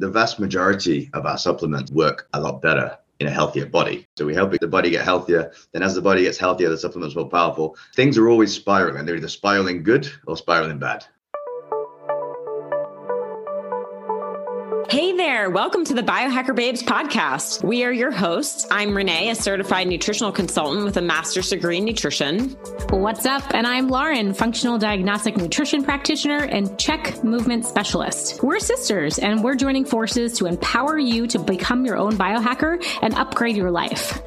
the 0.00 0.08
vast 0.08 0.40
majority 0.40 1.10
of 1.12 1.26
our 1.26 1.36
supplements 1.36 1.92
work 1.92 2.26
a 2.32 2.40
lot 2.40 2.62
better 2.62 2.96
in 3.20 3.26
a 3.26 3.30
healthier 3.30 3.66
body. 3.66 4.08
So 4.16 4.24
we 4.24 4.34
help 4.34 4.50
the 4.58 4.66
body 4.66 4.90
get 4.90 5.04
healthier. 5.04 5.52
Then 5.72 5.82
as 5.82 5.94
the 5.94 6.00
body 6.00 6.22
gets 6.22 6.38
healthier, 6.38 6.70
the 6.70 6.78
supplement's 6.78 7.14
more 7.14 7.28
powerful. 7.28 7.76
Things 7.94 8.16
are 8.16 8.30
always 8.30 8.50
spiraling. 8.52 9.04
They're 9.04 9.16
either 9.16 9.28
spiraling 9.28 9.82
good 9.82 10.10
or 10.26 10.38
spiraling 10.38 10.78
bad. 10.78 11.04
Hey 14.90 15.16
there. 15.16 15.50
Welcome 15.50 15.84
to 15.84 15.94
the 15.94 16.02
Biohacker 16.02 16.52
Babes 16.52 16.82
podcast. 16.82 17.62
We 17.62 17.84
are 17.84 17.92
your 17.92 18.10
hosts. 18.10 18.66
I'm 18.72 18.96
Renee, 18.96 19.30
a 19.30 19.36
certified 19.36 19.86
nutritional 19.86 20.32
consultant 20.32 20.84
with 20.84 20.96
a 20.96 21.00
master's 21.00 21.50
degree 21.50 21.76
in 21.76 21.84
nutrition. 21.84 22.56
What's 22.90 23.24
up? 23.24 23.54
And 23.54 23.68
I'm 23.68 23.86
Lauren, 23.86 24.34
functional 24.34 24.78
diagnostic 24.78 25.36
nutrition 25.36 25.84
practitioner 25.84 26.38
and 26.38 26.76
CHEK 26.76 27.22
movement 27.22 27.66
specialist. 27.66 28.42
We're 28.42 28.58
sisters 28.58 29.20
and 29.20 29.44
we're 29.44 29.54
joining 29.54 29.84
forces 29.84 30.36
to 30.38 30.46
empower 30.46 30.98
you 30.98 31.28
to 31.28 31.38
become 31.38 31.86
your 31.86 31.96
own 31.96 32.14
biohacker 32.14 32.84
and 33.00 33.14
upgrade 33.14 33.56
your 33.56 33.70
life. 33.70 34.20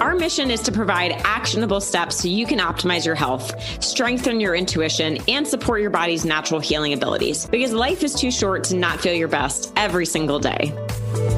Our 0.00 0.14
mission 0.14 0.50
is 0.50 0.62
to 0.62 0.72
provide 0.72 1.12
actionable 1.24 1.82
steps 1.82 2.16
so 2.16 2.28
you 2.28 2.46
can 2.46 2.58
optimize 2.58 3.04
your 3.04 3.14
health, 3.14 3.52
strengthen 3.84 4.40
your 4.40 4.54
intuition, 4.54 5.18
and 5.28 5.46
support 5.46 5.82
your 5.82 5.90
body's 5.90 6.24
natural 6.24 6.58
healing 6.58 6.94
abilities 6.94 7.44
because 7.46 7.72
life 7.72 8.02
is 8.02 8.14
too 8.14 8.30
short 8.30 8.64
to 8.64 8.76
not 8.76 8.98
feel 9.00 9.12
your 9.12 9.28
best 9.28 9.70
every 9.76 10.06
single 10.06 10.38
day. 10.38 10.72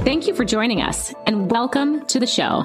Thank 0.04 0.28
you 0.28 0.34
for 0.34 0.44
joining 0.44 0.80
us 0.80 1.12
and 1.26 1.50
welcome 1.50 2.06
to 2.06 2.20
the 2.20 2.26
show. 2.26 2.64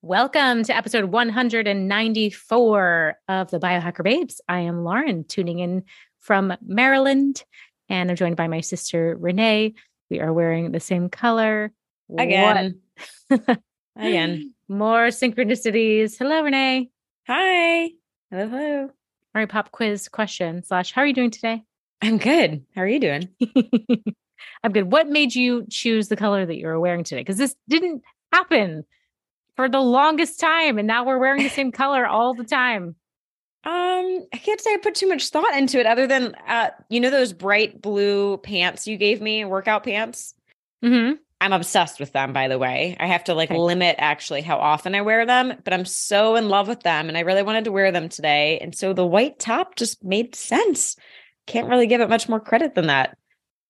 Welcome 0.00 0.64
to 0.64 0.74
episode 0.74 1.04
194 1.04 3.14
of 3.28 3.50
the 3.50 3.58
Biohacker 3.58 4.02
Babes. 4.02 4.40
I 4.48 4.60
am 4.60 4.82
Lauren, 4.82 5.24
tuning 5.24 5.58
in 5.58 5.84
from 6.20 6.54
Maryland, 6.64 7.44
and 7.90 8.10
I'm 8.10 8.16
joined 8.16 8.36
by 8.36 8.48
my 8.48 8.62
sister 8.62 9.14
Renee. 9.20 9.74
We 10.08 10.20
are 10.20 10.32
wearing 10.32 10.72
the 10.72 10.80
same 10.80 11.10
color. 11.10 11.70
Again. 12.18 12.80
Again. 13.96 14.54
More 14.68 15.08
synchronicities. 15.08 16.18
Hello, 16.18 16.42
Renee. 16.42 16.90
Hi. 17.26 17.90
Hello, 18.30 18.48
hello. 18.48 18.82
All 18.84 18.90
right, 19.34 19.48
pop 19.48 19.70
quiz 19.70 20.08
question 20.08 20.62
slash, 20.62 20.92
how 20.92 21.02
are 21.02 21.06
you 21.06 21.14
doing 21.14 21.30
today? 21.30 21.62
I'm 22.02 22.18
good. 22.18 22.64
How 22.74 22.82
are 22.82 22.88
you 22.88 23.00
doing? 23.00 23.28
I'm 24.62 24.72
good. 24.72 24.90
What 24.90 25.08
made 25.08 25.34
you 25.34 25.66
choose 25.70 26.08
the 26.08 26.16
color 26.16 26.44
that 26.44 26.56
you 26.56 26.66
were 26.66 26.80
wearing 26.80 27.04
today? 27.04 27.20
Because 27.20 27.38
this 27.38 27.54
didn't 27.68 28.02
happen 28.32 28.84
for 29.56 29.68
the 29.68 29.80
longest 29.80 30.40
time. 30.40 30.78
And 30.78 30.86
now 30.86 31.04
we're 31.04 31.18
wearing 31.18 31.42
the 31.42 31.48
same 31.48 31.72
color 31.72 32.06
all 32.06 32.34
the 32.34 32.44
time. 32.44 32.96
Um, 33.64 34.26
I 34.32 34.38
can't 34.42 34.60
say 34.60 34.74
I 34.74 34.78
put 34.78 34.96
too 34.96 35.08
much 35.08 35.28
thought 35.28 35.54
into 35.56 35.78
it 35.78 35.86
other 35.86 36.08
than 36.08 36.34
uh, 36.48 36.70
you 36.88 36.98
know 36.98 37.10
those 37.10 37.32
bright 37.32 37.80
blue 37.80 38.38
pants 38.38 38.88
you 38.88 38.96
gave 38.96 39.20
me, 39.20 39.44
workout 39.44 39.84
pants? 39.84 40.34
Mm-hmm. 40.84 41.14
I'm 41.42 41.52
obsessed 41.52 41.98
with 41.98 42.12
them, 42.12 42.32
by 42.32 42.46
the 42.46 42.56
way. 42.56 42.96
I 43.00 43.06
have 43.06 43.24
to 43.24 43.34
like 43.34 43.50
okay. 43.50 43.58
limit 43.58 43.96
actually 43.98 44.42
how 44.42 44.58
often 44.58 44.94
I 44.94 45.00
wear 45.00 45.26
them, 45.26 45.52
but 45.64 45.72
I'm 45.72 45.84
so 45.84 46.36
in 46.36 46.48
love 46.48 46.68
with 46.68 46.84
them 46.84 47.08
and 47.08 47.18
I 47.18 47.22
really 47.22 47.42
wanted 47.42 47.64
to 47.64 47.72
wear 47.72 47.90
them 47.90 48.08
today. 48.08 48.60
And 48.60 48.76
so 48.76 48.92
the 48.92 49.04
white 49.04 49.40
top 49.40 49.74
just 49.74 50.04
made 50.04 50.36
sense. 50.36 50.94
Can't 51.48 51.68
really 51.68 51.88
give 51.88 52.00
it 52.00 52.08
much 52.08 52.28
more 52.28 52.38
credit 52.38 52.76
than 52.76 52.86
that. 52.86 53.18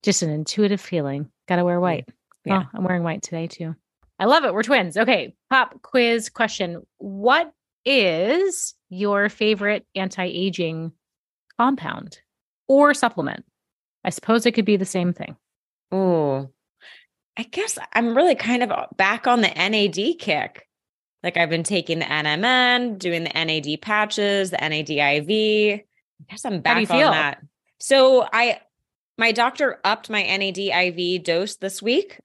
Just 0.02 0.20
an 0.20 0.28
intuitive 0.28 0.82
feeling. 0.82 1.30
Gotta 1.48 1.64
wear 1.64 1.80
white. 1.80 2.04
Mm, 2.06 2.12
yeah. 2.44 2.62
Oh, 2.66 2.68
I'm 2.74 2.84
wearing 2.84 3.04
white 3.04 3.22
today 3.22 3.46
too. 3.46 3.74
I 4.18 4.26
love 4.26 4.44
it. 4.44 4.52
We're 4.52 4.62
twins. 4.62 4.98
Okay. 4.98 5.34
Pop 5.48 5.80
quiz 5.80 6.28
question. 6.28 6.82
What 6.98 7.52
is 7.86 8.74
your 8.90 9.30
favorite 9.30 9.86
anti 9.94 10.24
aging 10.26 10.92
compound 11.56 12.18
or 12.68 12.92
supplement? 12.92 13.46
I 14.04 14.10
suppose 14.10 14.44
it 14.44 14.52
could 14.52 14.66
be 14.66 14.76
the 14.76 14.84
same 14.84 15.14
thing. 15.14 15.36
Oh, 15.90 16.50
I 17.36 17.44
guess 17.44 17.78
I'm 17.92 18.16
really 18.16 18.34
kind 18.34 18.62
of 18.62 18.70
uh, 18.70 18.86
back 18.96 19.26
on 19.26 19.40
the 19.40 19.48
NAD 19.48 20.18
kick. 20.18 20.68
Like 21.22 21.36
I've 21.36 21.50
been 21.50 21.62
taking 21.62 22.00
the 22.00 22.04
NMN, 22.04 22.98
doing 22.98 23.24
the 23.24 23.30
NAD 23.30 23.80
patches, 23.80 24.50
the 24.50 24.56
NAD 24.56 24.90
IV. 24.90 25.80
I 25.80 26.30
guess 26.30 26.44
I'm 26.44 26.60
back 26.60 26.78
on 26.78 26.86
feel? 26.86 27.10
that. 27.10 27.42
So 27.78 28.26
I 28.32 28.60
my 29.18 29.32
doctor 29.32 29.80
upped 29.84 30.10
my 30.10 30.22
NAD 30.22 30.58
IV 30.58 31.22
dose 31.22 31.56
this 31.56 31.80
week 31.80 32.20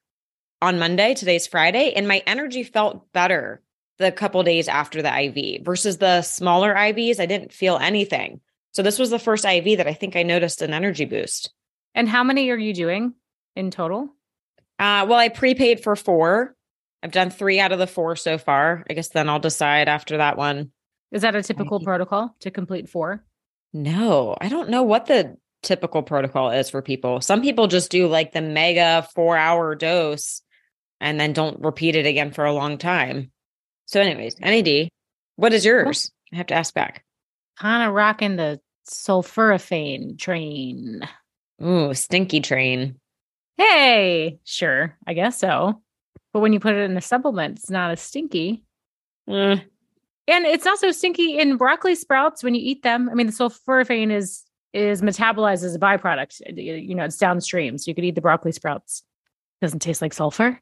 on 0.61 0.79
Monday. 0.79 1.13
Today's 1.13 1.47
Friday, 1.47 1.93
and 1.93 2.07
my 2.07 2.23
energy 2.25 2.63
felt 2.63 3.11
better 3.13 3.61
the 3.99 4.11
couple 4.11 4.43
days 4.43 4.67
after 4.67 5.01
the 5.01 5.23
IV 5.25 5.63
versus 5.63 5.97
the 5.97 6.21
smaller 6.21 6.73
IVs. 6.73 7.19
I 7.19 7.25
didn't 7.25 7.53
feel 7.53 7.77
anything. 7.77 8.41
So 8.71 8.83
this 8.83 8.99
was 8.99 9.09
the 9.09 9.19
first 9.19 9.45
IV 9.45 9.77
that 9.77 9.87
I 9.87 9.93
think 9.93 10.15
I 10.15 10.23
noticed 10.23 10.61
an 10.61 10.73
energy 10.73 11.05
boost. 11.05 11.51
And 11.95 12.07
how 12.07 12.23
many 12.23 12.49
are 12.51 12.57
you 12.57 12.73
doing 12.73 13.13
in 13.55 13.71
total? 13.71 14.13
Uh, 14.79 15.05
well, 15.09 15.19
I 15.19 15.29
prepaid 15.29 15.81
for 15.81 15.95
four. 15.95 16.55
I've 17.01 17.11
done 17.11 17.29
three 17.29 17.59
out 17.59 17.71
of 17.71 17.79
the 17.79 17.87
four 17.87 18.15
so 18.15 18.37
far. 18.37 18.83
I 18.89 18.93
guess 18.93 19.09
then 19.09 19.29
I'll 19.29 19.39
decide 19.39 19.87
after 19.87 20.17
that 20.17 20.37
one. 20.37 20.71
Is 21.11 21.21
that 21.21 21.35
a 21.35 21.43
typical 21.43 21.79
protocol 21.79 22.35
to 22.41 22.51
complete 22.51 22.89
four? 22.89 23.23
No, 23.73 24.35
I 24.39 24.49
don't 24.49 24.69
know 24.69 24.83
what 24.83 25.05
the 25.05 25.37
typical 25.63 26.03
protocol 26.03 26.51
is 26.51 26.69
for 26.69 26.81
people. 26.81 27.21
Some 27.21 27.41
people 27.41 27.67
just 27.67 27.91
do 27.91 28.07
like 28.07 28.33
the 28.33 28.41
mega 28.41 29.07
four 29.15 29.37
hour 29.37 29.75
dose 29.75 30.41
and 30.99 31.19
then 31.19 31.33
don't 31.33 31.59
repeat 31.61 31.95
it 31.95 32.05
again 32.05 32.31
for 32.31 32.45
a 32.45 32.53
long 32.53 32.77
time. 32.77 33.31
So, 33.85 34.01
anyways, 34.01 34.39
NAD, 34.39 34.89
what 35.35 35.53
is 35.53 35.65
yours? 35.65 36.11
I 36.33 36.37
have 36.37 36.47
to 36.47 36.55
ask 36.55 36.73
back. 36.73 37.05
Kind 37.57 37.87
of 37.87 37.93
rocking 37.93 38.35
the 38.35 38.59
sulforaphane 38.89 40.17
train. 40.17 41.07
Ooh, 41.63 41.93
stinky 41.93 42.41
train. 42.41 42.99
Hey, 43.57 44.39
sure, 44.43 44.95
I 45.05 45.13
guess 45.13 45.39
so. 45.39 45.81
But 46.33 46.41
when 46.41 46.53
you 46.53 46.59
put 46.59 46.75
it 46.75 46.89
in 46.89 46.95
a 46.97 47.01
supplement, 47.01 47.59
it's 47.59 47.69
not 47.69 47.91
as 47.91 48.01
stinky. 48.01 48.63
Mm. 49.27 49.63
And 50.27 50.45
it's 50.45 50.65
not 50.65 50.77
so 50.77 50.91
stinky 50.91 51.39
in 51.39 51.57
broccoli 51.57 51.95
sprouts 51.95 52.43
when 52.43 52.53
you 52.53 52.61
eat 52.63 52.83
them. 52.83 53.09
I 53.09 53.13
mean, 53.13 53.27
the 53.27 53.33
sulforaphane 53.33 54.11
is 54.11 54.43
is 54.73 55.01
metabolized 55.01 55.63
as 55.63 55.73
a 55.73 55.79
byproduct. 55.79 56.41
You 56.55 56.93
know, 56.93 57.05
it's 57.05 57.17
downstream, 57.17 57.77
so 57.77 57.89
you 57.89 57.95
could 57.95 58.03
eat 58.03 58.15
the 58.15 58.21
broccoli 58.21 58.51
sprouts. 58.51 59.03
It 59.61 59.65
doesn't 59.65 59.79
taste 59.79 60.01
like 60.01 60.13
sulfur. 60.13 60.59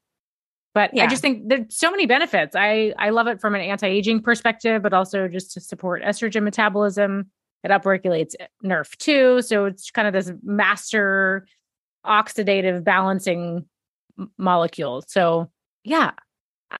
But 0.74 0.92
yeah. 0.94 1.06
I 1.06 1.08
just 1.08 1.22
think 1.22 1.48
there's 1.48 1.76
so 1.76 1.90
many 1.90 2.06
benefits. 2.06 2.56
I 2.56 2.94
I 2.98 3.10
love 3.10 3.28
it 3.28 3.42
from 3.42 3.56
an 3.56 3.62
anti-aging 3.62 4.22
perspective, 4.22 4.84
but 4.84 4.94
also 4.94 5.28
just 5.28 5.52
to 5.54 5.62
support 5.62 6.04
estrogen 6.04 6.44
metabolism. 6.44 7.32
It 7.64 7.72
upregulates 7.72 8.36
NRF2, 8.64 9.44
so 9.44 9.66
it's 9.66 9.90
kind 9.90 10.08
of 10.08 10.14
this 10.14 10.32
master 10.44 11.48
oxidative 12.06 12.84
balancing 12.84 13.66
molecule. 14.38 15.04
So 15.08 15.50
yeah, 15.84 16.12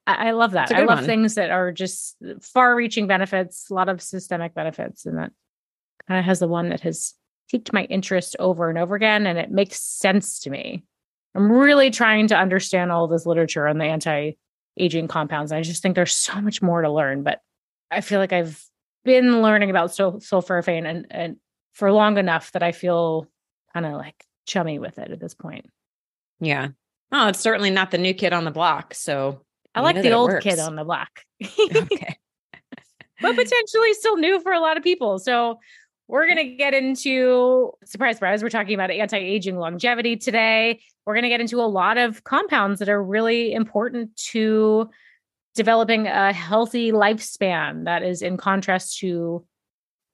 I, 0.08 0.30
I 0.30 0.32
love 0.32 0.52
that. 0.52 0.72
I 0.72 0.86
love 0.86 1.00
one. 1.00 1.06
things 1.06 1.36
that 1.36 1.52
are 1.52 1.72
just 1.72 2.18
far 2.42 2.76
reaching 2.76 3.08
benefits, 3.08 3.70
a 3.70 3.74
lot 3.74 3.90
of 3.90 4.02
systemic 4.02 4.54
benefits. 4.54 5.06
And 5.06 5.18
that 5.18 5.32
kind 6.08 6.20
of 6.20 6.26
has 6.26 6.40
the 6.40 6.48
one 6.48 6.70
that 6.70 6.82
has 6.82 7.14
piqued 7.50 7.74
my 7.74 7.84
interest 7.86 8.36
over 8.40 8.70
and 8.70 8.78
over 8.78 8.96
again. 8.96 9.28
And 9.28 9.38
it 9.38 9.52
makes 9.52 9.80
sense 9.80 10.40
to 10.42 10.50
me. 10.50 10.84
I'm 11.36 11.52
really 11.52 11.92
trying 11.92 12.28
to 12.28 12.38
understand 12.38 12.92
all 12.92 13.08
this 13.08 13.26
literature 13.26 13.68
on 13.68 13.78
the 13.78 13.86
anti 13.86 14.38
aging 14.78 15.08
compounds. 15.08 15.52
And 15.52 15.60
I 15.60 15.62
just 15.62 15.82
think 15.82 15.96
there's 15.96 16.14
so 16.14 16.40
much 16.42 16.62
more 16.62 16.82
to 16.82 16.92
learn, 16.92 17.24
but 17.24 17.40
I 17.92 18.02
feel 18.02 18.20
like 18.20 18.34
I've 18.34 18.64
been 19.04 19.42
learning 19.42 19.70
about 19.70 19.94
sul- 19.94 20.20
sulforaphane 20.20 20.86
and, 20.86 21.08
and 21.10 21.36
for 21.74 21.92
long 21.92 22.18
enough 22.18 22.52
that 22.54 22.64
I 22.64 22.72
feel 22.72 23.28
kind 23.74 23.86
of 23.86 23.94
like 23.94 24.26
chummy 24.46 24.80
with 24.80 24.98
it 24.98 25.12
at 25.12 25.20
this 25.20 25.34
point. 25.34 25.70
Yeah. 26.40 26.70
Oh, 27.12 27.28
it's 27.28 27.40
certainly 27.40 27.70
not 27.70 27.92
the 27.92 27.98
new 27.98 28.14
kid 28.14 28.34
on 28.34 28.46
the 28.46 28.52
block. 28.52 28.94
So 28.94 29.42
I 29.74 29.82
like 29.82 30.02
the 30.02 30.12
old 30.12 30.40
kid 30.42 30.60
on 30.60 30.76
the 30.76 30.84
block. 30.84 31.22
okay. 31.42 32.18
but 33.22 33.36
potentially 33.36 33.94
still 33.94 34.18
new 34.18 34.40
for 34.42 34.52
a 34.52 34.60
lot 34.60 34.78
of 34.78 34.84
people. 34.84 35.20
So 35.20 35.60
we're 36.08 36.26
going 36.26 36.38
to 36.38 36.56
get 36.56 36.74
into 36.74 37.72
surprise, 37.84 38.18
surprise. 38.18 38.44
We're 38.44 38.50
talking 38.50 38.76
about 38.76 38.92
anti 38.92 39.18
aging 39.18 39.58
longevity 39.58 40.18
today. 40.18 40.82
We're 41.06 41.14
going 41.14 41.24
to 41.24 41.30
get 41.30 41.42
into 41.42 41.60
a 41.60 41.64
lot 41.68 41.98
of 41.98 42.24
compounds 42.24 42.80
that 42.80 42.90
are 42.90 43.02
really 43.02 43.54
important 43.54 44.16
to 44.32 44.90
developing 45.56 46.08
a 46.08 46.34
healthy 46.34 46.92
lifespan 46.92 47.86
that 47.86 48.04
is 48.04 48.22
in 48.22 48.38
contrast 48.38 49.00
to, 49.00 49.46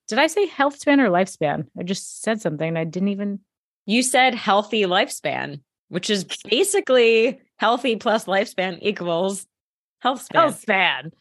did 0.08 0.20
I 0.20 0.28
say 0.28 0.46
health 0.46 0.78
span 0.78 1.02
or 1.02 1.10
lifespan? 1.10 1.68
I 1.78 1.84
just 1.84 2.22
said 2.22 2.42
something 2.42 2.78
I 2.78 2.84
didn't 2.84 3.10
even 3.10 3.40
you 3.86 4.04
said 4.04 4.36
healthy 4.36 4.84
lifespan, 4.84 5.62
which 5.90 6.10
is 6.10 6.26
basically 6.50 7.40
healthy 7.58 7.96
plus 7.96 8.26
lifespan 8.26 8.78
equals 8.82 9.46
health 10.00 10.22
span. 10.22 10.42
Health 10.42 10.60
span. 10.60 11.12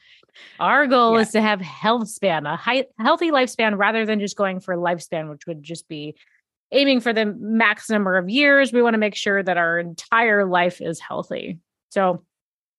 Our 0.58 0.86
goal 0.86 1.14
yeah. 1.14 1.22
is 1.22 1.30
to 1.30 1.40
have 1.40 1.60
health 1.60 2.08
span, 2.08 2.46
a 2.46 2.56
high, 2.56 2.86
healthy 2.98 3.30
lifespan, 3.30 3.76
rather 3.76 4.06
than 4.06 4.20
just 4.20 4.36
going 4.36 4.60
for 4.60 4.76
lifespan, 4.76 5.30
which 5.30 5.46
would 5.46 5.62
just 5.62 5.88
be 5.88 6.16
aiming 6.72 7.00
for 7.00 7.12
the 7.12 7.26
max 7.26 7.90
number 7.90 8.16
of 8.16 8.28
years. 8.28 8.72
We 8.72 8.82
want 8.82 8.94
to 8.94 8.98
make 8.98 9.16
sure 9.16 9.42
that 9.42 9.56
our 9.56 9.78
entire 9.78 10.46
life 10.46 10.80
is 10.80 11.00
healthy. 11.00 11.58
So, 11.90 12.24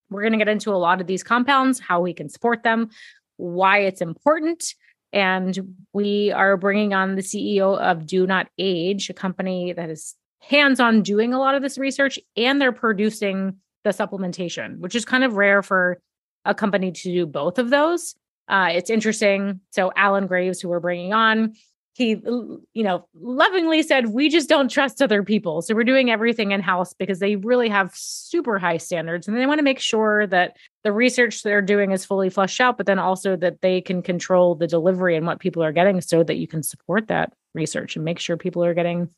we're 0.10 0.22
going 0.22 0.34
to 0.34 0.38
get 0.38 0.50
into 0.50 0.72
a 0.72 0.76
lot 0.76 1.02
of 1.02 1.08
these 1.08 1.24
compounds, 1.24 1.80
how 1.80 2.02
we 2.02 2.14
can 2.14 2.28
support 2.30 2.64
them, 2.64 2.90
why 3.38 3.80
it's 3.80 4.02
important, 4.02 4.76
and 5.14 5.76
we 5.94 6.32
are 6.32 6.58
bringing 6.58 6.94
on 6.94 7.16
the 7.16 7.22
CEO 7.22 7.78
of 7.78 8.06
Do 8.06 8.26
Not 8.26 8.48
Age, 8.58 9.10
a 9.10 9.14
company 9.14 9.74
that 9.74 9.90
is 9.90 10.16
hands 10.40 10.80
on 10.80 11.02
doing 11.02 11.34
a 11.34 11.40
lot 11.40 11.56
of 11.56 11.62
this 11.62 11.78
research 11.78 12.20
and 12.36 12.60
they're 12.60 12.72
producing 12.72 13.58
the 13.84 13.92
supplementation, 13.92 14.80
which 14.80 14.96
is 14.96 15.06
kind 15.06 15.24
of 15.24 15.34
rare 15.34 15.62
for 15.62 16.02
a 16.46 16.56
company 16.56 16.92
to 16.92 17.04
do 17.04 17.26
both 17.26 17.60
of 17.60 17.70
those. 17.70 18.16
Uh, 18.48 18.70
it's 18.72 18.90
interesting. 18.90 19.62
So, 19.72 19.92
Alan 19.96 20.28
Graves, 20.28 20.60
who 20.60 20.70
we're 20.70 20.80
bringing 20.80 21.14
on, 21.14 21.54
he 21.94 22.12
you 22.12 22.84
know 22.84 23.08
lovingly 23.14 23.84
said 23.84 24.08
we 24.08 24.30
just 24.30 24.48
don't 24.48 24.70
trust 24.70 25.02
other 25.02 25.24
people. 25.24 25.62
So 25.62 25.76
we're 25.76 25.84
doing 25.84 26.10
everything 26.10 26.52
in 26.52 26.62
house 26.62 26.94
because 26.94 27.20
they 27.20 27.36
really 27.36 27.70
have 27.70 27.92
super 27.94 28.58
high 28.60 28.78
standards 28.78 29.28
and 29.28 29.38
they 29.38 29.46
want 29.46 29.60
to 29.60 29.64
make 29.64 29.80
sure 29.80 30.26
that 30.28 30.56
the 30.84 30.94
research 30.94 31.44
they're 31.44 31.62
doing 31.62 31.92
is 31.92 32.06
fully 32.06 32.30
fleshed 32.30 32.62
out 32.62 32.78
but 32.78 32.86
then 32.86 33.00
also 33.00 33.36
that 33.36 33.62
they 33.62 33.82
can 33.82 34.02
control 34.02 34.56
the 34.56 34.68
delivery 34.68 35.16
and 35.16 35.26
what 35.26 35.40
people 35.40 35.64
are 35.64 35.74
getting 35.74 36.02
so 36.02 36.24
that 36.24 36.38
you 36.38 36.48
can 36.48 36.64
support 36.64 37.08
that 37.08 37.34
research 37.54 37.96
and 37.96 38.06
make 38.06 38.20
sure 38.20 38.38
people 38.38 38.64
are 38.64 38.74
getting 38.74 39.10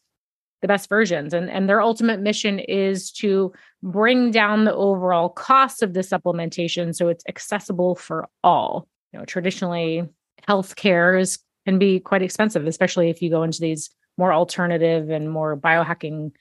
the 0.62 0.68
best 0.68 0.90
versions. 0.90 1.34
And 1.34 1.52
and 1.52 1.70
their 1.70 1.82
ultimate 1.82 2.22
mission 2.22 2.58
is 2.58 3.12
to 3.12 3.54
bring 3.84 4.32
down 4.32 4.64
the 4.64 4.74
overall 4.74 5.30
cost 5.30 5.84
of 5.84 5.94
the 5.94 6.00
supplementation 6.00 6.96
so 6.96 7.10
it's 7.10 7.24
accessible 7.30 7.96
for 7.96 8.28
all. 8.44 8.88
You 9.12 9.20
know 9.20 9.26
traditionally 9.26 10.10
healthcare 10.48 11.20
is 11.20 11.38
can 11.66 11.80
be 11.80 12.00
quite 12.00 12.22
expensive, 12.22 12.68
especially 12.68 13.10
if 13.10 13.22
you 13.22 13.30
go 13.30 13.44
into 13.44 13.60
these 13.60 13.90
more 14.18 14.34
alternative 14.34 15.10
and 15.10 15.30
more 15.30 15.58
biohacking 15.58 16.32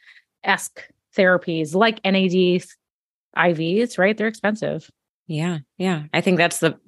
esque 0.45 0.83
therapies 1.17 1.75
like 1.75 2.01
NAD 2.05 2.63
IVs, 3.37 3.99
right? 3.99 4.17
They're 4.17 4.27
expensive. 4.27 4.91
Yeah. 5.27 5.59
Yeah. 5.79 6.05
I 6.13 6.21
think 6.21 6.39
that's 6.39 6.59
the 6.59 6.79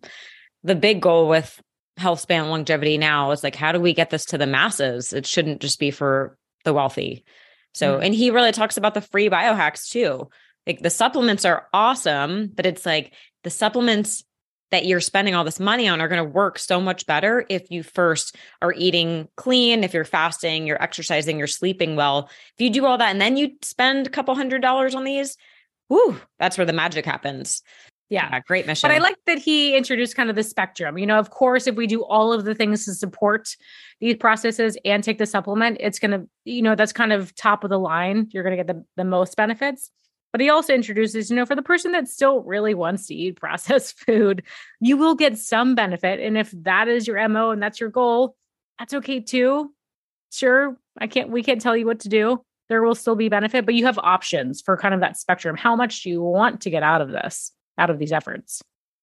the 0.63 0.75
big 0.75 1.01
goal 1.01 1.29
with 1.29 1.61
health 1.97 2.21
span 2.21 2.49
longevity 2.49 2.99
now 2.99 3.31
is 3.31 3.45
like 3.45 3.55
how 3.55 3.73
do 3.73 3.81
we 3.81 3.95
get 3.95 4.11
this 4.11 4.27
to 4.27 4.39
the 4.39 4.47
masses? 4.47 5.13
It 5.13 5.27
shouldn't 5.27 5.61
just 5.61 5.79
be 5.79 5.91
for 5.91 6.37
the 6.65 6.75
wealthy. 6.75 7.25
So, 7.73 7.95
mm-hmm. 7.95 8.05
and 8.05 8.15
he 8.15 8.31
really 8.31 8.53
talks 8.53 8.77
about 8.77 8.95
the 8.95 9.01
free 9.01 9.29
biohacks 9.29 9.89
too. 9.89 10.29
Like 10.67 10.81
the 10.81 10.91
supplements 10.91 11.45
are 11.45 11.69
awesome, 11.73 12.51
but 12.55 12.67
it's 12.67 12.87
like 12.87 13.15
the 13.43 13.51
supplements 13.51 14.25
that 14.75 14.87
you're 14.87 15.01
spending 15.01 15.37
all 15.37 15.45
this 15.45 15.61
money 15.61 15.87
on 15.87 16.01
are 16.01 16.09
going 16.09 16.23
to 16.23 16.29
work 16.29 16.59
so 16.59 16.81
much 16.81 17.07
better 17.07 17.47
if 17.49 17.71
you 17.71 17.85
first 17.85 18.35
are 18.61 18.75
eating 18.77 19.29
clean, 19.37 19.85
if 19.85 19.95
you're 19.95 20.05
fasting, 20.05 20.67
you're 20.67 20.83
exercising, 20.83 21.39
you're 21.39 21.47
sleeping 21.47 21.95
well. 21.95 22.29
If 22.59 22.61
you 22.65 22.71
do 22.71 22.85
all 22.85 22.99
that 22.99 23.13
and 23.13 23.21
then 23.21 23.37
you 23.37 23.53
spend 23.63 24.09
a 24.09 24.11
couple 24.11 24.35
hundred 24.35 24.63
dollars 24.63 24.97
on 24.97 25.05
these, 25.05 25.37
whoo, 25.89 26.21
that's 26.41 26.59
where 26.59 26.67
the 26.67 26.73
magic 26.73 27.07
happens. 27.07 27.63
Yeah. 28.11 28.29
yeah. 28.33 28.41
great 28.41 28.67
mission. 28.67 28.89
But 28.89 28.97
I 28.97 28.99
like 28.99 29.17
that 29.27 29.39
he 29.39 29.77
introduced 29.77 30.17
kind 30.17 30.29
of 30.29 30.35
the 30.35 30.43
spectrum. 30.43 30.99
You 30.99 31.07
know, 31.07 31.21
of 31.21 31.31
course, 31.31 31.69
if 31.69 31.77
we 31.77 31.87
do 31.87 32.05
all 32.05 32.33
of 32.33 32.45
the 32.45 32.55
things 32.55 32.85
to 32.87 32.95
support 32.95 33.57
these 34.01 34.17
processes 34.17 34.77
and 34.85 35.05
take 35.05 35.19
the 35.19 35.27
supplement, 35.27 35.77
it's 35.79 36.01
going 36.01 36.11
to, 36.11 36.29
you 36.45 36.63
know, 36.63 36.75
that's 36.75 36.93
kind 36.93 37.13
of 37.13 37.33
top 37.37 37.63
of 37.63 37.71
the 37.71 37.79
line. 37.79 38.27
You're 38.31 38.43
going 38.43 38.57
to 38.57 38.63
get 38.63 38.67
the, 38.67 38.85
the 38.97 39.05
most 39.05 39.37
benefits. 39.37 39.93
But 40.35 40.41
he 40.41 40.51
also 40.51 40.75
introduces, 40.75 41.31
you 41.31 41.37
know, 41.37 41.47
for 41.47 41.55
the 41.55 41.63
person 41.63 41.93
that 41.93 42.09
still 42.09 42.41
really 42.41 42.75
wants 42.75 43.07
to 43.07 43.15
eat 43.15 43.37
processed 43.37 43.97
food, 44.05 44.43
you 44.81 44.97
will 44.97 45.15
get 45.15 45.39
some 45.39 45.77
benefit. 45.77 46.19
And 46.19 46.37
if 46.37 46.51
that 46.65 46.89
is 46.89 47.07
your 47.07 47.29
MO 47.29 47.53
and 47.53 47.63
that's 47.63 47.79
your 47.79 47.89
goal, 47.89 48.35
that's 48.77 48.95
okay 48.95 49.21
too. 49.21 49.73
Sure, 50.33 50.77
I 50.99 51.07
can't, 51.07 51.31
we 51.31 51.45
can't 51.45 51.61
tell 51.61 51.77
you 51.77 51.87
what 51.87 52.01
to 52.01 52.09
do. 52.09 52.45
There 52.69 52.83
will 52.83 52.97
still 52.97 53.15
be 53.15 53.29
benefit, 53.29 53.65
but 53.65 53.77
you 53.77 53.87
have 53.87 53.97
options 53.97 54.61
for 54.61 54.77
kind 54.77 54.93
of 54.93 55.03
that 55.03 55.17
spectrum. 55.17 55.57
How 55.57 55.77
much 55.77 56.03
do 56.03 56.11
you 56.11 56.21
want 56.21 56.63
to 56.63 56.71
get 56.71 56.83
out 56.83 57.01
of 57.01 57.13
this, 57.13 57.53
out 57.79 57.91
of 57.91 58.01
these 58.01 58.11
efforts? 58.11 58.61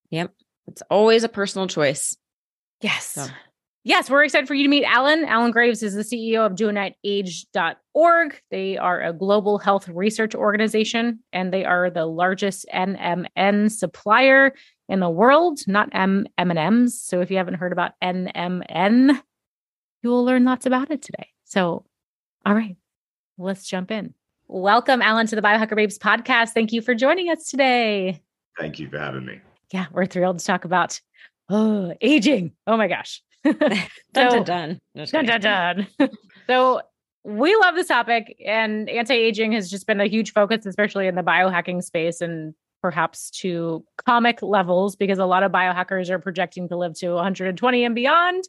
Yep. 0.09 0.33
It's 0.67 0.83
always 0.89 1.23
a 1.23 1.29
personal 1.29 1.67
choice. 1.67 2.13
Yes. 2.81 3.05
So 3.05 3.27
yes, 3.83 4.09
we're 4.09 4.23
excited 4.23 4.47
for 4.47 4.53
you 4.53 4.63
to 4.63 4.69
meet 4.69 4.85
Alan. 4.85 5.25
Alan 5.25 5.51
Graves 5.51 5.83
is 5.83 5.93
the 5.93 6.01
CEO 6.01 6.45
of 6.45 6.53
DoNotAge.org. 6.53 8.41
They 8.51 8.77
are 8.77 9.01
a 9.01 9.13
global 9.13 9.57
health 9.57 9.87
research 9.87 10.35
organization 10.35 11.19
and 11.33 11.53
they 11.53 11.65
are 11.65 11.89
the 11.89 12.05
largest 12.05 12.65
NMN 12.73 13.71
supplier 13.71 14.53
in 14.89 14.99
the 14.99 15.09
world, 15.09 15.61
not 15.67 15.89
M 15.93 16.27
M&Ms. 16.37 17.01
So 17.01 17.21
if 17.21 17.31
you 17.31 17.37
haven't 17.37 17.55
heard 17.55 17.71
about 17.71 17.93
NMN, 18.03 19.21
you 20.03 20.09
will 20.09 20.25
learn 20.25 20.45
lots 20.45 20.65
about 20.65 20.91
it 20.91 21.01
today. 21.01 21.29
So, 21.45 21.85
all 22.45 22.53
right, 22.53 22.77
let's 23.37 23.67
jump 23.67 23.91
in. 23.91 24.13
Welcome, 24.47 25.01
Alan, 25.01 25.27
to 25.27 25.35
the 25.35 25.41
Biohacker 25.41 25.75
Babes 25.75 25.97
podcast. 25.97 26.49
Thank 26.49 26.73
you 26.73 26.81
for 26.81 26.93
joining 26.93 27.29
us 27.29 27.49
today. 27.49 28.21
Thank 28.59 28.79
you 28.79 28.89
for 28.89 28.99
having 28.99 29.25
me. 29.25 29.39
Yeah, 29.71 29.85
we're 29.93 30.05
thrilled 30.05 30.39
to 30.39 30.45
talk 30.45 30.65
about 30.65 30.99
oh, 31.49 31.93
aging. 32.01 32.51
Oh 32.67 32.75
my 32.75 32.89
gosh. 32.89 33.21
dun, 33.43 33.87
dun, 34.13 34.43
dun. 34.43 34.79
dun, 34.95 35.25
dun, 35.25 35.41
dun. 35.99 36.09
so 36.47 36.81
we 37.23 37.55
love 37.55 37.75
this 37.75 37.87
topic 37.87 38.35
and 38.45 38.89
anti-aging 38.89 39.51
has 39.51 39.69
just 39.69 39.85
been 39.87 40.01
a 40.01 40.07
huge 40.07 40.33
focus, 40.33 40.65
especially 40.65 41.07
in 41.07 41.15
the 41.15 41.21
biohacking 41.21 41.83
space 41.83 42.21
and 42.21 42.53
perhaps 42.81 43.29
to 43.29 43.85
comic 44.05 44.41
levels 44.41 44.95
because 44.95 45.19
a 45.19 45.25
lot 45.25 45.43
of 45.43 45.51
biohackers 45.51 46.09
are 46.09 46.19
projecting 46.19 46.67
to 46.67 46.75
live 46.75 46.95
to 46.95 47.11
120 47.13 47.83
and 47.83 47.95
beyond. 47.95 48.43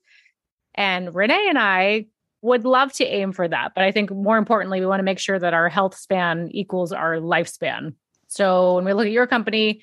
And 0.74 1.14
Renee 1.14 1.48
and 1.48 1.58
I 1.58 2.06
would 2.40 2.64
love 2.64 2.92
to 2.94 3.04
aim 3.04 3.32
for 3.32 3.46
that. 3.46 3.72
But 3.74 3.84
I 3.84 3.92
think 3.92 4.10
more 4.10 4.38
importantly, 4.38 4.80
we 4.80 4.86
want 4.86 5.00
to 5.00 5.04
make 5.04 5.18
sure 5.18 5.38
that 5.38 5.54
our 5.54 5.68
health 5.68 5.96
span 5.96 6.48
equals 6.52 6.92
our 6.92 7.16
lifespan. 7.16 7.94
So 8.28 8.76
when 8.76 8.84
we 8.86 8.94
look 8.94 9.06
at 9.06 9.12
your 9.12 9.26
company, 9.26 9.82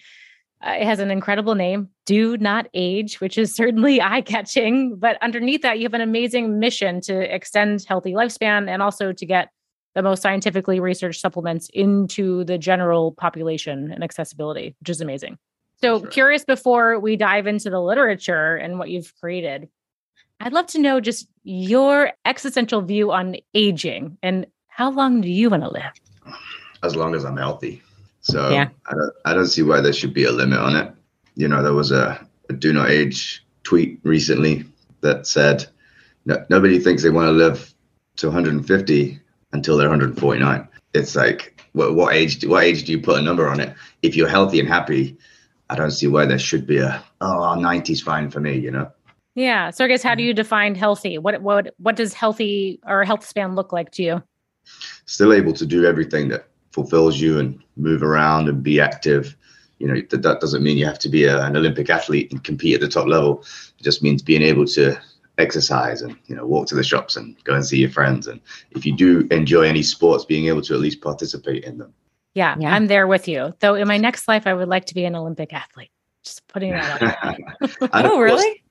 uh, 0.65 0.71
it 0.71 0.83
has 0.83 0.99
an 0.99 1.09
incredible 1.09 1.55
name, 1.55 1.89
Do 2.05 2.37
Not 2.37 2.67
Age, 2.73 3.21
which 3.21 3.37
is 3.37 3.55
certainly 3.55 4.01
eye 4.01 4.21
catching. 4.21 4.97
But 4.97 5.17
underneath 5.21 5.61
that, 5.61 5.79
you 5.79 5.83
have 5.83 5.93
an 5.93 6.01
amazing 6.01 6.59
mission 6.59 7.01
to 7.01 7.33
extend 7.33 7.85
healthy 7.87 8.13
lifespan 8.13 8.67
and 8.67 8.81
also 8.81 9.13
to 9.13 9.25
get 9.25 9.49
the 9.95 10.03
most 10.03 10.21
scientifically 10.21 10.79
researched 10.79 11.21
supplements 11.21 11.69
into 11.73 12.43
the 12.43 12.57
general 12.57 13.13
population 13.13 13.91
and 13.91 14.03
accessibility, 14.03 14.75
which 14.79 14.89
is 14.89 15.01
amazing. 15.01 15.37
So, 15.81 15.99
sure. 15.99 16.07
curious 16.09 16.43
before 16.43 16.99
we 16.99 17.15
dive 17.15 17.47
into 17.47 17.69
the 17.69 17.79
literature 17.81 18.55
and 18.57 18.77
what 18.77 18.89
you've 18.89 19.13
created, 19.19 19.69
I'd 20.41 20.53
love 20.53 20.67
to 20.67 20.79
know 20.79 20.99
just 20.99 21.27
your 21.43 22.11
existential 22.25 22.81
view 22.81 23.11
on 23.11 23.37
aging 23.53 24.17
and 24.21 24.45
how 24.67 24.91
long 24.91 25.21
do 25.21 25.29
you 25.29 25.49
want 25.49 25.63
to 25.63 25.71
live? 25.71 25.91
As 26.83 26.95
long 26.95 27.15
as 27.15 27.25
I'm 27.25 27.37
healthy. 27.37 27.81
So 28.21 28.49
yeah. 28.49 28.69
I 28.87 28.93
don't 28.93 29.13
I 29.25 29.33
don't 29.33 29.47
see 29.47 29.63
why 29.63 29.81
there 29.81 29.93
should 29.93 30.13
be 30.13 30.25
a 30.25 30.31
limit 30.31 30.59
on 30.59 30.75
it. 30.75 30.93
You 31.35 31.47
know, 31.47 31.63
there 31.63 31.73
was 31.73 31.91
a, 31.91 32.25
a 32.49 32.53
do 32.53 32.73
not 32.73 32.89
age 32.89 33.45
tweet 33.63 33.99
recently 34.03 34.65
that 35.01 35.27
said 35.27 35.67
no, 36.25 36.43
nobody 36.49 36.79
thinks 36.79 37.03
they 37.03 37.09
want 37.09 37.27
to 37.27 37.31
live 37.31 37.73
to 38.17 38.27
150 38.27 39.19
until 39.53 39.77
they're 39.77 39.89
149. 39.89 40.67
It's 40.93 41.15
like 41.15 41.61
what, 41.73 41.95
what 41.95 42.13
age 42.13 42.45
what 42.45 42.63
age 42.63 42.83
do 42.83 42.91
you 42.91 42.99
put 42.99 43.19
a 43.19 43.21
number 43.21 43.47
on 43.47 43.59
it? 43.59 43.75
If 44.01 44.15
you're 44.15 44.27
healthy 44.27 44.59
and 44.59 44.67
happy, 44.67 45.17
I 45.69 45.75
don't 45.75 45.91
see 45.91 46.07
why 46.07 46.25
there 46.25 46.39
should 46.39 46.67
be 46.67 46.79
a 46.79 47.03
oh 47.21 47.55
90's 47.57 48.01
fine 48.01 48.29
for 48.29 48.39
me, 48.39 48.57
you 48.57 48.71
know. 48.71 48.91
Yeah. 49.35 49.69
So 49.69 49.85
I 49.85 49.87
guess 49.87 50.03
how 50.03 50.15
do 50.15 50.23
you 50.23 50.33
define 50.33 50.75
healthy? 50.75 51.17
What 51.17 51.41
what 51.41 51.73
what 51.77 51.95
does 51.95 52.13
healthy 52.13 52.79
or 52.85 53.05
health 53.05 53.25
span 53.25 53.55
look 53.55 53.71
like 53.71 53.91
to 53.91 54.03
you? 54.03 54.23
Still 55.05 55.33
able 55.33 55.53
to 55.53 55.65
do 55.65 55.85
everything 55.85 56.27
that 56.29 56.47
fulfills 56.71 57.19
you 57.19 57.39
and 57.39 57.61
move 57.77 58.03
around 58.03 58.49
and 58.49 58.63
be 58.63 58.79
active. 58.79 59.35
You 59.79 59.87
know, 59.87 60.01
that, 60.09 60.21
that 60.23 60.41
doesn't 60.41 60.63
mean 60.63 60.77
you 60.77 60.85
have 60.85 60.99
to 60.99 61.09
be 61.09 61.23
a, 61.25 61.41
an 61.45 61.55
Olympic 61.55 61.89
athlete 61.89 62.31
and 62.31 62.43
compete 62.43 62.75
at 62.75 62.81
the 62.81 62.87
top 62.87 63.07
level. 63.07 63.43
It 63.79 63.83
just 63.83 64.03
means 64.03 64.21
being 64.21 64.41
able 64.41 64.65
to 64.67 64.99
exercise 65.39 66.01
and 66.01 66.15
you 66.27 66.35
know 66.35 66.45
walk 66.45 66.67
to 66.67 66.75
the 66.75 66.83
shops 66.83 67.15
and 67.15 67.41
go 67.45 67.55
and 67.55 67.65
see 67.65 67.79
your 67.79 67.89
friends 67.89 68.27
and 68.27 68.41
if 68.71 68.85
you 68.85 68.93
do 68.93 69.27
enjoy 69.31 69.61
any 69.61 69.81
sports 69.81 70.25
being 70.25 70.47
able 70.47 70.61
to 70.61 70.73
at 70.73 70.79
least 70.79 71.01
participate 71.01 71.63
in 71.63 71.77
them 71.77 71.93
yeah, 72.35 72.55
yeah. 72.59 72.73
i'm 72.73 72.87
there 72.87 73.07
with 73.07 73.27
you 73.27 73.53
though 73.59 73.75
in 73.75 73.87
my 73.87 73.97
next 73.97 74.27
life 74.27 74.45
i 74.45 74.53
would 74.53 74.67
like 74.67 74.85
to 74.85 74.93
be 74.93 75.05
an 75.05 75.15
olympic 75.15 75.53
athlete 75.53 75.91
just 76.23 76.45
putting 76.49 76.71
that 76.71 77.01
out 77.01 77.37
there. 77.79 77.89
oh, 77.93 78.19
really 78.19 78.61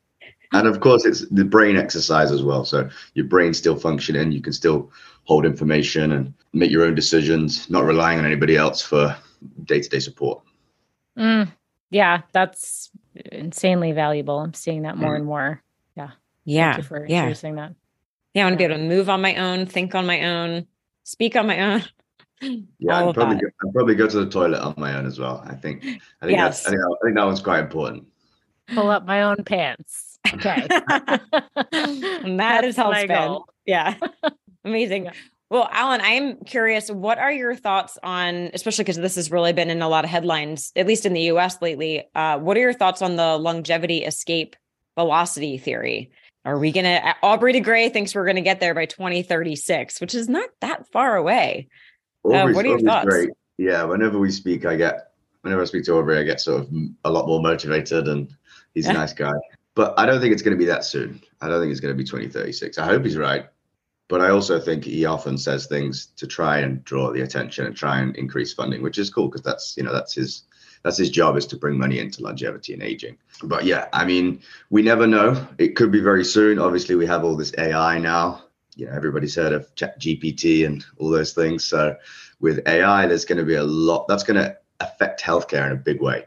and 0.52 0.67
of 0.67 0.81
course 0.81 1.05
it's 1.07 1.26
the 1.31 1.45
brain 1.45 1.76
exercise 1.76 2.31
as 2.31 2.43
well 2.43 2.64
so 2.64 2.88
your 3.14 3.25
brain's 3.25 3.57
still 3.57 3.76
functioning 3.76 4.31
you 4.31 4.43
can 4.43 4.52
still 4.52 4.90
hold 5.28 5.44
information 5.44 6.12
and 6.12 6.32
make 6.54 6.70
your 6.70 6.85
own 6.85 6.94
decisions 6.94 7.68
not 7.68 7.85
relying 7.85 8.18
on 8.18 8.25
anybody 8.25 8.56
else 8.56 8.80
for 8.80 9.14
day-to-day 9.64 10.00
support 10.00 10.42
mm, 11.16 11.47
yeah 11.90 12.23
that's 12.32 12.90
insanely 13.32 13.92
valuable 13.92 14.38
i'm 14.38 14.54
seeing 14.54 14.82
that 14.82 14.97
more 14.97 15.12
mm. 15.12 15.16
and 15.16 15.26
more 15.26 15.62
yeah 15.97 16.11
yeah 16.44 16.80
for 16.80 17.06
yeah. 17.06 17.18
introducing 17.18 17.56
that 17.56 17.75
yeah 18.32 18.42
i 18.42 18.47
want 18.47 18.58
to 18.58 18.62
yeah. 18.64 18.68
be 18.68 18.75
able 18.75 18.82
to 18.82 18.88
move 18.88 19.11
on 19.11 19.20
my 19.20 19.37
own 19.37 19.66
think 19.66 19.94
on 19.94 20.06
my 20.06 20.25
own 20.25 20.66
speak 21.04 21.37
on 21.37 21.47
my 21.47 21.61
own 21.61 21.85
yeah, 22.40 23.04
I'd 23.04 23.14
probably, 23.14 23.37
go, 23.37 23.47
I'd 23.47 23.73
probably 23.75 23.94
go 23.97 24.08
to 24.08 24.25
the 24.25 24.30
toilet 24.30 24.61
on 24.61 24.75
my 24.76 24.97
own 24.97 25.06
as 25.06 25.18
well. 25.18 25.42
I 25.44 25.56
think. 25.56 25.85
I 26.23 26.26
think, 26.26 26.38
yes. 26.38 26.66
I 26.66 26.70
think, 26.70 26.80
I 26.82 27.04
think 27.04 27.16
that 27.16 27.26
one's 27.26 27.40
quite 27.40 27.58
important. 27.58 28.06
Pull 28.68 28.90
up 28.90 29.04
my 29.06 29.23
own 29.23 29.42
pants. 29.44 30.04
Okay. 30.35 30.66
that 30.68 32.61
is 32.64 32.76
health 32.76 32.99
span. 32.99 33.38
Yeah. 33.64 33.94
Amazing. 34.69 35.11
Well, 35.51 35.69
Alan, 35.73 36.03
I'm 36.03 36.37
curious, 36.45 36.91
what 36.91 37.19
are 37.19 37.33
your 37.33 37.55
thoughts 37.55 37.97
on, 38.03 38.51
especially 38.53 38.85
because 38.85 38.97
this 38.97 39.15
has 39.17 39.31
really 39.31 39.55
been 39.55 39.71
in 39.71 39.81
a 39.81 39.89
lot 39.89 40.05
of 40.05 40.11
headlines, 40.11 40.73
at 40.77 40.87
least 40.87 41.07
in 41.07 41.15
the 41.15 41.23
US 41.23 41.63
lately? 41.63 42.07
Uh, 42.15 42.39
what 42.39 42.57
are 42.57 42.61
your 42.61 42.75
thoughts 42.75 43.01
on 43.01 43.17
the 43.17 43.39
longevity 43.39 44.05
escape 44.05 44.57
velocity 44.97 45.57
theory? 45.57 46.11
are 46.45 46.59
we 46.59 46.73
gonna 46.73 47.15
Aubrey 47.23 47.53
de 47.53 47.61
Grey 47.61 47.91
thinks 47.91 48.15
we're 48.15 48.25
gonna 48.25 48.41
get 48.41 48.59
there 48.59 48.75
by 48.75 48.87
2036, 48.87 50.01
which 50.01 50.15
is 50.15 50.29
not 50.31 50.49
that 50.63 50.91
far 50.91 51.17
away. 51.17 51.69
Uh, 52.25 52.49
what 52.49 52.65
are 52.65 52.69
your 52.69 52.81
thoughts? 52.81 53.07
Great. 53.07 53.31
Yeah, 53.59 53.85
whenever 53.85 54.19
we 54.19 54.31
speak, 54.31 54.65
I 54.65 54.77
get 54.77 55.13
whenever 55.43 55.63
I 55.63 55.65
speak 55.67 55.85
to 55.85 55.95
Aubrey, 55.95 56.19
I 56.19 56.23
get 56.23 56.41
sort 56.41 56.63
of 56.63 56.73
a 57.05 57.11
lot 57.11 57.27
more 57.27 57.43
motivated, 57.43 58.09
and 58.09 58.35
he's 58.75 58.87
a 58.87 58.93
nice 58.95 59.13
guy. 59.13 59.33
But 59.75 59.95
I 59.99 60.07
don't 60.07 60.21
think 60.21 60.33
it's 60.33 60.43
going 60.43 60.57
to 60.57 60.59
be 60.59 60.65
that 60.67 60.85
soon. 60.85 61.21
I 61.41 61.49
don't 61.49 61.61
think 61.61 61.71
it's 61.71 61.81
going 61.81 61.95
to 61.95 61.99
be 61.99 62.05
2036. 62.05 62.79
I 62.79 62.87
hope 62.87 63.05
he's 63.05 63.17
right, 63.17 63.47
but 64.09 64.23
I 64.23 64.31
also 64.31 64.59
think 64.59 64.85
he 64.85 65.05
often 65.05 65.37
says 65.37 65.67
things 65.67 66.07
to 66.17 66.27
try 66.27 66.59
and 66.59 66.83
draw 66.85 67.12
the 67.12 67.21
attention 67.21 67.67
and 67.67 67.77
try 67.77 68.00
and 68.00 68.17
increase 68.17 68.55
funding, 68.55 68.83
which 68.83 68.99
is 68.99 69.11
cool 69.11 69.29
because 69.29 69.43
that's 69.43 69.77
you 69.77 69.83
know 69.83 69.93
that's 69.93 70.15
his 70.15 70.43
that's 70.83 70.97
his 70.97 71.11
job 71.11 71.37
is 71.37 71.47
to 71.47 71.57
bring 71.57 71.79
money 71.79 71.99
into 71.99 72.23
longevity 72.23 72.73
and 72.73 72.83
aging. 72.83 73.19
But 73.43 73.65
yeah, 73.65 73.88
I 73.93 74.05
mean, 74.05 74.41
we 74.71 74.83
never 74.83 75.07
know. 75.07 75.47
It 75.59 75.77
could 75.77 75.93
be 75.93 76.00
very 76.00 76.25
soon. 76.25 76.59
Obviously, 76.59 76.95
we 76.95 77.07
have 77.07 77.25
all 77.25 77.37
this 77.37 77.53
AI 77.59 77.99
now. 77.99 78.45
You 78.77 78.87
know, 78.87 78.93
everybody's 78.93 79.35
heard 79.35 79.53
of 79.53 79.75
Chat 79.75 80.00
GPT 80.00 80.65
and 80.65 80.85
all 80.99 81.11
those 81.11 81.35
things. 81.35 81.65
So 81.65 81.97
with 82.41 82.67
AI, 82.67 83.07
there's 83.07 83.25
going 83.25 83.38
to 83.38 83.45
be 83.45 83.57
a 83.57 83.65
lot 83.65 84.07
that's 84.09 84.23
going 84.23 84.37
to 84.37 84.57
affect 84.81 85.21
healthcare 85.21 85.67
in 85.67 85.73
a 85.73 85.77
big 85.77 86.00
way. 86.00 86.27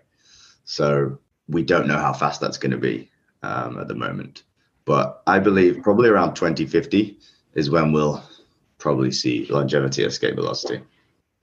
So 0.66 1.18
we 1.48 1.64
don't 1.64 1.88
know 1.88 1.98
how 1.98 2.14
fast 2.14 2.42
that's 2.42 2.58
going 2.58 2.72
to 2.72 2.78
be 2.78 3.10
um, 3.42 3.80
at 3.80 3.88
the 3.88 3.96
moment. 3.96 4.44
But 4.84 5.24
I 5.26 5.40
believe 5.40 5.82
probably 5.82 6.10
around 6.10 6.36
2050 6.36 7.18
is 7.54 7.70
when 7.70 7.92
we'll 7.92 8.24
probably 8.78 9.12
see 9.12 9.46
longevity 9.48 10.04
escape 10.04 10.36
velocity. 10.36 10.82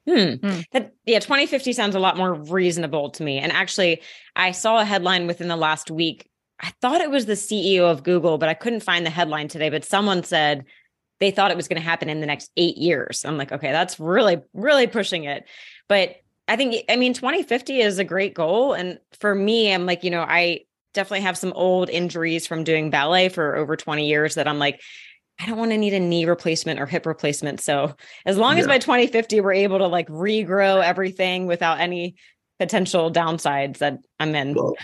Hmm. 0.08 0.34
hmm. 0.34 0.60
That 0.72 0.94
yeah, 1.04 1.18
2050 1.18 1.72
sounds 1.72 1.94
a 1.94 2.00
lot 2.00 2.16
more 2.16 2.34
reasonable 2.34 3.10
to 3.10 3.22
me. 3.22 3.38
And 3.38 3.52
actually, 3.52 4.00
I 4.34 4.52
saw 4.52 4.80
a 4.80 4.84
headline 4.84 5.26
within 5.26 5.48
the 5.48 5.56
last 5.56 5.90
week. 5.90 6.28
I 6.60 6.72
thought 6.80 7.00
it 7.00 7.10
was 7.10 7.26
the 7.26 7.34
CEO 7.34 7.90
of 7.90 8.02
Google, 8.02 8.38
but 8.38 8.48
I 8.48 8.54
couldn't 8.54 8.80
find 8.80 9.04
the 9.04 9.10
headline 9.10 9.48
today. 9.48 9.68
But 9.68 9.84
someone 9.84 10.24
said 10.24 10.64
they 11.20 11.30
thought 11.30 11.50
it 11.50 11.56
was 11.56 11.68
going 11.68 11.80
to 11.80 11.86
happen 11.86 12.08
in 12.08 12.20
the 12.20 12.26
next 12.26 12.50
eight 12.56 12.78
years. 12.78 13.24
I'm 13.24 13.36
like, 13.36 13.52
okay, 13.52 13.70
that's 13.72 14.00
really, 14.00 14.38
really 14.54 14.86
pushing 14.86 15.24
it. 15.24 15.44
But 15.88 16.16
I 16.46 16.56
think, 16.56 16.84
I 16.88 16.96
mean, 16.96 17.12
2050 17.12 17.80
is 17.80 17.98
a 17.98 18.04
great 18.04 18.34
goal. 18.34 18.72
And 18.72 18.98
for 19.18 19.34
me, 19.34 19.72
I'm 19.72 19.84
like, 19.84 20.04
you 20.04 20.10
know, 20.10 20.22
I 20.22 20.60
definitely 20.94 21.22
have 21.22 21.36
some 21.36 21.52
old 21.52 21.90
injuries 21.90 22.46
from 22.46 22.64
doing 22.64 22.90
ballet 22.90 23.28
for 23.28 23.56
over 23.56 23.76
20 23.76 24.06
years 24.06 24.36
that 24.36 24.48
I'm 24.48 24.58
like, 24.58 24.80
I 25.38 25.46
don't 25.46 25.58
want 25.58 25.70
to 25.70 25.78
need 25.78 25.94
a 25.94 26.00
knee 26.00 26.24
replacement 26.24 26.80
or 26.80 26.86
hip 26.86 27.06
replacement. 27.06 27.60
So 27.60 27.94
as 28.26 28.36
long 28.36 28.56
yeah. 28.56 28.62
as 28.62 28.66
by 28.66 28.78
2050 28.78 29.40
we're 29.40 29.52
able 29.52 29.78
to 29.78 29.86
like 29.86 30.08
regrow 30.08 30.82
everything 30.82 31.46
without 31.46 31.80
any 31.80 32.16
potential 32.58 33.10
downsides 33.12 33.78
that 33.78 34.00
I'm 34.18 34.34
in. 34.34 34.54
Well, 34.54 34.74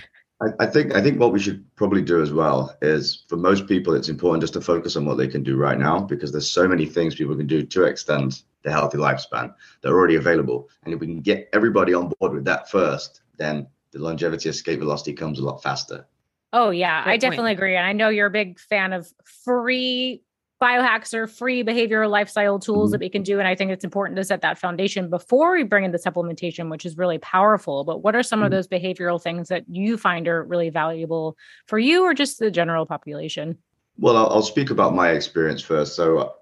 I, 0.40 0.46
I, 0.60 0.66
think 0.66 0.94
I 0.94 1.02
think 1.02 1.18
what 1.18 1.32
we 1.32 1.40
should 1.40 1.64
probably 1.76 2.02
do 2.02 2.22
as 2.22 2.32
well 2.32 2.76
is 2.82 3.24
for 3.28 3.36
most 3.36 3.66
people 3.66 3.94
it's 3.94 4.08
important 4.08 4.42
just 4.42 4.54
to 4.54 4.60
focus 4.60 4.96
on 4.96 5.04
what 5.06 5.16
they 5.16 5.28
can 5.28 5.42
do 5.42 5.56
right 5.56 5.78
now 5.78 6.00
because 6.00 6.30
there's 6.30 6.50
so 6.50 6.68
many 6.68 6.86
things 6.86 7.14
people 7.14 7.36
can 7.36 7.46
do 7.46 7.62
to 7.64 7.84
extend 7.84 8.42
their 8.62 8.72
healthy 8.72 8.98
lifespan 8.98 9.52
that 9.82 9.90
are 9.90 9.96
already 9.96 10.16
available. 10.16 10.68
And 10.84 10.94
if 10.94 11.00
we 11.00 11.06
can 11.06 11.20
get 11.20 11.48
everybody 11.52 11.94
on 11.94 12.12
board 12.18 12.32
with 12.32 12.44
that 12.44 12.70
first, 12.70 13.22
then 13.36 13.66
the 13.92 13.98
longevity 13.98 14.48
escape 14.48 14.78
velocity 14.80 15.12
comes 15.12 15.38
a 15.38 15.44
lot 15.44 15.62
faster. 15.62 16.06
Oh 16.52 16.70
yeah, 16.70 17.02
Great 17.02 17.14
I 17.14 17.16
definitely 17.16 17.50
point. 17.50 17.58
agree. 17.58 17.76
And 17.76 17.86
I 17.86 17.92
know 17.92 18.08
you're 18.08 18.28
a 18.28 18.30
big 18.30 18.60
fan 18.60 18.92
of 18.92 19.12
free 19.44 20.22
biohacks 20.64 21.12
or 21.12 21.26
free 21.26 21.62
behavioral 21.62 22.08
lifestyle 22.08 22.58
tools 22.58 22.88
mm-hmm. 22.88 22.92
that 22.92 23.00
we 23.00 23.10
can 23.10 23.22
do. 23.22 23.38
And 23.38 23.46
I 23.46 23.54
think 23.54 23.70
it's 23.70 23.84
important 23.84 24.16
to 24.16 24.24
set 24.24 24.40
that 24.40 24.58
foundation 24.58 25.10
before 25.10 25.52
we 25.52 25.62
bring 25.62 25.84
in 25.84 25.92
the 25.92 25.98
supplementation, 25.98 26.70
which 26.70 26.86
is 26.86 26.96
really 26.96 27.18
powerful. 27.18 27.84
But 27.84 28.02
what 28.02 28.16
are 28.16 28.22
some 28.22 28.38
mm-hmm. 28.38 28.46
of 28.46 28.50
those 28.52 28.68
behavioral 28.68 29.20
things 29.22 29.48
that 29.48 29.64
you 29.68 29.98
find 29.98 30.26
are 30.26 30.42
really 30.44 30.70
valuable 30.70 31.36
for 31.66 31.78
you 31.78 32.04
or 32.04 32.14
just 32.14 32.38
the 32.38 32.50
general 32.50 32.86
population? 32.86 33.58
Well, 33.98 34.16
I'll, 34.16 34.28
I'll 34.30 34.42
speak 34.42 34.70
about 34.70 34.94
my 34.94 35.10
experience 35.10 35.60
first. 35.60 35.94
So 35.94 36.34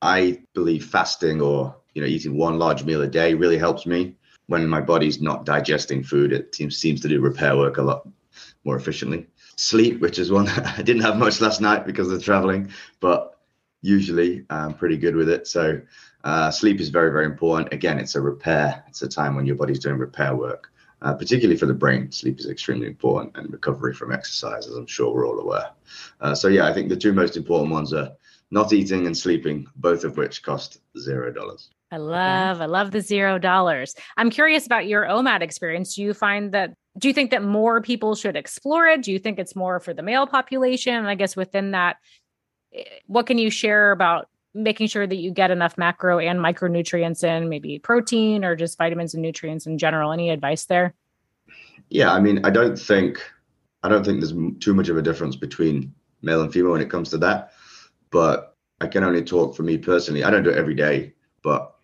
I 0.00 0.40
believe 0.54 0.84
fasting 0.84 1.40
or 1.40 1.74
you 1.94 2.02
know 2.02 2.08
eating 2.08 2.36
one 2.36 2.58
large 2.58 2.84
meal 2.84 3.02
a 3.02 3.08
day 3.08 3.34
really 3.34 3.58
helps 3.58 3.86
me 3.86 4.16
when 4.46 4.68
my 4.68 4.80
body's 4.80 5.20
not 5.20 5.44
digesting 5.44 6.02
food. 6.02 6.32
It 6.32 6.54
seems 6.54 6.76
seems 6.76 7.00
to 7.00 7.08
do 7.08 7.20
repair 7.20 7.56
work 7.56 7.78
a 7.78 7.82
lot 7.82 8.08
more 8.64 8.76
efficiently. 8.76 9.26
Sleep, 9.56 10.00
which 10.00 10.18
is 10.18 10.30
one 10.30 10.48
I 10.78 10.82
didn't 10.82 11.02
have 11.02 11.16
much 11.16 11.40
last 11.40 11.60
night 11.60 11.86
because 11.86 12.10
of 12.10 12.22
traveling, 12.22 12.70
but 13.00 13.33
usually 13.84 14.44
I'm 14.48 14.74
pretty 14.74 14.96
good 14.96 15.14
with 15.14 15.28
it. 15.28 15.46
So 15.46 15.80
uh, 16.24 16.50
sleep 16.50 16.80
is 16.80 16.88
very, 16.88 17.12
very 17.12 17.26
important. 17.26 17.72
Again, 17.72 17.98
it's 17.98 18.14
a 18.14 18.20
repair. 18.20 18.82
It's 18.88 19.02
a 19.02 19.08
time 19.08 19.36
when 19.36 19.44
your 19.44 19.56
body's 19.56 19.78
doing 19.78 19.98
repair 19.98 20.34
work, 20.34 20.72
uh, 21.02 21.12
particularly 21.14 21.58
for 21.58 21.66
the 21.66 21.74
brain. 21.74 22.10
Sleep 22.10 22.40
is 22.40 22.48
extremely 22.48 22.86
important 22.86 23.36
and 23.36 23.52
recovery 23.52 23.92
from 23.92 24.10
exercise, 24.10 24.66
as 24.66 24.74
I'm 24.74 24.86
sure 24.86 25.12
we're 25.12 25.28
all 25.28 25.38
aware. 25.38 25.70
Uh, 26.20 26.34
so 26.34 26.48
yeah, 26.48 26.66
I 26.66 26.72
think 26.72 26.88
the 26.88 26.96
two 26.96 27.12
most 27.12 27.36
important 27.36 27.72
ones 27.72 27.92
are 27.92 28.10
not 28.50 28.72
eating 28.72 29.06
and 29.06 29.16
sleeping, 29.16 29.66
both 29.76 30.04
of 30.04 30.16
which 30.16 30.42
cost 30.42 30.80
zero 30.98 31.30
dollars. 31.30 31.68
I 31.90 31.98
love, 31.98 32.60
I 32.60 32.66
love 32.66 32.90
the 32.90 33.02
zero 33.02 33.38
dollars. 33.38 33.94
I'm 34.16 34.30
curious 34.30 34.64
about 34.64 34.86
your 34.86 35.04
OMAD 35.04 35.42
experience. 35.42 35.94
Do 35.94 36.02
you 36.02 36.14
find 36.14 36.52
that 36.52 36.72
do 36.96 37.08
you 37.08 37.14
think 37.14 37.32
that 37.32 37.42
more 37.42 37.80
people 37.82 38.14
should 38.14 38.36
explore 38.36 38.86
it? 38.86 39.02
Do 39.02 39.12
you 39.12 39.18
think 39.18 39.38
it's 39.38 39.56
more 39.56 39.80
for 39.80 39.92
the 39.92 40.02
male 40.02 40.26
population? 40.26 40.94
And 40.94 41.08
I 41.08 41.16
guess 41.16 41.36
within 41.36 41.72
that, 41.72 41.96
what 43.06 43.26
can 43.26 43.38
you 43.38 43.50
share 43.50 43.92
about 43.92 44.28
making 44.54 44.86
sure 44.86 45.06
that 45.06 45.16
you 45.16 45.30
get 45.30 45.50
enough 45.50 45.76
macro 45.76 46.18
and 46.18 46.38
micronutrients 46.38 47.24
in, 47.24 47.48
maybe 47.48 47.78
protein 47.78 48.44
or 48.44 48.56
just 48.56 48.78
vitamins 48.78 49.14
and 49.14 49.22
nutrients 49.22 49.66
in 49.66 49.78
general? 49.78 50.12
Any 50.12 50.30
advice 50.30 50.66
there? 50.66 50.94
Yeah, 51.90 52.12
I 52.12 52.20
mean, 52.20 52.44
I 52.44 52.50
don't 52.50 52.78
think 52.78 53.20
I 53.82 53.88
don't 53.88 54.04
think 54.04 54.20
there's 54.20 54.34
too 54.60 54.74
much 54.74 54.88
of 54.88 54.96
a 54.96 55.02
difference 55.02 55.36
between 55.36 55.94
male 56.22 56.40
and 56.42 56.52
female 56.52 56.72
when 56.72 56.80
it 56.80 56.90
comes 56.90 57.10
to 57.10 57.18
that. 57.18 57.52
But 58.10 58.56
I 58.80 58.86
can 58.86 59.04
only 59.04 59.22
talk 59.22 59.54
for 59.54 59.62
me 59.62 59.78
personally. 59.78 60.24
I 60.24 60.30
don't 60.30 60.42
do 60.42 60.50
it 60.50 60.56
every 60.56 60.74
day, 60.74 61.14
but 61.42 61.74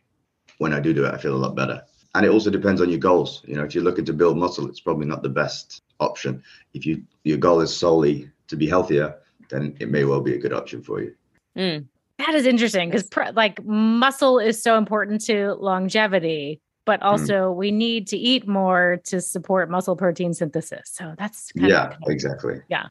when 0.59 0.73
I 0.73 0.81
do 0.81 0.95
do 0.95 1.05
it, 1.05 1.15
I 1.15 1.19
feel 1.19 1.37
a 1.37 1.39
lot 1.45 1.55
better. 1.55 1.83
And 2.15 2.25
it 2.25 2.31
also 2.31 2.51
depends 2.51 2.81
on 2.81 2.89
your 2.89 2.99
goals. 2.99 3.43
You 3.47 3.57
know, 3.57 3.65
if 3.65 3.75
you're 3.75 3.85
looking 3.85 4.05
to 4.07 4.13
build 4.13 4.37
muscle, 4.37 4.69
it's 4.69 4.81
probably 4.81 5.07
not 5.07 5.23
the 5.23 5.29
best 5.29 5.83
option. 6.01 6.43
If 6.75 6.87
you 6.87 7.03
your 7.25 7.39
goal 7.39 7.61
is 7.61 7.77
solely 7.77 8.31
to 8.49 8.57
be 8.57 8.67
healthier, 8.67 9.17
then 9.51 9.77
it 9.81 9.91
may 9.91 10.05
well 10.05 10.21
be 10.21 10.35
a 10.35 10.39
good 10.39 10.53
option 10.53 10.83
for 10.83 11.03
you. 11.03 11.15
Mm. 11.57 11.87
That 12.19 12.35
is 12.35 12.47
interesting 12.47 12.91
because 12.91 13.09
pr- 13.09 13.33
like 13.35 13.65
muscle 13.65 14.39
is 14.39 14.63
so 14.63 14.77
important 14.77 15.23
to 15.23 15.55
longevity, 15.55 16.61
but 16.85 17.01
hmm. 17.01 17.07
also 17.07 17.53
mm. 17.53 17.57
we 17.57 17.71
need 17.71 18.07
to 18.09 18.17
eat 18.19 18.47
more 18.47 19.01
to 19.05 19.21
support 19.21 19.71
muscle 19.71 19.97
protein 19.97 20.35
synthesis. 20.35 20.91
So 20.93 21.15
that's 21.17 21.51
yeah, 21.55 21.89
of, 21.89 21.97
exactly. 22.09 22.61
Yeah, 22.69 22.89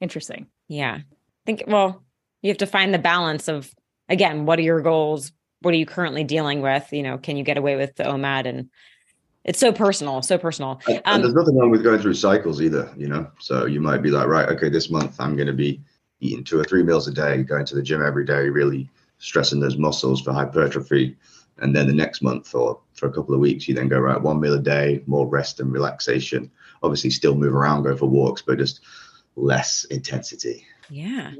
interesting. 0.00 0.46
Yeah, 0.68 0.98
I 1.00 1.02
think 1.46 1.64
well, 1.66 2.04
you 2.42 2.50
have 2.50 2.58
to 2.58 2.66
find 2.66 2.92
the 2.92 2.98
balance 2.98 3.48
of 3.48 3.72
again, 4.10 4.44
what 4.44 4.58
are 4.58 4.62
your 4.62 4.82
goals? 4.82 5.32
What 5.62 5.72
are 5.72 5.78
you 5.78 5.86
currently 5.86 6.24
dealing 6.24 6.60
with? 6.60 6.92
You 6.92 7.02
know, 7.02 7.16
can 7.16 7.38
you 7.38 7.44
get 7.44 7.56
away 7.56 7.76
with 7.76 7.96
the 7.96 8.04
OMAD 8.04 8.46
and 8.46 8.68
it's 9.46 9.60
so 9.60 9.72
personal, 9.72 10.22
so 10.22 10.36
personal. 10.36 10.82
Um, 10.88 11.00
and 11.04 11.24
there's 11.24 11.34
nothing 11.34 11.56
wrong 11.56 11.70
with 11.70 11.84
going 11.84 12.00
through 12.00 12.14
cycles 12.14 12.60
either, 12.60 12.92
you 12.96 13.06
know. 13.06 13.30
So 13.38 13.64
you 13.64 13.80
might 13.80 14.02
be 14.02 14.10
like, 14.10 14.26
right, 14.26 14.48
okay, 14.48 14.68
this 14.68 14.90
month 14.90 15.20
I'm 15.20 15.36
going 15.36 15.46
to 15.46 15.54
be 15.54 15.80
eating 16.20 16.44
two 16.44 16.58
or 16.58 16.64
three 16.64 16.82
meals 16.82 17.08
a 17.08 17.12
day, 17.12 17.42
going 17.42 17.66
to 17.66 17.74
the 17.74 17.82
gym 17.82 18.02
every 18.02 18.24
day, 18.24 18.48
really 18.48 18.88
stressing 19.18 19.60
those 19.60 19.76
muscles 19.76 20.20
for 20.20 20.32
hypertrophy. 20.32 21.16
And 21.58 21.74
then 21.74 21.86
the 21.86 21.94
next 21.94 22.22
month 22.22 22.54
or 22.54 22.80
for 22.94 23.06
a 23.06 23.12
couple 23.12 23.34
of 23.34 23.40
weeks, 23.40 23.66
you 23.66 23.74
then 23.74 23.88
go 23.88 23.98
right 23.98 24.20
one 24.20 24.40
meal 24.40 24.54
a 24.54 24.58
day, 24.58 25.02
more 25.06 25.26
rest 25.26 25.60
and 25.60 25.72
relaxation. 25.72 26.50
Obviously, 26.82 27.10
still 27.10 27.34
move 27.34 27.54
around, 27.54 27.82
go 27.82 27.96
for 27.96 28.06
walks, 28.06 28.42
but 28.42 28.58
just 28.58 28.80
less 29.36 29.84
intensity. 29.84 30.66
Yeah. 30.90 31.32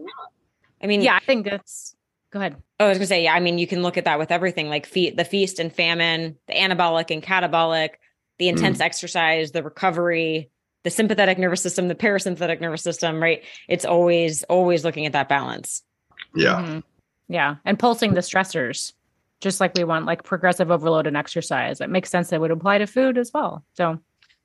I 0.83 0.87
mean, 0.87 1.02
yeah, 1.02 1.16
I 1.16 1.25
think 1.25 1.45
that's. 1.45 1.95
Go 2.30 2.40
ahead. 2.40 2.56
Oh, 2.80 2.87
I 2.87 2.88
was 2.88 2.99
gonna 2.99 3.06
say, 3.06 3.25
yeah. 3.25 3.35
I 3.35 3.40
mean, 3.40 3.59
you 3.59 3.66
can 3.66 3.83
look 3.83 3.97
at 3.97 4.04
that 4.04 4.18
with 4.18 4.30
everything, 4.30 4.68
like 4.68 4.87
feet, 4.87 5.16
the 5.16 5.25
feast 5.25 5.59
and 5.59 5.73
famine, 5.73 6.37
the 6.49 6.54
anabolic 6.54 7.11
and 7.11 7.23
catabolic, 7.23 7.90
the 8.38 8.49
intense 8.49 8.78
mm. 8.78 8.85
exercise, 8.85 9.52
the 9.52 9.62
recovery, 9.62 10.50
the 10.87 10.90
sympathetic 10.90 11.37
nervous 11.37 11.61
system, 11.61 11.88
the 11.88 11.97
parasympathetic 11.97 12.61
nervous 12.61 12.81
system, 12.81 13.21
right? 13.21 13.43
It's 13.66 13.85
always, 13.85 14.45
always 14.45 14.85
looking 14.85 15.05
at 15.05 15.14
that 15.14 15.28
balance. 15.28 15.83
Yeah. 16.33 16.62
Mm-hmm. 16.62 16.78
Yeah. 17.26 17.57
And 17.64 17.76
pulsing 17.76 18.14
the 18.14 18.21
stressors, 18.21 18.93
just 19.40 19.61
like 19.61 19.75
we 19.75 19.83
want 19.83 20.07
like 20.07 20.23
progressive 20.23 20.71
overload 20.71 21.09
and 21.09 21.16
exercise. 21.16 21.81
It 21.81 21.90
makes 21.90 22.09
sense 22.09 22.31
that 22.31 22.40
would 22.40 22.52
apply 22.52 22.78
to 22.78 22.87
food 22.87 23.19
as 23.19 23.33
well. 23.35 23.64
So 23.75 23.99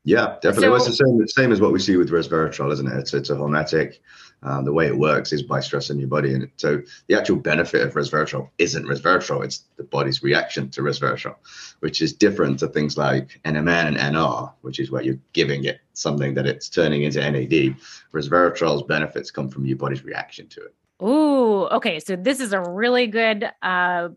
yeah, 0.03 0.37
definitely. 0.41 0.63
So, 0.63 0.71
well, 0.71 0.77
it's 0.77 0.97
the 0.97 1.05
same, 1.05 1.27
same 1.27 1.51
as 1.51 1.61
what 1.61 1.73
we 1.73 1.79
see 1.79 1.95
with 1.95 2.09
resveratrol, 2.09 2.73
isn't 2.73 2.87
it? 2.87 2.97
It's, 2.97 3.13
it's 3.13 3.29
a 3.29 3.35
hormetic. 3.35 3.99
Um, 4.43 4.65
the 4.65 4.73
way 4.73 4.87
it 4.87 4.97
works 4.97 5.31
is 5.31 5.43
by 5.43 5.59
stressing 5.59 5.99
your 5.99 6.07
body. 6.07 6.33
And 6.33 6.49
so 6.57 6.81
the 7.07 7.15
actual 7.15 7.35
benefit 7.35 7.81
of 7.81 7.93
resveratrol 7.93 8.49
isn't 8.57 8.85
resveratrol, 8.85 9.43
it's 9.43 9.63
the 9.77 9.83
body's 9.83 10.23
reaction 10.23 10.69
to 10.71 10.81
resveratrol, 10.81 11.35
which 11.81 12.01
is 12.01 12.11
different 12.11 12.57
to 12.59 12.67
things 12.67 12.97
like 12.97 13.39
NMN 13.45 13.87
and 13.87 13.97
NR, 13.97 14.51
which 14.61 14.79
is 14.79 14.89
where 14.89 15.03
you're 15.03 15.19
giving 15.33 15.65
it 15.65 15.79
something 15.93 16.33
that 16.33 16.47
it's 16.47 16.69
turning 16.69 17.03
into 17.03 17.19
NAD. 17.19 17.75
Resveratrol's 18.13 18.83
benefits 18.83 19.29
come 19.29 19.47
from 19.47 19.65
your 19.65 19.77
body's 19.77 20.03
reaction 20.03 20.47
to 20.47 20.61
it. 20.65 20.73
Ooh, 21.03 21.67
okay. 21.67 21.99
So 21.99 22.15
this 22.15 22.39
is 22.39 22.51
a 22.51 22.61
really 22.61 23.07
good 23.07 23.47
uh, 23.61 24.09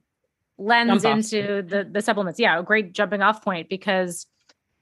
lens 0.57 1.05
into 1.05 1.63
the, 1.63 1.85
the 1.91 2.01
supplements. 2.01 2.41
Yeah, 2.41 2.59
a 2.59 2.63
great 2.63 2.93
jumping 2.93 3.21
off 3.23 3.43
point 3.43 3.69
because 3.69 4.27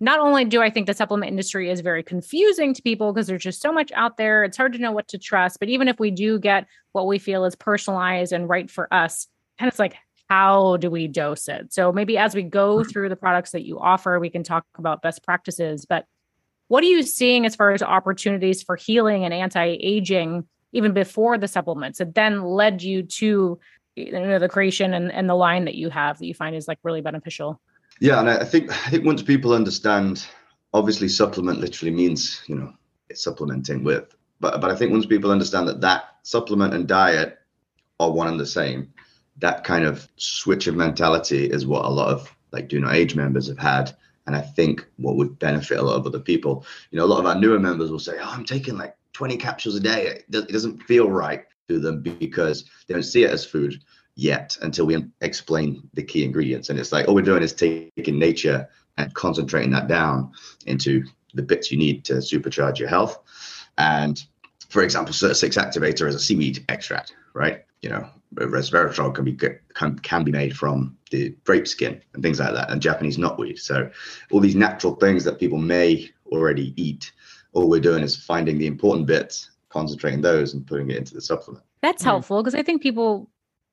not 0.03 0.19
only 0.19 0.45
do 0.45 0.61
I 0.61 0.69
think 0.69 0.89
the 0.89 0.95
supplement 0.95 1.31
industry 1.31 1.71
is 1.71 1.81
very 1.81 2.03
confusing 2.03 2.75
to 2.75 2.83
people 2.83 3.13
because 3.13 3.29
there's 3.29 3.45
just 3.45 3.63
so 3.63 3.73
much 3.73 3.93
out 3.93 4.17
there, 4.17 4.43
it's 4.43 4.57
hard 4.57 4.73
to 4.73 4.81
know 4.81 4.91
what 4.91 5.07
to 5.09 5.19
trust. 5.19 5.61
But 5.61 5.69
even 5.69 5.87
if 5.87 6.01
we 6.01 6.11
do 6.11 6.41
get 6.41 6.67
what 6.91 7.07
we 7.07 7.21
feel 7.21 7.45
is 7.45 7.55
personalized 7.55 8.33
and 8.33 8.49
right 8.49 8.69
for 8.69 8.93
us, 8.93 9.29
and 9.61 9.69
it's 9.69 9.79
like, 9.79 9.95
how 10.29 10.77
do 10.79 10.91
we 10.91 11.07
dose 11.07 11.47
it? 11.47 11.73
So 11.73 11.93
maybe 11.93 12.19
as 12.19 12.35
we 12.35 12.43
go 12.43 12.79
mm-hmm. 12.79 12.91
through 12.91 13.11
the 13.11 13.17
products 13.17 13.53
that 13.53 13.65
you 13.65 13.79
offer, 13.79 14.19
we 14.19 14.29
can 14.29 14.43
talk 14.43 14.67
about 14.77 15.03
best 15.03 15.23
practices. 15.23 15.87
But 15.87 16.07
what 16.67 16.83
are 16.83 16.89
you 16.89 17.05
seeing 17.05 17.47
as 17.47 17.55
far 17.55 17.71
as 17.71 17.81
opportunities 17.81 18.61
for 18.61 18.75
healing 18.75 19.25
and 19.25 19.33
anti-aging 19.33 20.49
even 20.73 20.93
before 20.95 21.39
the 21.39 21.47
supplements 21.47 22.01
that 22.01 22.17
then 22.17 22.43
led 22.43 22.83
you 22.83 23.05
to 23.05 23.61
you 23.95 24.13
know, 24.13 24.41
the 24.41 24.49
creation 24.49 24.95
and, 24.95 25.13
and 25.13 25.29
the 25.29 25.35
line 25.35 25.67
that 25.67 25.77
you 25.77 25.91
have 25.91 26.19
that 26.19 26.27
you 26.27 26.35
find 26.35 26.57
is 26.57 26.67
like 26.67 26.79
really 26.83 27.03
beneficial? 27.03 27.61
Yeah, 28.03 28.19
and 28.19 28.29
I 28.29 28.43
think 28.43 28.69
I 28.69 28.91
think 28.91 29.05
once 29.05 29.23
people 29.23 29.53
understand, 29.53 30.27
obviously 30.75 31.07
supplement 31.07 31.61
literally 31.61 31.93
means 31.95 32.43
you 32.49 32.57
know 32.57 32.73
it's 33.09 33.23
supplementing 33.23 33.85
with, 33.85 34.13
but 34.41 34.61
but 34.61 34.73
I 34.73 34.75
think 34.75 34.91
once 34.91 35.07
people 35.07 35.31
understand 35.31 35.69
that 35.69 35.83
that 35.83 36.17
supplement 36.25 36.75
and 36.75 36.89
diet 36.89 37.39
are 38.01 38.11
one 38.11 38.27
and 38.27 38.41
the 38.41 38.45
same, 38.45 38.93
that 39.39 39.63
kind 39.63 39.85
of 39.85 40.09
switch 40.17 40.67
of 40.67 40.75
mentality 40.75 41.47
is 41.47 41.65
what 41.65 41.85
a 41.85 41.89
lot 41.89 42.09
of 42.09 42.29
like 42.51 42.67
do 42.67 42.81
not 42.81 42.97
age 42.97 43.15
members 43.15 43.47
have 43.47 43.59
had 43.59 43.97
and 44.27 44.35
i 44.35 44.41
think 44.41 44.85
what 44.97 45.15
would 45.15 45.39
benefit 45.39 45.79
a 45.79 45.83
lot 45.83 45.95
of 45.95 46.05
other 46.05 46.19
people. 46.19 46.67
You 46.91 46.99
know 46.99 47.05
a 47.05 47.13
lot 47.13 47.21
of 47.21 47.27
our 47.27 47.37
newer 47.37 47.61
members 47.61 47.93
will 47.93 48.01
say 48.01 48.19
oh 48.19 48.33
i'm 48.35 48.45
taking 48.45 48.77
like 48.77 48.97
20 49.13 49.37
capsules 49.37 49.77
a 49.77 49.81
day. 49.81 50.23
It 50.29 50.49
doesn't 50.49 50.83
feel 50.83 51.09
right 51.09 51.45
to 51.69 51.79
them 51.79 52.03
because 52.03 52.65
they 52.89 52.95
don't 52.95 53.05
see 53.05 53.23
it 53.23 53.31
as 53.31 53.45
food 53.45 53.81
yet 54.15 54.57
until 54.63 54.87
we 54.87 55.05
explain 55.21 55.89
the 55.95 56.03
key 56.03 56.25
ingredients 56.25 56.69
and 56.69 56.79
it's 56.79 56.93
like 56.93 57.09
all 57.09 57.15
we're 57.15 57.23
doing 57.23 57.43
is 57.43 57.53
taking 57.53 58.19
nature 58.19 58.69
and 58.99 59.15
concentrating 59.15 59.71
that 59.71 59.89
down 59.89 60.31
into 60.67 61.03
the 61.35 61.43
bits 61.43 61.71
you 61.71 61.79
need 61.79 62.05
to 62.05 62.15
supercharge 62.15 62.79
your 62.79 62.89
health 62.89 63.19
and 63.79 64.25
for 64.69 64.83
example 64.83 65.15
SIRT6 65.15 65.57
activator 65.57 66.07
is 66.07 66.15
a 66.15 66.21
seaweed 66.21 66.63
extract 66.69 67.15
right 67.33 67.65
you 67.81 67.89
know 67.89 68.07
resveratrol 68.35 69.15
can 69.15 69.25
be 69.25 69.39
can, 69.75 69.99
can 69.99 70.25
be 70.25 70.33
made 70.33 70.57
from 70.57 70.97
the 71.11 71.31
grape 71.45 71.69
skin 71.69 72.01
and 72.15 72.23
things 72.23 72.41
like 72.41 72.55
that, 72.55 72.71
and 72.71 72.81
Japanese 72.81 73.19
knotweed. 73.19 73.59
So 73.59 73.91
all 74.31 74.41
these 74.41 74.55
natural 74.55 74.95
things 74.97 75.25
that 75.25 75.39
people 75.39 75.59
may 75.59 76.11
already 76.31 76.73
eat, 76.83 77.13
all 77.53 77.69
we're 77.69 77.81
doing 77.81 78.03
is 78.03 78.17
finding 78.17 78.59
the 78.59 78.67
important 78.67 79.07
bits, 79.07 79.51
concentrating 79.69 80.23
those, 80.23 80.55
and 80.55 80.67
putting 80.67 80.91
it 80.91 80.97
into 80.97 81.15
the 81.15 81.21
supplement. 81.21 81.65
That's 81.83 82.03
mm 82.03 82.07
helpful 82.07 82.43
because 82.43 82.55
I 82.55 82.63
think 82.63 82.83
people, 82.83 83.29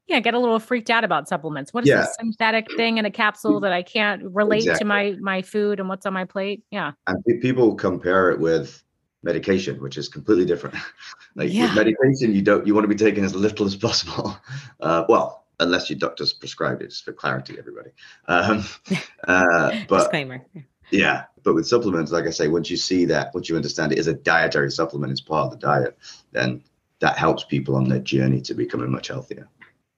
yeah, 0.09 0.19
get 0.19 0.33
a 0.33 0.39
little 0.39 0.59
freaked 0.59 0.89
out 0.89 1.03
about 1.03 1.29
supplements. 1.29 1.73
What 1.73 1.83
is 1.83 1.89
yeah. 1.89 2.01
this 2.01 2.15
synthetic 2.19 2.67
thing 2.75 2.97
in 2.97 3.05
a 3.05 3.11
capsule 3.11 3.59
that 3.59 3.71
I 3.71 3.83
can't 3.83 4.23
relate 4.23 4.63
exactly. 4.63 4.79
to 4.79 4.85
my 4.85 5.15
my 5.21 5.41
food 5.41 5.79
and 5.79 5.87
what's 5.87 6.05
on 6.05 6.13
my 6.13 6.25
plate? 6.25 6.63
Yeah, 6.71 6.93
and 7.07 7.23
people 7.41 7.75
compare 7.75 8.31
it 8.31 8.39
with 8.39 8.83
medication, 9.21 9.81
which 9.81 9.97
is 9.97 10.09
completely 10.09 10.45
different. 10.45 10.75
like 11.35 11.53
yeah. 11.53 11.73
medication, 11.75 12.33
you 12.33 12.41
don't 12.41 12.65
you 12.65 12.73
want 12.73 12.85
to 12.85 12.87
be 12.89 12.95
taking 12.95 13.23
as 13.23 13.35
little 13.35 13.65
as 13.65 13.75
possible. 13.75 14.35
Uh, 14.81 15.03
well, 15.09 15.43
unless 15.59 15.89
your 15.89 15.99
doctor's 15.99 16.31
prescribed 16.31 16.81
it, 16.81 16.87
just 16.87 17.03
for 17.03 17.11
clarity, 17.11 17.57
everybody. 17.59 17.89
Um, 18.29 18.63
uh, 19.27 19.77
but 19.89 19.99
disclaimer. 19.99 20.45
Yeah, 20.89 21.25
but 21.43 21.53
with 21.53 21.67
supplements, 21.67 22.13
like 22.13 22.25
I 22.25 22.29
say, 22.29 22.47
once 22.47 22.69
you 22.69 22.77
see 22.77 23.03
that, 23.05 23.33
once 23.33 23.49
you 23.49 23.57
understand 23.57 23.91
it 23.91 23.99
is 23.99 24.07
a 24.07 24.13
dietary 24.13 24.71
supplement, 24.71 25.11
it's 25.11 25.19
part 25.19 25.45
of 25.45 25.51
the 25.51 25.57
diet, 25.57 25.97
then 26.31 26.63
that 26.99 27.17
helps 27.17 27.43
people 27.43 27.75
on 27.75 27.89
their 27.89 27.99
journey 27.99 28.39
to 28.41 28.53
becoming 28.53 28.89
much 28.89 29.09
healthier. 29.09 29.49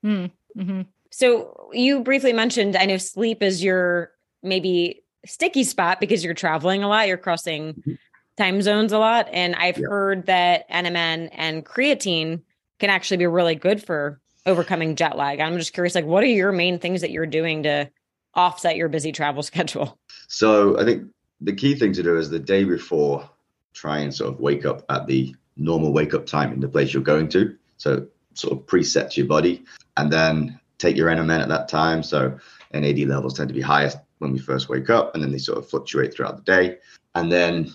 Mm, 0.03 0.31
mm-hmm. 0.57 0.81
So 1.09 1.69
you 1.73 2.01
briefly 2.01 2.33
mentioned, 2.33 2.75
I 2.75 2.85
know 2.85 2.97
sleep 2.97 3.43
is 3.43 3.63
your 3.63 4.11
maybe 4.41 5.03
sticky 5.25 5.63
spot 5.63 5.99
because 5.99 6.23
you're 6.23 6.33
traveling 6.33 6.83
a 6.83 6.87
lot, 6.87 7.07
you're 7.07 7.17
crossing 7.17 7.73
mm-hmm 7.73 7.93
time 8.37 8.61
zones 8.61 8.91
a 8.91 8.97
lot. 8.97 9.29
And 9.31 9.55
I've 9.55 9.77
yeah. 9.77 9.87
heard 9.87 10.25
that 10.25 10.69
NMN 10.69 11.29
and 11.33 11.65
creatine 11.65 12.41
can 12.79 12.89
actually 12.89 13.17
be 13.17 13.27
really 13.27 13.55
good 13.55 13.83
for 13.83 14.19
overcoming 14.45 14.95
jet 14.95 15.17
lag. 15.17 15.39
I'm 15.39 15.57
just 15.57 15.73
curious, 15.73 15.95
like, 15.95 16.05
what 16.05 16.23
are 16.23 16.27
your 16.27 16.51
main 16.51 16.79
things 16.79 17.01
that 17.01 17.11
you're 17.11 17.27
doing 17.27 17.63
to 17.63 17.89
offset 18.33 18.75
your 18.75 18.89
busy 18.89 19.11
travel 19.11 19.43
schedule? 19.51 19.99
So 20.27 20.79
I 20.79 20.85
think 20.85 21.09
the 21.39 21.53
key 21.53 21.75
thing 21.75 21.93
to 21.93 22.03
do 22.03 22.17
is 22.17 22.29
the 22.29 22.39
day 22.39 22.63
before, 22.63 23.29
try 23.73 23.99
and 23.99 24.13
sort 24.13 24.33
of 24.33 24.39
wake 24.39 24.65
up 24.65 24.83
at 24.89 25.07
the 25.07 25.35
normal 25.55 25.93
wake 25.93 26.13
up 26.13 26.25
time 26.25 26.51
in 26.51 26.59
the 26.59 26.67
place 26.67 26.93
you're 26.93 27.03
going 27.03 27.29
to. 27.29 27.55
So 27.77 28.07
sort 28.33 28.53
of 28.57 28.65
preset 28.65 29.15
your 29.17 29.27
body 29.27 29.63
and 29.97 30.11
then 30.11 30.59
take 30.77 30.97
your 30.97 31.09
NMN 31.09 31.41
at 31.41 31.49
that 31.49 31.67
time. 31.67 32.03
So 32.03 32.37
NAD 32.73 32.99
levels 32.99 33.35
tend 33.35 33.49
to 33.49 33.53
be 33.53 33.61
highest 33.61 33.97
when 34.19 34.31
we 34.31 34.39
first 34.39 34.69
wake 34.69 34.89
up 34.89 35.13
and 35.13 35.23
then 35.23 35.31
they 35.31 35.37
sort 35.37 35.57
of 35.57 35.69
fluctuate 35.69 36.13
throughout 36.13 36.37
the 36.37 36.43
day. 36.43 36.77
And 37.15 37.31
then 37.31 37.71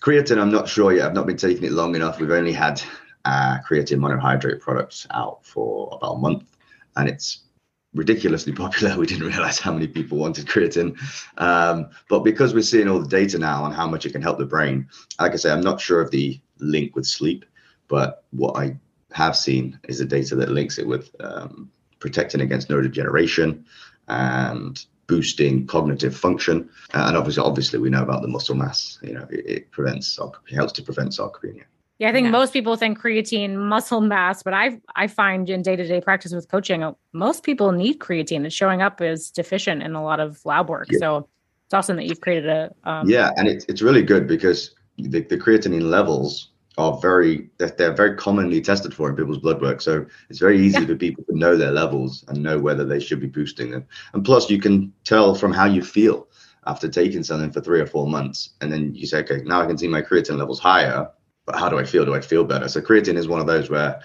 Creatine, 0.00 0.40
I'm 0.40 0.52
not 0.52 0.68
sure 0.68 0.92
yet. 0.92 1.06
I've 1.06 1.14
not 1.14 1.26
been 1.26 1.36
taking 1.36 1.64
it 1.64 1.72
long 1.72 1.94
enough. 1.96 2.20
We've 2.20 2.30
only 2.30 2.52
had 2.52 2.82
uh, 3.24 3.58
creatine 3.68 3.98
monohydrate 3.98 4.60
products 4.60 5.06
out 5.10 5.44
for 5.44 5.88
about 5.92 6.12
a 6.12 6.18
month, 6.18 6.56
and 6.96 7.08
it's 7.08 7.40
ridiculously 7.94 8.52
popular. 8.52 8.96
We 8.98 9.06
didn't 9.06 9.26
realize 9.26 9.58
how 9.58 9.72
many 9.72 9.88
people 9.88 10.18
wanted 10.18 10.46
creatine. 10.46 10.98
Um, 11.38 11.88
but 12.08 12.20
because 12.20 12.54
we're 12.54 12.62
seeing 12.62 12.88
all 12.88 13.00
the 13.00 13.08
data 13.08 13.38
now 13.38 13.64
on 13.64 13.72
how 13.72 13.88
much 13.88 14.04
it 14.04 14.12
can 14.12 14.22
help 14.22 14.38
the 14.38 14.46
brain, 14.46 14.88
like 15.18 15.32
I 15.32 15.36
say, 15.36 15.50
I'm 15.50 15.62
not 15.62 15.80
sure 15.80 16.00
of 16.00 16.10
the 16.10 16.38
link 16.58 16.94
with 16.94 17.06
sleep, 17.06 17.46
but 17.88 18.24
what 18.30 18.56
I 18.56 18.76
have 19.16 19.34
seen 19.34 19.78
is 19.88 19.98
the 19.98 20.04
data 20.04 20.36
that 20.36 20.50
links 20.50 20.78
it 20.78 20.86
with 20.86 21.10
um, 21.20 21.70
protecting 22.00 22.42
against 22.42 22.68
neurodegeneration 22.68 23.64
and 24.08 24.84
boosting 25.06 25.66
cognitive 25.66 26.14
function. 26.14 26.68
Uh, 26.92 27.04
and 27.08 27.16
obviously, 27.16 27.42
obviously, 27.42 27.78
we 27.78 27.88
know 27.88 28.02
about 28.02 28.20
the 28.20 28.28
muscle 28.28 28.54
mass. 28.54 28.98
You 29.02 29.14
know, 29.14 29.26
it, 29.30 29.46
it 29.46 29.70
prevents, 29.70 30.18
it 30.18 30.54
helps 30.54 30.72
to 30.74 30.82
prevent 30.82 31.12
sarcopenia. 31.12 31.64
Yeah, 31.98 32.10
I 32.10 32.12
think 32.12 32.26
yeah. 32.26 32.32
most 32.32 32.52
people 32.52 32.76
think 32.76 33.00
creatine 33.00 33.56
muscle 33.56 34.02
mass, 34.02 34.42
but 34.42 34.52
I 34.52 34.78
I 34.96 35.06
find 35.06 35.48
in 35.48 35.62
day 35.62 35.76
to 35.76 35.86
day 35.88 36.02
practice 36.02 36.32
with 36.32 36.46
coaching, 36.46 36.82
uh, 36.82 36.92
most 37.14 37.42
people 37.42 37.72
need 37.72 38.00
creatine. 38.00 38.44
It's 38.44 38.54
showing 38.54 38.82
up 38.82 39.00
as 39.00 39.30
deficient 39.30 39.82
in 39.82 39.94
a 39.94 40.04
lot 40.04 40.20
of 40.20 40.44
lab 40.44 40.68
work. 40.68 40.88
Yeah. 40.90 40.98
So 40.98 41.28
it's 41.64 41.72
awesome 41.72 41.96
that 41.96 42.04
you've 42.04 42.20
created 42.20 42.50
a. 42.50 42.74
Um, 42.84 43.08
yeah, 43.08 43.30
and 43.38 43.48
it's 43.48 43.64
it's 43.64 43.80
really 43.80 44.02
good 44.02 44.26
because 44.26 44.74
the, 44.98 45.22
the 45.22 45.38
creatinine 45.38 45.88
levels 45.88 46.50
are 46.78 46.98
very 46.98 47.48
they're, 47.58 47.70
they're, 47.70 47.94
very 47.94 48.16
commonly 48.16 48.60
tested 48.60 48.92
for 48.92 49.08
in 49.08 49.16
people's 49.16 49.38
blood 49.38 49.60
work. 49.62 49.80
So 49.80 50.04
it's 50.28 50.38
very 50.38 50.60
easy 50.60 50.80
yeah. 50.80 50.86
for 50.86 50.96
people 50.96 51.24
to 51.24 51.36
know 51.36 51.56
their 51.56 51.72
levels 51.72 52.24
and 52.28 52.42
know 52.42 52.58
whether 52.58 52.84
they 52.84 53.00
should 53.00 53.20
be 53.20 53.26
boosting 53.26 53.70
them. 53.70 53.86
And 54.12 54.24
plus 54.24 54.50
you 54.50 54.60
can 54.60 54.92
tell 55.04 55.34
from 55.34 55.52
how 55.52 55.64
you 55.64 55.82
feel 55.82 56.28
after 56.66 56.88
taking 56.88 57.22
something 57.22 57.50
for 57.50 57.60
three 57.60 57.80
or 57.80 57.86
four 57.86 58.06
months. 58.06 58.50
And 58.60 58.72
then 58.72 58.94
you 58.94 59.06
say 59.06 59.18
okay 59.20 59.42
now 59.44 59.62
i 59.62 59.66
can 59.66 59.78
see 59.78 59.88
my 59.88 60.02
creatine 60.02 60.38
levels 60.38 60.60
higher 60.60 61.08
but 61.46 61.56
how 61.56 61.68
do 61.68 61.78
i 61.78 61.84
feel? 61.84 62.04
Do 62.04 62.14
i 62.14 62.20
feel 62.20 62.44
better? 62.44 62.68
So 62.68 62.80
creatine 62.80 63.16
is 63.16 63.28
one 63.28 63.40
of 63.40 63.46
those 63.46 63.70
where 63.70 64.00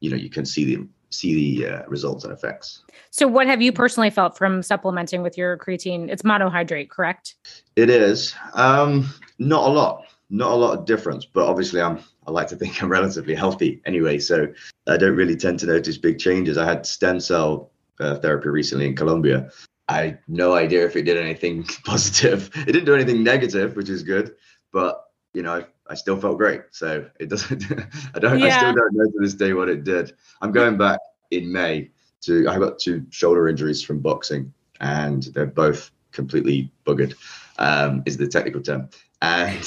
you 0.00 0.10
know 0.10 0.16
you 0.16 0.30
can 0.30 0.44
see 0.44 0.64
the 0.64 0.88
see 1.10 1.58
the 1.58 1.68
uh, 1.68 1.82
results 1.86 2.24
and 2.24 2.32
effects. 2.32 2.82
So 3.10 3.26
what 3.26 3.46
have 3.46 3.62
you 3.62 3.72
personally 3.72 4.10
felt 4.10 4.36
from 4.36 4.62
supplementing 4.62 5.22
with 5.22 5.38
your 5.38 5.56
creatine? 5.56 6.10
It's 6.10 6.22
monohydrate 6.22 6.90
correct? 6.90 7.36
It 7.76 7.90
is. 7.90 8.34
Um 8.54 9.12
not 9.38 9.68
a 9.68 9.72
lot 9.72 10.04
not 10.30 10.52
a 10.52 10.54
lot 10.54 10.78
of 10.78 10.84
difference, 10.84 11.24
but 11.24 11.46
obviously 11.46 11.80
I'm 11.80 12.00
I 12.26 12.30
like 12.30 12.48
to 12.48 12.56
think 12.56 12.82
I'm 12.82 12.90
relatively 12.90 13.34
healthy 13.34 13.80
anyway, 13.86 14.18
so 14.18 14.48
I 14.86 14.96
don't 14.96 15.16
really 15.16 15.36
tend 15.36 15.58
to 15.60 15.66
notice 15.66 15.96
big 15.96 16.18
changes. 16.18 16.58
I 16.58 16.66
had 16.66 16.84
stem 16.84 17.20
cell 17.20 17.70
uh, 18.00 18.16
therapy 18.16 18.48
recently 18.48 18.86
in 18.86 18.96
Colombia. 18.96 19.50
I 19.88 20.18
no 20.28 20.52
idea 20.54 20.84
if 20.84 20.96
it 20.96 21.02
did 21.02 21.16
anything 21.16 21.64
positive. 21.84 22.50
It 22.54 22.72
didn't 22.72 22.84
do 22.84 22.94
anything 22.94 23.22
negative, 23.22 23.76
which 23.76 23.88
is 23.88 24.02
good, 24.02 24.34
but 24.72 25.04
you 25.32 25.42
know, 25.42 25.64
I 25.86 25.94
still 25.94 26.20
felt 26.20 26.38
great. 26.38 26.62
So 26.70 27.06
it 27.18 27.28
doesn't. 27.28 27.64
I 28.14 28.18
don't. 28.18 28.38
Yeah. 28.38 28.46
I 28.46 28.58
still 28.58 28.74
don't 28.74 28.94
know 28.94 29.04
to 29.04 29.18
this 29.20 29.34
day 29.34 29.52
what 29.54 29.68
it 29.68 29.84
did. 29.84 30.12
I'm 30.42 30.52
going 30.52 30.76
back 30.76 31.00
in 31.30 31.50
May 31.50 31.90
to. 32.22 32.48
I 32.48 32.58
got 32.58 32.78
two 32.78 33.06
shoulder 33.10 33.48
injuries 33.48 33.82
from 33.82 34.00
boxing, 34.00 34.52
and 34.80 35.22
they're 35.34 35.46
both 35.46 35.90
completely 36.12 36.70
buggered. 36.86 37.14
Um, 37.58 38.02
is 38.06 38.16
the 38.16 38.28
technical 38.28 38.60
term 38.60 38.88
and 39.22 39.64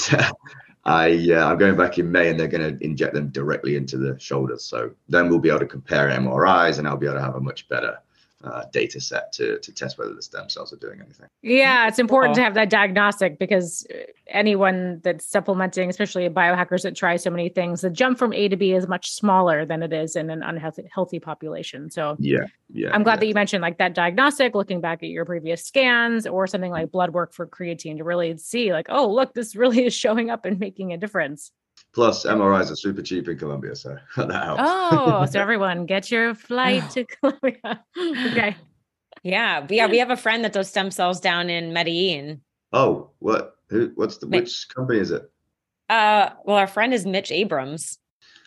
I 0.84 1.28
uh, 1.30 1.46
I'm 1.46 1.58
going 1.58 1.76
back 1.76 1.98
in 1.98 2.10
May, 2.10 2.28
and 2.28 2.38
they're 2.38 2.48
going 2.48 2.76
to 2.76 2.84
inject 2.84 3.14
them 3.14 3.28
directly 3.28 3.76
into 3.76 3.98
the 3.98 4.18
shoulders. 4.18 4.64
So 4.64 4.90
then 5.08 5.28
we'll 5.28 5.38
be 5.38 5.48
able 5.48 5.60
to 5.60 5.66
compare 5.66 6.08
MRIs, 6.10 6.78
and 6.78 6.88
I'll 6.88 6.96
be 6.96 7.06
able 7.06 7.18
to 7.18 7.22
have 7.22 7.36
a 7.36 7.40
much 7.40 7.68
better 7.68 7.98
uh, 8.44 8.64
data 8.72 9.00
set 9.00 9.32
to 9.32 9.58
to 9.60 9.72
test 9.72 9.98
whether 9.98 10.14
the 10.14 10.22
stem 10.22 10.48
cells 10.48 10.72
are 10.72 10.76
doing 10.76 11.00
anything. 11.00 11.26
Yeah, 11.42 11.88
it's 11.88 11.98
important 11.98 12.34
to 12.36 12.42
have 12.42 12.54
that 12.54 12.70
diagnostic 12.70 13.38
because 13.38 13.86
uh, 13.92 13.98
anyone 14.26 15.00
that's 15.02 15.24
supplementing, 15.24 15.88
especially 15.90 16.28
biohackers 16.28 16.82
that 16.82 16.96
try 16.96 17.16
so 17.16 17.30
many 17.30 17.48
things, 17.48 17.82
the 17.82 17.90
jump 17.90 18.18
from 18.18 18.32
A 18.32 18.48
to 18.48 18.56
B 18.56 18.72
is 18.72 18.88
much 18.88 19.12
smaller 19.12 19.64
than 19.64 19.82
it 19.82 19.92
is 19.92 20.16
in 20.16 20.30
an 20.30 20.42
unhealthy 20.42 20.88
healthy 20.92 21.20
population. 21.20 21.90
So 21.90 22.16
yeah, 22.18 22.46
yeah. 22.72 22.90
I'm 22.92 23.02
glad 23.02 23.14
yeah. 23.14 23.20
that 23.20 23.26
you 23.28 23.34
mentioned 23.34 23.62
like 23.62 23.78
that 23.78 23.94
diagnostic, 23.94 24.54
looking 24.54 24.80
back 24.80 25.02
at 25.02 25.08
your 25.08 25.24
previous 25.24 25.64
scans 25.64 26.26
or 26.26 26.46
something 26.46 26.70
like 26.70 26.90
blood 26.90 27.10
work 27.10 27.32
for 27.32 27.46
creatine 27.46 27.98
to 27.98 28.04
really 28.04 28.36
see 28.38 28.72
like, 28.72 28.86
oh, 28.88 29.12
look, 29.12 29.34
this 29.34 29.54
really 29.54 29.84
is 29.86 29.94
showing 29.94 30.30
up 30.30 30.44
and 30.44 30.58
making 30.58 30.92
a 30.92 30.96
difference. 30.96 31.52
Plus, 31.94 32.24
MRIs 32.24 32.70
are 32.70 32.76
super 32.76 33.02
cheap 33.02 33.28
in 33.28 33.36
Colombia, 33.36 33.76
so 33.76 33.96
that 34.16 34.30
helps. 34.44 34.62
Oh, 34.64 35.26
so 35.26 35.40
everyone 35.46 35.84
get 35.86 36.10
your 36.10 36.34
flight 36.34 36.88
to 36.90 37.04
Colombia. 37.20 37.84
okay. 38.30 38.56
Yeah, 39.22 39.66
yeah. 39.68 39.86
We 39.86 39.98
have 39.98 40.10
a 40.10 40.16
friend 40.16 40.44
that 40.44 40.52
does 40.52 40.68
stem 40.68 40.90
cells 40.90 41.20
down 41.20 41.50
in 41.50 41.72
Medellin, 41.72 42.40
Oh, 42.72 43.10
what? 43.18 43.56
Who? 43.68 43.92
What's 43.94 44.16
the? 44.16 44.26
Which 44.26 44.66
company 44.74 44.98
is 44.98 45.10
it? 45.10 45.30
Uh, 45.90 46.30
well, 46.44 46.56
our 46.56 46.66
friend 46.66 46.94
is 46.94 47.04
Mitch 47.04 47.30
Abrams. 47.30 47.98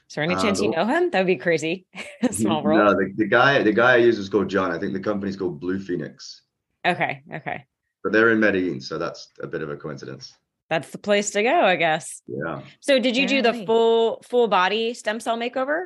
Is 0.09 0.15
there 0.15 0.23
any 0.23 0.33
Uh, 0.35 0.41
chance 0.41 0.59
you 0.59 0.71
know 0.71 0.85
him? 0.85 1.11
That 1.11 1.19
would 1.19 1.27
be 1.27 1.35
crazy. 1.35 1.85
Small 2.31 2.63
world. 2.63 2.79
No, 2.79 2.93
the, 2.93 3.13
the 3.15 3.27
guy 3.27 3.61
the 3.61 3.71
guy 3.71 3.93
I 3.93 3.97
use 3.97 4.17
is 4.17 4.29
called 4.29 4.49
John. 4.49 4.71
I 4.71 4.79
think 4.79 4.93
the 4.93 4.99
company's 4.99 5.35
called 5.37 5.59
Blue 5.59 5.79
Phoenix, 5.79 6.41
Okay, 6.85 7.21
okay. 7.35 7.65
but 8.03 8.11
they're 8.11 8.31
in 8.31 8.39
Medellin, 8.39 8.81
so 8.81 8.97
that's 8.97 9.29
a 9.41 9.47
bit 9.47 9.61
of 9.61 9.69
a 9.69 9.77
coincidence. 9.77 10.33
That's 10.69 10.89
the 10.91 10.97
place 10.97 11.31
to 11.31 11.43
go, 11.43 11.61
I 11.61 11.75
guess. 11.75 12.21
Yeah. 12.27 12.61
So, 12.79 12.99
did 12.99 13.15
you 13.15 13.27
do 13.27 13.41
the 13.41 13.53
full 13.65 14.21
full 14.27 14.47
body 14.47 14.93
stem 14.93 15.19
cell 15.19 15.37
makeover, 15.37 15.85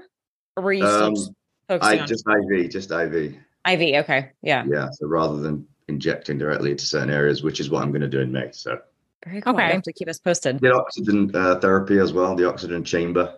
or 0.55 0.63
were 0.63 0.73
you 0.73 0.85
Um, 0.85 1.15
just 1.15 1.31
focusing 1.67 1.99
I 1.99 2.01
on 2.01 2.07
just 2.07 2.25
IV, 2.27 2.69
just 2.71 2.91
IV. 2.91 3.13
IV? 3.67 3.95
Okay, 4.03 4.31
yeah, 4.41 4.63
Yeah. 4.67 4.87
So 4.93 5.07
rather 5.07 5.37
than 5.39 5.67
injecting 5.89 6.37
directly 6.37 6.71
into 6.71 6.85
certain 6.85 7.09
areas, 7.09 7.43
which 7.43 7.59
is 7.59 7.69
what 7.69 7.83
I'm 7.83 7.91
going 7.91 8.01
to 8.01 8.07
do 8.07 8.21
in 8.21 8.31
May. 8.31 8.51
So 8.53 8.79
very 9.25 9.41
cool. 9.41 9.53
You 9.53 9.59
Okay. 9.59 9.73
have 9.73 9.81
to 9.83 9.93
keep 9.93 10.07
us 10.07 10.17
posted. 10.19 10.59
the 10.61 10.73
oxygen 10.73 11.29
uh, 11.35 11.59
therapy 11.59 11.99
as 11.99 12.13
well, 12.13 12.35
the 12.35 12.47
oxygen 12.47 12.83
chamber. 12.85 13.35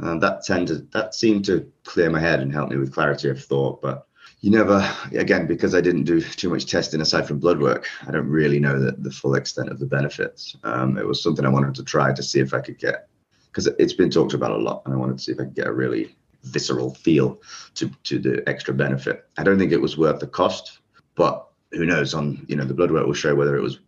Um, 0.00 0.20
that 0.20 0.42
tended 0.44 0.90
that 0.92 1.14
seemed 1.14 1.44
to 1.46 1.70
clear 1.84 2.08
my 2.08 2.20
head 2.20 2.40
and 2.40 2.50
help 2.52 2.70
me 2.70 2.76
with 2.78 2.94
clarity 2.94 3.28
of 3.28 3.44
thought. 3.44 3.82
But 3.82 4.06
you 4.40 4.50
never, 4.50 4.88
again, 5.12 5.46
because 5.46 5.74
I 5.74 5.80
didn't 5.80 6.04
do 6.04 6.20
too 6.20 6.50
much 6.50 6.66
testing 6.66 7.00
aside 7.00 7.26
from 7.26 7.38
blood 7.38 7.60
work, 7.60 7.88
I 8.06 8.12
don't 8.12 8.28
really 8.28 8.60
know 8.60 8.78
the, 8.78 8.92
the 8.92 9.10
full 9.10 9.34
extent 9.34 9.68
of 9.68 9.78
the 9.78 9.86
benefits. 9.86 10.56
Um, 10.62 10.96
it 10.96 11.06
was 11.06 11.22
something 11.22 11.44
I 11.44 11.50
wanted 11.50 11.74
to 11.74 11.84
try 11.84 12.12
to 12.12 12.22
see 12.22 12.40
if 12.40 12.54
I 12.54 12.60
could 12.60 12.78
get, 12.78 13.08
because 13.50 13.66
it's 13.66 13.94
been 13.94 14.10
talked 14.10 14.34
about 14.34 14.52
a 14.52 14.56
lot, 14.56 14.82
and 14.84 14.94
I 14.94 14.96
wanted 14.96 15.18
to 15.18 15.24
see 15.24 15.32
if 15.32 15.40
I 15.40 15.44
could 15.44 15.54
get 15.54 15.66
a 15.66 15.72
really 15.72 16.14
visceral 16.44 16.94
feel 16.94 17.42
to 17.74 17.90
to 18.04 18.18
the 18.20 18.48
extra 18.48 18.72
benefit. 18.72 19.26
I 19.38 19.42
don't 19.42 19.58
think 19.58 19.72
it 19.72 19.80
was 19.80 19.98
worth 19.98 20.20
the 20.20 20.28
cost, 20.28 20.78
but 21.16 21.48
who 21.72 21.84
knows? 21.84 22.14
On 22.14 22.44
you 22.48 22.54
know, 22.54 22.64
the 22.64 22.74
blood 22.74 22.92
work 22.92 23.06
will 23.06 23.14
show 23.14 23.34
whether 23.34 23.56
it 23.56 23.62
was 23.62 23.80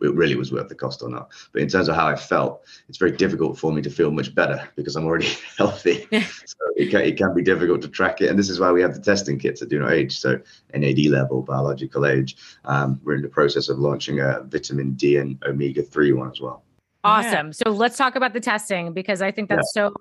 it 0.00 0.14
really 0.14 0.34
was 0.34 0.52
worth 0.52 0.68
the 0.68 0.74
cost 0.74 1.02
or 1.02 1.08
not. 1.08 1.30
But 1.52 1.62
in 1.62 1.68
terms 1.68 1.88
of 1.88 1.96
how 1.96 2.06
I 2.06 2.16
felt, 2.16 2.62
it's 2.88 2.98
very 2.98 3.12
difficult 3.12 3.58
for 3.58 3.72
me 3.72 3.82
to 3.82 3.90
feel 3.90 4.10
much 4.10 4.34
better 4.34 4.68
because 4.76 4.96
I'm 4.96 5.06
already 5.06 5.28
healthy. 5.58 6.06
so 6.10 6.56
it 6.76 6.90
can, 6.90 7.02
it 7.02 7.16
can 7.16 7.34
be 7.34 7.42
difficult 7.42 7.82
to 7.82 7.88
track 7.88 8.20
it. 8.20 8.30
And 8.30 8.38
this 8.38 8.50
is 8.50 8.60
why 8.60 8.72
we 8.72 8.82
have 8.82 8.94
the 8.94 9.00
testing 9.00 9.38
kits 9.38 9.62
at 9.62 9.68
Do 9.68 9.78
Not 9.78 9.92
Age. 9.92 10.18
So 10.18 10.40
NAD 10.74 11.06
level, 11.06 11.42
biological 11.42 12.06
age. 12.06 12.36
Um, 12.64 13.00
we're 13.04 13.16
in 13.16 13.22
the 13.22 13.28
process 13.28 13.68
of 13.68 13.78
launching 13.78 14.20
a 14.20 14.42
vitamin 14.44 14.94
D 14.94 15.16
and 15.16 15.42
omega 15.44 15.82
3 15.82 16.12
one 16.12 16.30
as 16.30 16.40
well. 16.40 16.62
Awesome. 17.04 17.52
So 17.52 17.70
let's 17.70 17.98
talk 17.98 18.16
about 18.16 18.32
the 18.32 18.40
testing 18.40 18.92
because 18.94 19.20
I 19.20 19.30
think 19.30 19.50
that's 19.50 19.72
so 19.74 19.92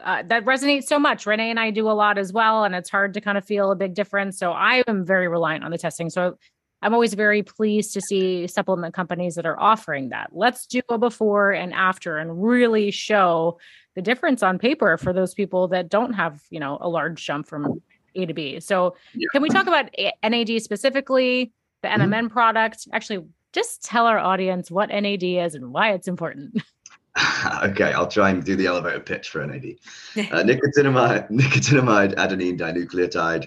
uh, 0.00 0.22
that 0.26 0.44
resonates 0.44 0.84
so 0.84 0.98
much. 0.98 1.26
Renee 1.26 1.50
and 1.50 1.58
I 1.58 1.70
do 1.70 1.88
a 1.88 1.92
lot 1.92 2.18
as 2.18 2.32
well, 2.32 2.64
and 2.64 2.74
it's 2.74 2.90
hard 2.90 3.14
to 3.14 3.20
kind 3.20 3.38
of 3.38 3.44
feel 3.44 3.70
a 3.70 3.76
big 3.76 3.94
difference. 3.94 4.38
So 4.38 4.52
I 4.52 4.84
am 4.86 5.04
very 5.04 5.26
reliant 5.26 5.64
on 5.64 5.70
the 5.70 5.78
testing. 5.78 6.10
So 6.10 6.38
I'm 6.82 6.92
always 6.92 7.14
very 7.14 7.42
pleased 7.42 7.94
to 7.94 8.00
see 8.00 8.46
supplement 8.46 8.94
companies 8.94 9.34
that 9.36 9.46
are 9.46 9.58
offering 9.58 10.10
that. 10.10 10.30
Let's 10.32 10.66
do 10.66 10.82
a 10.88 10.98
before 10.98 11.52
and 11.52 11.72
after 11.72 12.18
and 12.18 12.42
really 12.42 12.90
show 12.90 13.58
the 13.94 14.02
difference 14.02 14.42
on 14.42 14.58
paper 14.58 14.98
for 14.98 15.12
those 15.12 15.34
people 15.34 15.68
that 15.68 15.88
don't 15.88 16.12
have, 16.12 16.42
you 16.50 16.60
know, 16.60 16.78
a 16.80 16.88
large 16.88 17.24
jump 17.24 17.46
from 17.48 17.80
A 18.14 18.26
to 18.26 18.34
B. 18.34 18.60
So 18.60 18.94
Yeah. 19.14 19.28
can 19.32 19.42
we 19.42 19.48
talk 19.48 19.66
about 19.66 19.88
NAD 20.22 20.60
specifically, 20.62 21.52
the. 21.82 21.88
NMN 21.88 22.30
product? 22.30 22.86
Actually, 22.92 23.26
just 23.52 23.82
tell 23.82 24.06
our 24.06 24.18
audience 24.18 24.70
what 24.70 24.90
NAD 24.90 25.22
is 25.22 25.54
and 25.54 25.72
why 25.72 25.92
it's 25.92 26.08
important. 26.08 26.62
okay, 27.64 27.92
I'll 27.94 28.06
try 28.06 28.28
and 28.30 28.44
do 28.44 28.54
the 28.54 28.66
elevator 28.66 29.00
pitch 29.00 29.30
for 29.30 29.44
NAD. 29.46 29.64
Uh, 30.18 30.42
nicotinamide, 30.42 31.30
nicotinamide 31.30 32.14
adenine 32.16 32.58
dinucleotide 32.58 33.46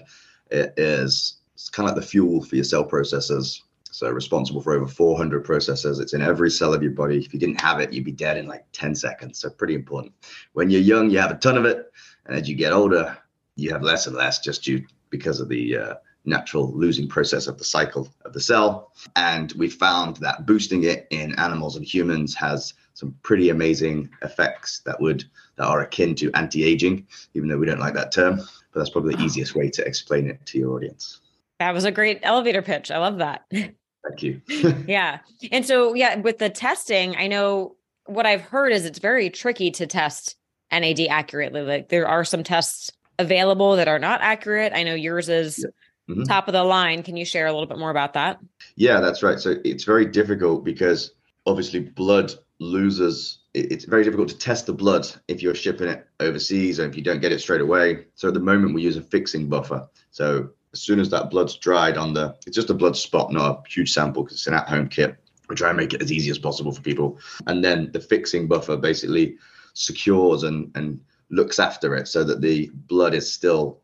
it 0.50 0.74
is 0.76 1.39
it's 1.60 1.68
kind 1.68 1.88
of 1.88 1.94
like 1.94 2.02
the 2.02 2.08
fuel 2.08 2.42
for 2.42 2.56
your 2.56 2.64
cell 2.64 2.88
processors. 2.88 3.60
So 3.92 4.08
responsible 4.08 4.62
for 4.62 4.72
over 4.72 4.86
400 4.86 5.44
processors. 5.44 6.00
It's 6.00 6.14
in 6.14 6.22
every 6.22 6.50
cell 6.50 6.72
of 6.72 6.82
your 6.82 6.92
body. 6.92 7.18
If 7.18 7.34
you 7.34 7.40
didn't 7.40 7.60
have 7.60 7.80
it, 7.80 7.92
you'd 7.92 8.04
be 8.04 8.12
dead 8.12 8.38
in 8.38 8.46
like 8.46 8.64
10 8.72 8.94
seconds. 8.94 9.40
So 9.40 9.50
pretty 9.50 9.74
important. 9.74 10.14
When 10.54 10.70
you're 10.70 10.80
young, 10.80 11.10
you 11.10 11.18
have 11.18 11.30
a 11.30 11.36
ton 11.36 11.58
of 11.58 11.66
it, 11.66 11.92
and 12.24 12.34
as 12.34 12.48
you 12.48 12.54
get 12.54 12.72
older, 12.72 13.18
you 13.56 13.70
have 13.72 13.82
less 13.82 14.06
and 14.06 14.16
less 14.16 14.38
just 14.38 14.64
due 14.64 14.86
because 15.10 15.38
of 15.38 15.50
the 15.50 15.76
uh, 15.76 15.94
natural 16.24 16.72
losing 16.72 17.08
process 17.08 17.46
of 17.46 17.58
the 17.58 17.64
cycle 17.64 18.08
of 18.24 18.32
the 18.32 18.40
cell. 18.40 18.92
And 19.16 19.52
we 19.52 19.68
found 19.68 20.16
that 20.16 20.46
boosting 20.46 20.84
it 20.84 21.06
in 21.10 21.38
animals 21.38 21.76
and 21.76 21.84
humans 21.84 22.34
has 22.36 22.72
some 22.94 23.14
pretty 23.22 23.50
amazing 23.50 24.08
effects 24.22 24.80
that 24.86 25.00
would 25.00 25.24
that 25.56 25.66
are 25.66 25.80
akin 25.80 26.14
to 26.16 26.30
anti-aging, 26.32 27.06
even 27.34 27.48
though 27.48 27.58
we 27.58 27.66
don't 27.66 27.80
like 27.80 27.94
that 27.94 28.12
term. 28.12 28.36
But 28.36 28.80
that's 28.80 28.90
probably 28.90 29.14
the 29.14 29.22
easiest 29.22 29.54
way 29.54 29.68
to 29.70 29.86
explain 29.86 30.28
it 30.28 30.44
to 30.46 30.58
your 30.58 30.74
audience. 30.74 31.19
That 31.60 31.74
was 31.74 31.84
a 31.84 31.92
great 31.92 32.20
elevator 32.22 32.62
pitch. 32.62 32.90
I 32.90 32.96
love 32.98 33.18
that. 33.18 33.44
Thank 33.52 34.22
you. 34.22 34.40
yeah. 34.88 35.18
And 35.52 35.64
so, 35.64 35.92
yeah, 35.94 36.16
with 36.16 36.38
the 36.38 36.48
testing, 36.48 37.14
I 37.16 37.26
know 37.26 37.76
what 38.06 38.24
I've 38.24 38.40
heard 38.40 38.72
is 38.72 38.86
it's 38.86 38.98
very 38.98 39.28
tricky 39.28 39.70
to 39.72 39.86
test 39.86 40.36
NAD 40.72 41.00
accurately. 41.10 41.60
Like 41.60 41.90
there 41.90 42.08
are 42.08 42.24
some 42.24 42.42
tests 42.42 42.90
available 43.18 43.76
that 43.76 43.88
are 43.88 43.98
not 43.98 44.22
accurate. 44.22 44.72
I 44.74 44.82
know 44.84 44.94
yours 44.94 45.28
is 45.28 45.64
Mhm. 46.08 46.24
top 46.26 46.48
of 46.48 46.54
the 46.54 46.64
line. 46.64 47.02
Can 47.02 47.18
you 47.18 47.26
share 47.26 47.46
a 47.46 47.52
little 47.52 47.66
bit 47.68 47.78
more 47.78 47.90
about 47.90 48.14
that? 48.14 48.38
Yeah, 48.76 49.00
that's 49.00 49.22
right. 49.22 49.38
So 49.38 49.56
it's 49.62 49.84
very 49.84 50.06
difficult 50.06 50.64
because 50.64 51.12
obviously 51.46 51.80
blood 51.80 52.32
loses. 52.58 53.40
It's 53.52 53.84
very 53.84 54.02
difficult 54.02 54.30
to 54.30 54.38
test 54.38 54.64
the 54.66 54.72
blood 54.72 55.06
if 55.28 55.42
you're 55.42 55.54
shipping 55.54 55.88
it 55.88 56.06
overseas 56.20 56.80
or 56.80 56.86
if 56.86 56.96
you 56.96 57.02
don't 57.02 57.20
get 57.20 57.32
it 57.32 57.40
straight 57.40 57.60
away. 57.60 58.06
So 58.14 58.28
at 58.28 58.34
the 58.34 58.40
moment 58.40 58.74
we 58.74 58.80
use 58.82 58.96
a 58.96 59.02
fixing 59.02 59.48
buffer. 59.50 59.86
So 60.10 60.48
as 60.72 60.80
soon 60.80 61.00
as 61.00 61.10
that 61.10 61.30
blood's 61.30 61.56
dried 61.56 61.96
on 61.96 62.14
the, 62.14 62.36
it's 62.46 62.56
just 62.56 62.70
a 62.70 62.74
blood 62.74 62.96
spot, 62.96 63.32
not 63.32 63.50
a 63.66 63.68
huge 63.68 63.92
sample 63.92 64.22
because 64.22 64.38
it's 64.38 64.46
an 64.46 64.54
at-home 64.54 64.88
kit. 64.88 65.16
We 65.48 65.56
try 65.56 65.68
and 65.68 65.76
make 65.76 65.92
it 65.92 66.02
as 66.02 66.12
easy 66.12 66.30
as 66.30 66.38
possible 66.38 66.72
for 66.72 66.80
people. 66.80 67.18
And 67.46 67.64
then 67.64 67.90
the 67.92 68.00
fixing 68.00 68.46
buffer 68.46 68.76
basically 68.76 69.36
secures 69.74 70.44
and 70.44 70.70
and 70.74 71.00
looks 71.30 71.58
after 71.58 71.94
it 71.94 72.08
so 72.08 72.24
that 72.24 72.40
the 72.40 72.70
blood 72.88 73.14
is 73.14 73.32
still 73.32 73.80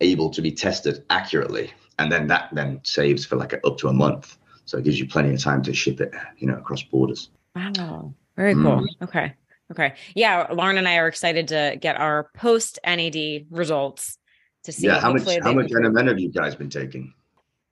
able 0.00 0.30
to 0.30 0.42
be 0.42 0.52
tested 0.52 1.04
accurately. 1.10 1.72
And 1.98 2.12
then 2.12 2.26
that 2.26 2.50
then 2.52 2.80
saves 2.84 3.24
for 3.24 3.36
like 3.36 3.54
a, 3.54 3.66
up 3.66 3.78
to 3.78 3.88
a 3.88 3.92
month. 3.92 4.36
So 4.66 4.78
it 4.78 4.84
gives 4.84 4.98
you 4.98 5.06
plenty 5.06 5.32
of 5.32 5.40
time 5.40 5.62
to 5.62 5.72
ship 5.72 6.00
it, 6.00 6.12
you 6.38 6.46
know, 6.46 6.56
across 6.56 6.82
borders. 6.82 7.30
Wow. 7.54 8.12
Very 8.36 8.54
cool. 8.54 8.82
Mm. 8.82 8.86
Okay. 9.02 9.34
Okay. 9.70 9.94
Yeah. 10.14 10.46
Lauren 10.52 10.76
and 10.76 10.88
I 10.88 10.98
are 10.98 11.08
excited 11.08 11.48
to 11.48 11.78
get 11.80 11.98
our 11.98 12.30
post 12.34 12.78
NAD 12.84 13.46
results 13.50 14.18
to 14.66 14.72
see. 14.72 14.86
yeah. 14.86 15.00
How 15.00 15.12
much 15.12 15.22
how 15.42 15.52
much. 15.52 15.70
NMN 15.70 16.08
have 16.08 16.20
you 16.20 16.30
guys 16.30 16.54
been 16.54 16.70
taking? 16.70 17.12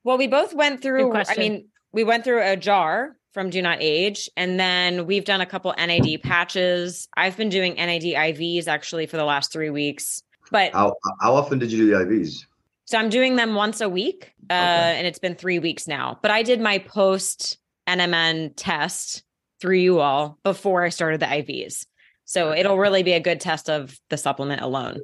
Well, 0.03 0.19
we 0.19 0.27
both 0.27 0.53
went 0.55 0.83
through, 0.83 1.15
I 1.15 1.25
mean, 1.37 1.69
we 1.93 2.05
went 2.05 2.25
through 2.25 2.43
a 2.43 2.57
jar 2.57 3.17
from 3.33 3.49
Do 3.51 3.63
Not 3.63 3.79
Age, 3.81 4.29
and 4.37 4.61
then 4.61 5.07
we've 5.07 5.25
done 5.25 5.41
a 5.41 5.47
couple 5.47 5.75
NAD 5.77 6.23
patches. 6.23 7.09
I've 7.17 7.37
been 7.37 7.49
doing 7.49 7.75
NAD 7.77 8.03
IVs 8.03 8.67
actually 8.69 9.07
for 9.07 9.17
the 9.17 9.25
last 9.25 9.51
three 9.53 9.71
weeks. 9.71 10.23
But 10.51 10.73
How 10.73 10.97
how 11.21 11.35
often 11.35 11.59
did 11.59 11.73
you 11.73 11.79
do 11.79 11.87
the 11.91 12.05
IVs? 12.05 12.45
so 12.85 12.99
I'm 12.99 13.09
doing 13.09 13.37
them 13.37 13.55
once 13.55 13.81
a 13.81 13.89
week, 13.89 14.35
uh, 14.51 14.53
Okay. 14.53 14.99
and 14.99 15.07
it's 15.07 15.19
been 15.19 15.35
three 15.37 15.59
weeks 15.59 15.89
now. 15.89 16.19
But 16.23 16.31
I 16.31 16.43
did 16.43 16.61
my 16.61 16.79
post 16.79 17.59
NMN 17.89 18.53
test 18.57 19.23
through 19.61 19.79
you 19.79 20.01
all 20.01 20.39
before 20.43 20.85
I 20.85 20.91
started 20.91 21.21
the 21.21 21.27
IVs. 21.27 21.87
So 22.27 22.53
it'll 22.53 22.79
really 22.79 23.03
be 23.03 23.13
a 23.13 23.21
good 23.21 23.41
test 23.41 23.69
of 23.71 23.99
the 24.11 24.17
supplement 24.19 24.61
alone. 24.63 25.01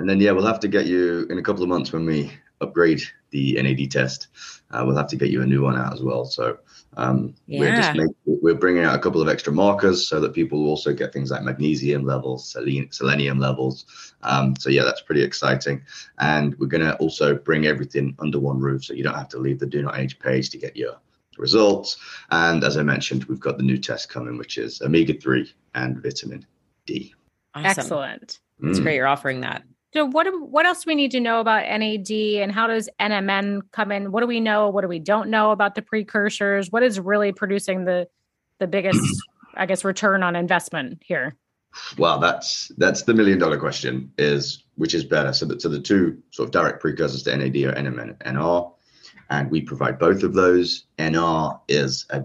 And 0.00 0.08
then 0.08 0.18
yeah, 0.18 0.32
we'll 0.32 0.46
have 0.46 0.60
to 0.60 0.68
get 0.68 0.86
you 0.86 1.26
in 1.28 1.38
a 1.38 1.42
couple 1.42 1.62
of 1.62 1.68
months 1.68 1.92
when 1.92 2.06
we 2.06 2.32
upgrade 2.62 3.02
the 3.30 3.60
NAD 3.62 3.90
test. 3.90 4.28
Uh, 4.70 4.82
we'll 4.86 4.96
have 4.96 5.08
to 5.08 5.16
get 5.16 5.28
you 5.28 5.42
a 5.42 5.46
new 5.46 5.62
one 5.62 5.76
out 5.76 5.92
as 5.92 6.02
well. 6.02 6.24
So 6.24 6.58
um, 6.96 7.34
we're 7.46 7.74
just 7.76 7.94
Yeah. 7.94 8.04
make, 8.04 8.16
we're 8.24 8.54
bringing 8.54 8.82
out 8.82 8.94
a 8.94 8.98
couple 8.98 9.20
of 9.20 9.28
extra 9.28 9.52
markers 9.52 10.06
so 10.08 10.18
that 10.20 10.32
people 10.32 10.62
will 10.62 10.70
also 10.70 10.94
get 10.94 11.12
things 11.12 11.30
like 11.30 11.42
magnesium 11.42 12.04
levels, 12.06 12.50
selen- 12.50 12.92
selenium 12.94 13.38
levels. 13.38 14.14
Um, 14.22 14.54
so 14.58 14.70
yeah, 14.70 14.84
that's 14.84 15.02
pretty 15.02 15.22
exciting. 15.22 15.82
And 16.18 16.58
we're 16.58 16.66
going 16.66 16.84
to 16.84 16.96
also 16.96 17.34
bring 17.34 17.66
everything 17.66 18.16
under 18.20 18.38
one 18.40 18.58
roof, 18.58 18.84
so 18.84 18.94
you 18.94 19.02
don't 19.04 19.14
have 19.14 19.28
to 19.30 19.38
leave 19.38 19.58
the 19.58 19.66
Do 19.66 19.82
Not 19.82 19.98
Age 19.98 20.18
page 20.18 20.48
to 20.50 20.58
get 20.58 20.76
your 20.78 20.96
results. 21.36 21.98
And 22.30 22.64
as 22.64 22.78
I 22.78 22.82
mentioned, 22.82 23.24
we've 23.24 23.38
got 23.40 23.58
the 23.58 23.64
new 23.64 23.76
test 23.78 24.08
coming, 24.08 24.38
which 24.38 24.56
is 24.56 24.80
omega 24.80 25.12
three 25.14 25.52
and 25.74 26.02
vitamin 26.02 26.46
D. 26.86 27.14
Awesome. 27.54 27.66
Excellent. 27.66 28.38
It's 28.62 28.78
Mm. 28.78 28.82
great 28.82 28.96
you're 28.96 29.06
offering 29.06 29.40
that. 29.42 29.62
So 29.92 30.04
what 30.04 30.26
what 30.50 30.66
else 30.66 30.84
do 30.84 30.90
we 30.90 30.94
need 30.94 31.10
to 31.12 31.20
know 31.20 31.40
about 31.40 31.64
NAD 31.64 32.10
and 32.10 32.52
how 32.52 32.68
does 32.68 32.88
NMN 33.00 33.62
come 33.72 33.90
in? 33.90 34.12
What 34.12 34.20
do 34.20 34.26
we 34.26 34.38
know? 34.38 34.70
What 34.70 34.82
do 34.82 34.88
we 34.88 35.00
don't 35.00 35.30
know 35.30 35.50
about 35.50 35.74
the 35.74 35.82
precursors? 35.82 36.70
What 36.70 36.82
is 36.82 37.00
really 37.00 37.32
producing 37.32 37.84
the 37.84 38.08
the 38.60 38.68
biggest, 38.68 39.00
I 39.54 39.66
guess, 39.66 39.84
return 39.84 40.22
on 40.22 40.36
investment 40.36 41.02
here? 41.04 41.36
Well, 41.98 42.18
that's 42.20 42.70
that's 42.78 43.02
the 43.02 43.14
million 43.14 43.38
dollar 43.38 43.58
question: 43.58 44.12
is 44.16 44.64
which 44.76 44.94
is 44.94 45.04
better? 45.04 45.32
So, 45.32 45.44
that 45.46 45.60
so 45.60 45.68
the 45.68 45.80
two 45.80 46.22
sort 46.30 46.48
of 46.48 46.52
direct 46.52 46.80
precursors 46.80 47.24
to 47.24 47.36
NAD 47.36 47.56
are 47.56 47.72
NMN 47.72 48.16
and 48.24 48.36
NR, 48.36 48.72
and 49.30 49.50
we 49.50 49.60
provide 49.60 49.98
both 49.98 50.22
of 50.22 50.34
those. 50.34 50.84
NR 50.98 51.60
is 51.68 52.06
a 52.10 52.24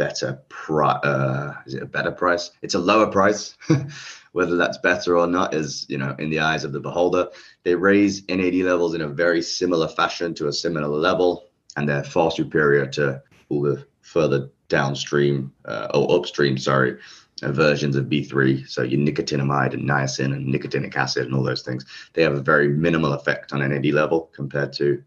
better 0.00 0.42
price. 0.48 1.04
Uh, 1.04 1.54
is 1.66 1.74
it 1.74 1.82
a 1.82 1.86
better 1.86 2.10
price? 2.10 2.52
It's 2.62 2.74
a 2.74 2.78
lower 2.78 3.06
price. 3.06 3.54
Whether 4.32 4.56
that's 4.56 4.78
better 4.78 5.18
or 5.18 5.26
not 5.26 5.52
is, 5.52 5.84
you 5.88 5.98
know, 5.98 6.16
in 6.18 6.30
the 6.30 6.40
eyes 6.40 6.64
of 6.64 6.72
the 6.72 6.80
beholder. 6.80 7.28
They 7.64 7.74
raise 7.74 8.26
NAD 8.28 8.54
levels 8.54 8.94
in 8.94 9.02
a 9.02 9.08
very 9.08 9.42
similar 9.42 9.88
fashion 9.88 10.32
to 10.36 10.48
a 10.48 10.52
similar 10.52 10.88
level, 10.88 11.50
and 11.76 11.86
they're 11.86 12.04
far 12.04 12.30
superior 12.30 12.86
to 12.86 13.22
all 13.50 13.60
the 13.60 13.84
further 14.00 14.48
downstream 14.68 15.52
uh, 15.66 15.88
or 15.92 16.16
upstream, 16.16 16.56
sorry, 16.56 16.96
uh, 17.42 17.52
versions 17.52 17.96
of 17.96 18.06
B3. 18.06 18.66
So 18.68 18.82
your 18.82 19.00
nicotinamide 19.00 19.74
and 19.74 19.86
niacin 19.86 20.32
and 20.32 20.46
nicotinic 20.46 20.96
acid 20.96 21.26
and 21.26 21.34
all 21.34 21.42
those 21.42 21.62
things, 21.62 21.84
they 22.14 22.22
have 22.22 22.34
a 22.34 22.40
very 22.40 22.68
minimal 22.68 23.12
effect 23.12 23.52
on 23.52 23.68
NAD 23.68 23.86
level 23.92 24.30
compared 24.32 24.72
to 24.74 25.02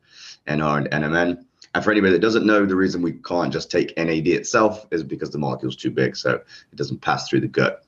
NR 0.48 0.78
and 0.78 1.04
NMN. 1.04 1.46
And 1.74 1.84
for 1.84 1.92
anybody 1.92 2.14
that 2.14 2.20
doesn't 2.20 2.46
know, 2.46 2.66
the 2.66 2.76
reason 2.76 3.02
we 3.02 3.14
can't 3.14 3.52
just 3.52 3.72
take 3.72 3.98
NAD 3.98 4.28
itself 4.28 4.86
is 4.92 5.04
because 5.04 5.32
the 5.32 5.40
molecule's 5.40 5.76
too 5.76 5.90
big, 5.90 6.16
so 6.16 6.34
it 6.34 6.76
doesn't 6.76 7.02
pass 7.02 7.28
through 7.28 7.42
the 7.42 7.48
gut, 7.48 7.84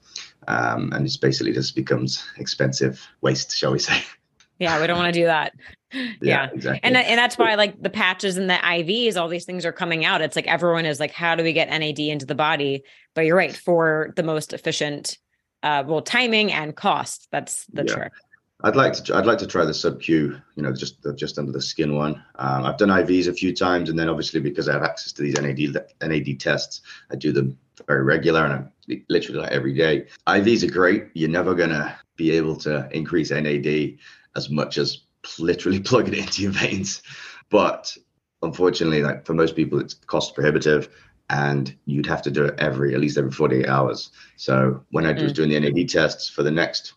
um, 0.48 0.91
and 0.93 1.06
it's 1.06 1.17
basically 1.17 1.54
just 1.54 1.76
becomes 1.76 2.26
expensive 2.38 3.06
waste, 3.21 3.56
shall 3.56 3.71
we 3.71 3.80
say? 3.80 4.02
Yeah, 4.58 4.80
we 4.80 4.88
don't 4.88 4.98
want 4.98 5.13
to 5.13 5.19
do 5.19 5.26
that. 5.26 5.52
Yeah, 5.91 6.02
yeah. 6.21 6.50
exactly. 6.54 6.80
And 6.84 6.95
and 6.95 7.17
that's 7.17 7.38
why 7.38 7.56
like 7.56 7.82
the 7.82 7.89
patches 7.89 8.38
and 8.38 8.50
the 8.50 8.54
IVs, 8.54 9.17
all 9.17 9.28
these 9.28 9.43
things 9.43 9.65
are 9.65 9.74
coming 9.74 10.06
out. 10.06 10.21
It's 10.21 10.38
like 10.38 10.48
everyone 10.48 10.86
is 10.86 10.98
like, 10.98 11.12
how 11.12 11.36
do 11.36 11.43
we 11.43 11.52
get 11.52 11.67
NAD 11.67 12.00
into 12.00 12.26
the 12.26 12.36
body? 12.36 12.84
But 13.15 13.26
you're 13.26 13.36
right 13.36 13.54
for 13.54 14.13
the 14.15 14.24
most 14.24 14.54
efficient, 14.54 15.17
uh, 15.62 15.84
well, 15.86 16.02
timing 16.02 16.54
and 16.54 16.74
cost. 16.74 17.28
That's 17.34 17.65
the 17.65 17.84
Yeah. 17.84 17.93
trick. 17.95 18.13
I'd 18.65 18.75
like 18.75 18.93
to. 18.93 19.15
I'd 19.15 19.28
like 19.28 19.38
to 19.38 19.47
try 19.47 19.63
the 19.63 19.75
sub 19.75 20.01
Q. 20.01 20.41
You 20.56 20.63
know, 20.63 20.73
just 20.73 20.97
just 21.15 21.38
under 21.38 21.51
the 21.51 21.62
skin 21.62 21.95
one. 21.95 22.15
Um, 22.39 22.65
I've 22.65 22.80
done 22.80 22.89
IVs 22.89 23.28
a 23.28 23.34
few 23.34 23.54
times, 23.54 23.91
and 23.91 23.99
then 23.99 24.10
obviously 24.10 24.39
because 24.39 24.67
I 24.67 24.73
have 24.73 24.82
access 24.82 25.13
to 25.13 25.21
these 25.21 25.39
NAD 25.39 25.60
NAD 26.01 26.39
tests, 26.39 26.82
I 27.12 27.15
do 27.15 27.32
them 27.32 27.60
very 27.86 28.04
regular, 28.04 28.43
and 28.43 28.54
I'm 28.88 29.04
literally 29.08 29.41
like 29.41 29.51
every 29.51 29.75
day. 29.75 30.08
IVs 30.28 30.67
are 30.67 30.71
great. 30.71 31.10
You're 31.13 31.30
never 31.30 31.54
gonna 31.54 31.95
be 32.15 32.32
able 32.32 32.56
to 32.58 32.89
increase 32.91 33.30
NAD 33.30 33.99
as 34.36 34.49
much 34.49 34.80
as 34.80 35.01
literally 35.38 35.80
plugging 35.91 36.15
it 36.15 36.21
into 36.21 36.41
your 36.41 36.51
veins, 36.51 37.04
but 37.51 37.95
unfortunately, 38.41 39.04
like 39.04 39.28
for 39.28 39.36
most 39.36 39.56
people, 39.56 39.80
it's 39.80 39.93
cost 39.93 40.34
prohibitive. 40.34 40.89
And 41.28 41.75
you'd 41.86 42.06
have 42.06 42.21
to 42.21 42.30
do 42.30 42.45
it 42.45 42.54
every, 42.60 42.93
at 42.93 42.99
least 42.99 43.17
every 43.17 43.32
48 43.32 43.67
hours. 43.67 44.12
So 44.38 44.84
when 44.91 45.08
I 45.08 45.12
was 45.13 45.34
doing 45.34 45.49
the 45.49 45.60
NAD 45.60 45.89
tests 45.89 46.30
for 46.30 46.43
the 46.43 46.51
next 46.51 46.93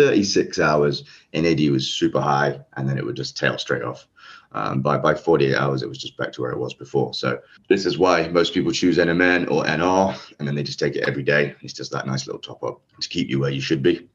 36 0.00 0.58
hours, 0.58 1.04
NAD 1.34 1.60
was 1.68 1.92
super 1.92 2.22
high, 2.22 2.58
and 2.76 2.88
then 2.88 2.96
it 2.96 3.04
would 3.04 3.16
just 3.16 3.36
tail 3.36 3.58
straight 3.58 3.82
off. 3.82 4.06
Um, 4.52 4.80
by 4.80 4.96
by 4.96 5.14
48 5.14 5.54
hours, 5.54 5.82
it 5.82 5.88
was 5.88 5.98
just 5.98 6.16
back 6.16 6.32
to 6.32 6.40
where 6.40 6.52
it 6.52 6.58
was 6.58 6.72
before. 6.72 7.12
So 7.12 7.38
this 7.68 7.84
is 7.84 7.98
why 7.98 8.26
most 8.28 8.54
people 8.54 8.72
choose 8.72 8.96
NMN 8.96 9.50
or 9.50 9.64
NR, 9.64 10.18
and 10.38 10.48
then 10.48 10.54
they 10.54 10.62
just 10.62 10.78
take 10.78 10.96
it 10.96 11.06
every 11.06 11.22
day. 11.22 11.54
It's 11.60 11.74
just 11.74 11.92
that 11.92 12.06
nice 12.06 12.26
little 12.26 12.40
top 12.40 12.64
up 12.64 12.80
to 12.98 13.08
keep 13.08 13.28
you 13.28 13.40
where 13.40 13.50
you 13.50 13.60
should 13.60 13.82
be. 13.82 14.08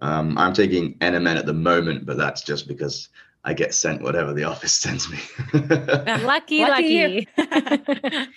Um, 0.00 0.36
I'm 0.36 0.52
taking 0.52 0.94
NMN 0.94 1.36
at 1.36 1.46
the 1.46 1.54
moment, 1.54 2.04
but 2.04 2.16
that's 2.16 2.42
just 2.42 2.66
because 2.66 3.08
I 3.44 3.54
get 3.54 3.72
sent 3.72 4.02
whatever 4.02 4.34
the 4.34 4.44
office 4.44 4.74
sends 4.74 5.08
me. 5.10 5.18
Uh, 5.54 6.18
lucky, 6.24 6.60
Lucky 6.62 7.26
lucky. 7.26 7.28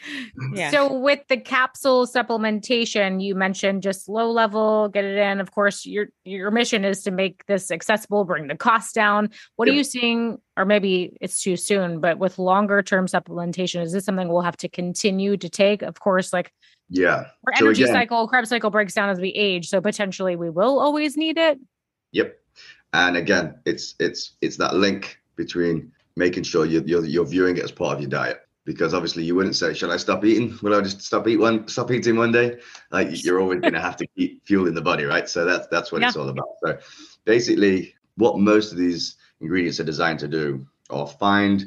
yeah. 0.53 0.69
So 0.71 0.93
with 0.93 1.19
the 1.27 1.37
capsule 1.37 2.05
supplementation, 2.07 3.21
you 3.21 3.35
mentioned 3.35 3.83
just 3.83 4.07
low 4.07 4.31
level, 4.31 4.89
get 4.89 5.03
it 5.03 5.17
in. 5.17 5.39
Of 5.41 5.51
course, 5.51 5.85
your 5.85 6.07
your 6.23 6.51
mission 6.51 6.85
is 6.85 7.03
to 7.03 7.11
make 7.11 7.45
this 7.47 7.71
accessible, 7.71 8.23
bring 8.25 8.47
the 8.47 8.55
cost 8.55 8.93
down. 8.95 9.29
What 9.55 9.67
are 9.67 9.73
you 9.73 9.83
seeing? 9.83 10.37
Or 10.57 10.65
maybe 10.65 11.17
it's 11.19 11.41
too 11.41 11.57
soon, 11.57 11.99
but 11.99 12.19
with 12.19 12.37
longer 12.37 12.81
term 12.81 13.07
supplementation, 13.07 13.81
is 13.81 13.91
this 13.93 14.05
something 14.05 14.27
we'll 14.27 14.41
have 14.41 14.57
to 14.57 14.69
continue 14.69 15.35
to 15.37 15.49
take? 15.49 15.81
Of 15.81 15.99
course, 15.99 16.31
like 16.31 16.51
yeah. 16.89 17.25
our 17.47 17.55
So 17.55 17.65
energy 17.65 17.83
again- 17.83 17.95
cycle, 17.95 18.27
Krebs 18.27 18.49
cycle 18.49 18.69
breaks 18.69 18.93
down 18.93 19.09
as 19.09 19.19
we 19.19 19.29
age. 19.29 19.67
So 19.69 19.81
potentially 19.81 20.35
we 20.35 20.49
will 20.49 20.79
always 20.79 21.17
need 21.17 21.37
it. 21.37 21.59
Yep. 22.11 22.37
And 22.93 23.17
again, 23.17 23.59
it's 23.65 23.95
it's 23.99 24.33
it's 24.41 24.57
that 24.57 24.75
link 24.75 25.19
between 25.35 25.91
making 26.15 26.43
sure 26.43 26.65
you're 26.65 26.83
you're, 26.83 27.05
you're 27.05 27.25
viewing 27.25 27.57
it 27.57 27.63
as 27.63 27.71
part 27.71 27.95
of 27.95 28.01
your 28.01 28.09
diet. 28.09 28.41
Because 28.63 28.93
obviously 28.93 29.23
you 29.23 29.33
wouldn't 29.33 29.55
say, 29.55 29.73
"Shall 29.73 29.91
I 29.91 29.97
stop 29.97 30.23
eating? 30.23 30.57
Will 30.61 30.77
I 30.77 30.81
just 30.81 31.01
stop 31.01 31.27
eat 31.27 31.37
one 31.37 31.67
stop 31.67 31.89
eating 31.89 32.15
one 32.15 32.31
day?" 32.31 32.59
Like 32.91 33.23
you're 33.23 33.39
always 33.39 33.61
going 33.61 33.73
to 33.73 33.81
have 33.81 33.97
to 33.97 34.07
keep 34.15 34.45
fueling 34.45 34.75
the 34.75 34.81
body, 34.81 35.03
right? 35.05 35.27
So 35.27 35.45
that's 35.45 35.67
that's 35.67 35.91
what 35.91 36.03
it's 36.03 36.15
all 36.15 36.29
about. 36.29 36.49
So 36.63 36.77
basically, 37.25 37.95
what 38.17 38.39
most 38.39 38.71
of 38.71 38.77
these 38.77 39.15
ingredients 39.39 39.79
are 39.79 39.83
designed 39.83 40.19
to 40.19 40.27
do 40.27 40.67
are 40.91 41.07
find 41.07 41.65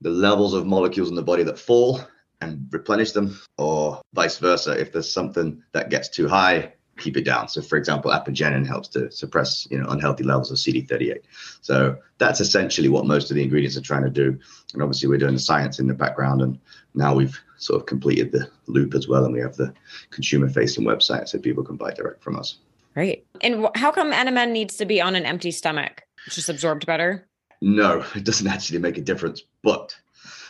the 0.00 0.10
levels 0.10 0.54
of 0.54 0.66
molecules 0.66 1.08
in 1.08 1.14
the 1.14 1.22
body 1.22 1.44
that 1.44 1.58
fall 1.58 2.00
and 2.40 2.68
replenish 2.70 3.12
them, 3.12 3.38
or 3.56 4.00
vice 4.14 4.38
versa. 4.38 4.72
If 4.78 4.92
there's 4.92 5.12
something 5.12 5.62
that 5.72 5.90
gets 5.90 6.08
too 6.08 6.28
high, 6.28 6.72
keep 6.98 7.16
it 7.16 7.24
down. 7.24 7.48
So, 7.48 7.62
for 7.62 7.76
example, 7.76 8.10
apigenin 8.10 8.66
helps 8.66 8.88
to 8.88 9.10
suppress 9.10 9.66
you 9.70 9.78
know 9.78 9.88
unhealthy 9.88 10.24
levels 10.24 10.50
of 10.50 10.58
CD38. 10.58 11.22
So 11.60 11.96
that's 12.18 12.40
essentially 12.40 12.88
what 12.88 13.06
most 13.06 13.30
of 13.30 13.36
the 13.36 13.42
ingredients 13.42 13.76
are 13.76 13.82
trying 13.82 14.04
to 14.04 14.10
do. 14.10 14.38
And 14.74 14.82
obviously, 14.82 15.08
we're 15.08 15.18
doing 15.18 15.34
the 15.34 15.40
science 15.40 15.78
in 15.78 15.86
the 15.86 15.94
background, 15.94 16.42
and 16.42 16.58
now 16.94 17.14
we've 17.14 17.38
sort 17.56 17.80
of 17.80 17.86
completed 17.86 18.32
the 18.32 18.50
loop 18.66 18.94
as 18.94 19.08
well, 19.08 19.24
and 19.24 19.34
we 19.34 19.40
have 19.40 19.56
the 19.56 19.72
consumer-facing 20.10 20.84
website 20.84 21.28
so 21.28 21.38
people 21.38 21.64
can 21.64 21.76
buy 21.76 21.92
direct 21.92 22.22
from 22.22 22.36
us. 22.36 22.58
Great. 22.94 23.26
And 23.42 23.68
how 23.74 23.92
come 23.92 24.12
NMN 24.12 24.50
needs 24.50 24.76
to 24.76 24.84
be 24.84 25.00
on 25.00 25.14
an 25.14 25.24
empty 25.24 25.50
stomach? 25.50 26.02
It's 26.26 26.34
just 26.34 26.48
absorbed 26.48 26.86
better. 26.86 27.28
No, 27.60 28.04
it 28.14 28.24
doesn't 28.24 28.46
actually 28.46 28.78
make 28.78 28.98
a 28.98 29.02
difference. 29.02 29.42
But 29.62 29.94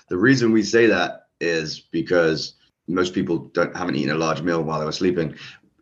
the 0.08 0.16
reason 0.16 0.52
we 0.52 0.62
say 0.62 0.86
that 0.86 1.26
is 1.40 1.80
because 1.80 2.54
most 2.86 3.14
people 3.14 3.38
don't 3.52 3.76
haven't 3.76 3.96
eaten 3.96 4.14
a 4.14 4.18
large 4.18 4.42
meal 4.42 4.62
while 4.62 4.80
they 4.80 4.86
were 4.86 4.92
sleeping. 4.92 5.34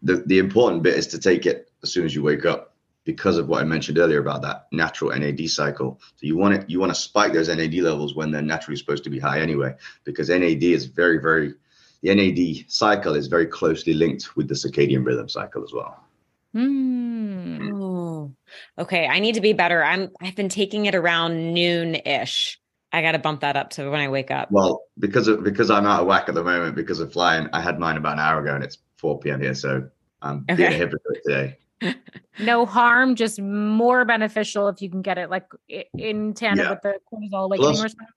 The 0.03 0.17
the 0.27 0.39
important 0.39 0.83
bit 0.83 0.95
is 0.95 1.07
to 1.09 1.19
take 1.19 1.47
it 1.47 1.71
as 1.83 1.93
soon 1.93 2.05
as 2.05 2.15
you 2.15 2.23
wake 2.23 2.45
up 2.45 2.75
because 3.05 3.39
of 3.39 3.49
what 3.49 3.61
I 3.61 3.65
mentioned 3.65 3.99
earlier 3.99 4.19
about 4.19 4.43
that 4.43 4.67
natural 4.73 5.17
NAD 5.17 5.49
cycle. 5.49 6.01
So 6.17 6.27
you 6.27 6.37
want 6.37 6.55
it 6.55 6.71
you 6.71 6.81
want 6.81 6.91
to 6.91 7.01
spike 7.01 7.33
those 7.33 7.49
NAD 7.49 7.75
levels 7.75 8.15
when 8.15 8.31
they're 8.31 8.43
naturally 8.43 8.77
supposed 8.77 9.05
to 9.05 9.11
be 9.11 9.19
high 9.19 9.41
anyway, 9.41 9.75
because 10.05 10.29
NAD 10.29 10.63
is 10.63 10.87
very, 10.87 11.19
very 11.19 11.55
the 12.03 12.15
NAD 12.15 12.71
cycle 12.71 13.15
is 13.15 13.29
very 13.29 13.47
closely 13.47 13.95
linked 13.95 14.37
with 14.37 14.49
the 14.49 14.55
circadian 14.55 15.05
rhythm 15.05 15.29
cycle 15.29 15.65
as 15.65 15.73
well. 15.73 16.05
Hmm. 16.53 17.71
Oh, 17.75 18.33
okay. 18.79 19.07
I 19.07 19.19
need 19.21 19.35
to 19.35 19.41
be 19.41 19.53
better. 19.53 19.83
I'm. 19.83 20.11
I've 20.21 20.37
been 20.37 20.49
taking 20.49 20.87
it 20.87 20.95
around 20.95 21.55
noon 21.55 21.95
ish. 21.95 22.61
I 22.93 23.03
got 23.03 23.13
to 23.13 23.19
bump 23.19 23.41
that 23.41 23.57
up 23.57 23.71
to 23.71 23.91
when 23.91 24.01
I 24.01 24.09
wake 24.09 24.31
up. 24.31 24.51
Well, 24.51 24.85
because 24.99 25.29
of 25.29 25.45
because 25.45 25.71
I'm 25.71 25.87
out 25.87 26.01
of 26.01 26.07
whack 26.07 26.29
at 26.29 26.35
the 26.35 26.45
moment 26.45 26.75
because 26.75 27.01
of 27.01 27.13
flying, 27.13 27.49
I 27.53 27.61
had 27.61 27.79
mine 27.79 27.97
about 27.97 28.15
an 28.15 28.21
hour 28.21 28.41
ago 28.41 28.55
and 28.55 28.65
it's 28.65 28.79
4 28.99 29.19
p.m. 29.21 29.41
here, 29.41 29.55
so 29.55 29.89
I'm 30.23 30.41
being 30.45 30.61
a 30.63 30.71
hypocrite 30.71 31.23
today. 31.25 31.59
No 32.39 32.65
harm, 32.67 33.17
just 33.17 33.41
more 33.41 34.05
beneficial 34.05 34.69
if 34.69 34.81
you 34.83 34.91
can 34.91 35.01
get 35.03 35.17
it 35.19 35.31
like 35.31 35.47
in 35.69 36.35
tandem 36.35 36.65
Yeah. 36.67 36.71
with 36.71 36.83
the 36.83 36.95
cortisol 37.11 37.45
awakening 37.45 37.71
Plus- 37.73 37.83
response. 37.83 38.11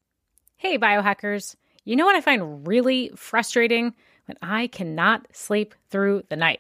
Hey, 0.58 0.78
biohackers. 0.78 1.56
You 1.86 1.96
know 1.96 2.06
what 2.06 2.16
I 2.18 2.22
find 2.22 2.68
really 2.68 3.12
frustrating? 3.16 3.94
When 4.26 4.38
I 4.42 4.68
cannot 4.68 5.26
sleep 5.34 5.74
through 5.90 6.24
the 6.30 6.36
night. 6.36 6.60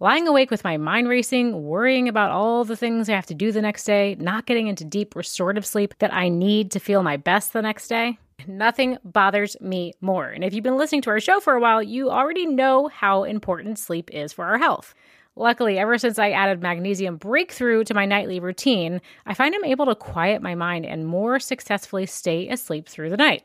Lying 0.00 0.26
awake 0.28 0.50
with 0.50 0.64
my 0.64 0.76
mind 0.76 1.08
racing, 1.08 1.62
worrying 1.64 2.08
about 2.08 2.30
all 2.32 2.64
the 2.64 2.76
things 2.76 3.08
I 3.08 3.14
have 3.14 3.26
to 3.26 3.34
do 3.34 3.50
the 3.52 3.62
next 3.62 3.84
day, 3.84 4.16
not 4.18 4.46
getting 4.46 4.66
into 4.66 4.84
deep 4.84 5.14
restorative 5.16 5.64
sleep 5.64 5.94
that 6.00 6.12
I 6.12 6.28
need 6.28 6.70
to 6.72 6.80
feel 6.80 7.02
my 7.02 7.16
best 7.16 7.52
the 7.52 7.62
next 7.62 7.88
day. 7.88 8.18
Nothing 8.46 8.98
bothers 9.04 9.56
me 9.60 9.94
more. 10.00 10.28
And 10.28 10.44
if 10.44 10.52
you've 10.52 10.62
been 10.62 10.76
listening 10.76 11.02
to 11.02 11.10
our 11.10 11.20
show 11.20 11.40
for 11.40 11.54
a 11.54 11.60
while, 11.60 11.82
you 11.82 12.10
already 12.10 12.46
know 12.46 12.88
how 12.88 13.24
important 13.24 13.78
sleep 13.78 14.10
is 14.12 14.32
for 14.32 14.44
our 14.44 14.58
health. 14.58 14.94
Luckily, 15.36 15.78
ever 15.78 15.98
since 15.98 16.18
I 16.18 16.30
added 16.30 16.62
magnesium 16.62 17.16
breakthrough 17.16 17.84
to 17.84 17.94
my 17.94 18.06
nightly 18.06 18.40
routine, 18.40 19.00
I 19.26 19.34
find 19.34 19.54
I'm 19.54 19.64
able 19.64 19.86
to 19.86 19.94
quiet 19.94 20.42
my 20.42 20.54
mind 20.54 20.86
and 20.86 21.06
more 21.06 21.38
successfully 21.38 22.06
stay 22.06 22.48
asleep 22.48 22.88
through 22.88 23.10
the 23.10 23.16
night. 23.16 23.44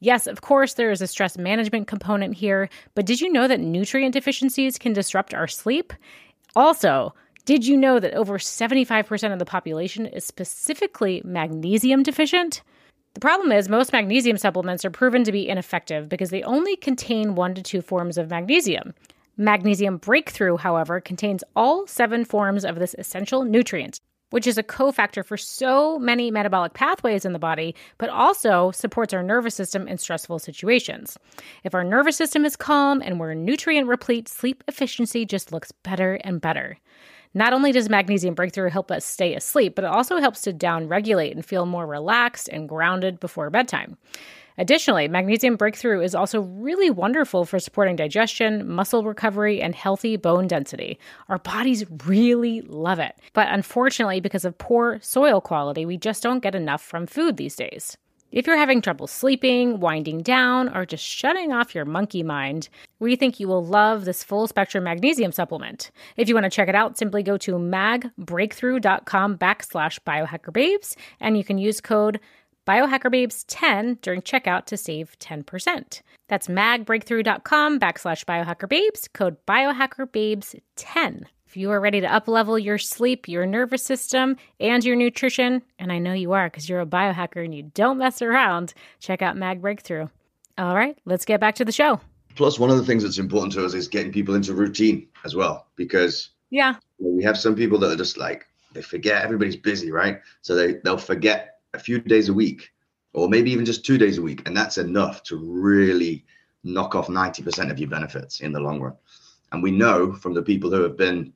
Yes, 0.00 0.26
of 0.26 0.40
course, 0.40 0.74
there 0.74 0.90
is 0.90 1.00
a 1.00 1.06
stress 1.06 1.38
management 1.38 1.86
component 1.86 2.34
here, 2.34 2.68
but 2.96 3.06
did 3.06 3.20
you 3.20 3.30
know 3.32 3.46
that 3.46 3.60
nutrient 3.60 4.14
deficiencies 4.14 4.78
can 4.78 4.92
disrupt 4.92 5.32
our 5.32 5.46
sleep? 5.46 5.92
Also, 6.56 7.14
did 7.44 7.64
you 7.64 7.76
know 7.76 8.00
that 8.00 8.14
over 8.14 8.38
75% 8.38 9.32
of 9.32 9.38
the 9.38 9.44
population 9.44 10.06
is 10.06 10.24
specifically 10.24 11.22
magnesium 11.24 12.02
deficient? 12.02 12.62
The 13.14 13.20
problem 13.20 13.52
is, 13.52 13.68
most 13.68 13.92
magnesium 13.92 14.38
supplements 14.38 14.84
are 14.84 14.90
proven 14.90 15.22
to 15.24 15.32
be 15.32 15.48
ineffective 15.48 16.08
because 16.08 16.30
they 16.30 16.42
only 16.42 16.76
contain 16.76 17.34
one 17.34 17.54
to 17.54 17.62
two 17.62 17.82
forms 17.82 18.16
of 18.16 18.30
magnesium. 18.30 18.94
Magnesium 19.36 19.98
Breakthrough, 19.98 20.56
however, 20.56 21.00
contains 21.00 21.44
all 21.54 21.86
seven 21.86 22.24
forms 22.24 22.64
of 22.64 22.78
this 22.78 22.94
essential 22.98 23.44
nutrient, 23.44 24.00
which 24.30 24.46
is 24.46 24.56
a 24.56 24.62
cofactor 24.62 25.24
for 25.24 25.36
so 25.36 25.98
many 25.98 26.30
metabolic 26.30 26.72
pathways 26.72 27.26
in 27.26 27.34
the 27.34 27.38
body, 27.38 27.74
but 27.98 28.08
also 28.08 28.70
supports 28.70 29.12
our 29.12 29.22
nervous 29.22 29.54
system 29.54 29.86
in 29.88 29.98
stressful 29.98 30.38
situations. 30.38 31.18
If 31.64 31.74
our 31.74 31.84
nervous 31.84 32.16
system 32.16 32.46
is 32.46 32.56
calm 32.56 33.02
and 33.02 33.20
we're 33.20 33.34
nutrient 33.34 33.88
replete, 33.88 34.26
sleep 34.26 34.64
efficiency 34.68 35.26
just 35.26 35.52
looks 35.52 35.70
better 35.70 36.14
and 36.24 36.40
better. 36.40 36.78
Not 37.34 37.52
only 37.52 37.72
does 37.72 37.88
magnesium 37.88 38.34
breakthrough 38.34 38.70
help 38.70 38.90
us 38.90 39.04
stay 39.04 39.34
asleep, 39.34 39.74
but 39.74 39.84
it 39.84 39.90
also 39.90 40.18
helps 40.18 40.42
to 40.42 40.52
down 40.52 40.88
regulate 40.88 41.34
and 41.34 41.44
feel 41.44 41.66
more 41.66 41.86
relaxed 41.86 42.48
and 42.48 42.68
grounded 42.68 43.20
before 43.20 43.48
bedtime. 43.50 43.96
Additionally, 44.58 45.08
magnesium 45.08 45.56
breakthrough 45.56 46.02
is 46.02 46.14
also 46.14 46.42
really 46.42 46.90
wonderful 46.90 47.46
for 47.46 47.58
supporting 47.58 47.96
digestion, 47.96 48.68
muscle 48.68 49.02
recovery, 49.02 49.62
and 49.62 49.74
healthy 49.74 50.16
bone 50.16 50.46
density. 50.46 50.98
Our 51.28 51.38
bodies 51.38 51.86
really 52.04 52.60
love 52.60 52.98
it. 52.98 53.14
But 53.32 53.48
unfortunately, 53.48 54.20
because 54.20 54.44
of 54.44 54.58
poor 54.58 54.98
soil 55.00 55.40
quality, 55.40 55.86
we 55.86 55.96
just 55.96 56.22
don't 56.22 56.42
get 56.42 56.54
enough 56.54 56.82
from 56.82 57.06
food 57.06 57.38
these 57.38 57.56
days. 57.56 57.96
If 58.32 58.46
you're 58.46 58.56
having 58.56 58.80
trouble 58.80 59.06
sleeping, 59.06 59.78
winding 59.78 60.22
down, 60.22 60.74
or 60.74 60.86
just 60.86 61.04
shutting 61.04 61.52
off 61.52 61.74
your 61.74 61.84
monkey 61.84 62.22
mind, 62.22 62.70
we 62.98 63.14
think 63.14 63.38
you 63.38 63.46
will 63.46 63.62
love 63.62 64.06
this 64.06 64.24
full 64.24 64.46
spectrum 64.46 64.84
magnesium 64.84 65.32
supplement. 65.32 65.90
If 66.16 66.28
you 66.28 66.34
want 66.34 66.44
to 66.44 66.50
check 66.50 66.68
it 66.68 66.74
out, 66.74 66.96
simply 66.96 67.22
go 67.22 67.36
to 67.36 67.52
magbreakthrough.com 67.52 69.36
backslash 69.36 69.98
biohackerbabes 70.06 70.96
and 71.20 71.36
you 71.36 71.44
can 71.44 71.58
use 71.58 71.82
code 71.82 72.20
biohackerbabes10 72.66 74.00
during 74.00 74.22
checkout 74.22 74.64
to 74.66 74.78
save 74.78 75.18
10%. 75.18 76.00
That's 76.28 76.48
magbreakthrough.com 76.48 77.80
backslash 77.80 78.24
biohackerbabes, 78.24 79.12
code 79.12 79.36
biohackerbabes10. 79.46 81.26
If 81.52 81.58
you 81.58 81.70
are 81.70 81.80
ready 81.80 82.00
to 82.00 82.06
uplevel 82.06 82.64
your 82.64 82.78
sleep, 82.78 83.28
your 83.28 83.44
nervous 83.44 83.82
system, 83.82 84.38
and 84.58 84.82
your 84.82 84.96
nutrition, 84.96 85.60
and 85.78 85.92
I 85.92 85.98
know 85.98 86.14
you 86.14 86.32
are 86.32 86.46
because 86.46 86.66
you're 86.66 86.80
a 86.80 86.86
biohacker 86.86 87.44
and 87.44 87.54
you 87.54 87.64
don't 87.74 87.98
mess 87.98 88.22
around, 88.22 88.72
check 89.00 89.20
out 89.20 89.36
Mag 89.36 89.60
Breakthrough. 89.60 90.08
All 90.56 90.74
right, 90.74 90.96
let's 91.04 91.26
get 91.26 91.40
back 91.40 91.56
to 91.56 91.64
the 91.66 91.70
show. 91.70 92.00
Plus, 92.36 92.58
one 92.58 92.70
of 92.70 92.78
the 92.78 92.86
things 92.86 93.02
that's 93.02 93.18
important 93.18 93.52
to 93.52 93.66
us 93.66 93.74
is 93.74 93.86
getting 93.86 94.10
people 94.10 94.34
into 94.34 94.54
routine 94.54 95.06
as 95.26 95.36
well, 95.36 95.66
because 95.76 96.30
yeah, 96.48 96.76
we 96.98 97.22
have 97.22 97.36
some 97.36 97.54
people 97.54 97.78
that 97.80 97.92
are 97.92 97.96
just 97.96 98.16
like 98.16 98.46
they 98.72 98.80
forget 98.80 99.22
everybody's 99.22 99.56
busy, 99.56 99.90
right? 99.90 100.20
So 100.40 100.54
they 100.54 100.76
they'll 100.84 100.96
forget 100.96 101.58
a 101.74 101.78
few 101.78 102.00
days 102.00 102.30
a 102.30 102.32
week, 102.34 102.72
or 103.12 103.28
maybe 103.28 103.50
even 103.50 103.66
just 103.66 103.84
two 103.84 103.98
days 103.98 104.16
a 104.16 104.22
week, 104.22 104.48
and 104.48 104.56
that's 104.56 104.78
enough 104.78 105.22
to 105.24 105.36
really 105.36 106.24
knock 106.64 106.94
off 106.94 107.10
ninety 107.10 107.42
percent 107.42 107.70
of 107.70 107.78
your 107.78 107.90
benefits 107.90 108.40
in 108.40 108.52
the 108.52 108.60
long 108.60 108.80
run. 108.80 108.94
And 109.52 109.62
we 109.62 109.70
know 109.70 110.14
from 110.14 110.32
the 110.32 110.40
people 110.40 110.70
who 110.70 110.82
have 110.82 110.96
been 110.96 111.30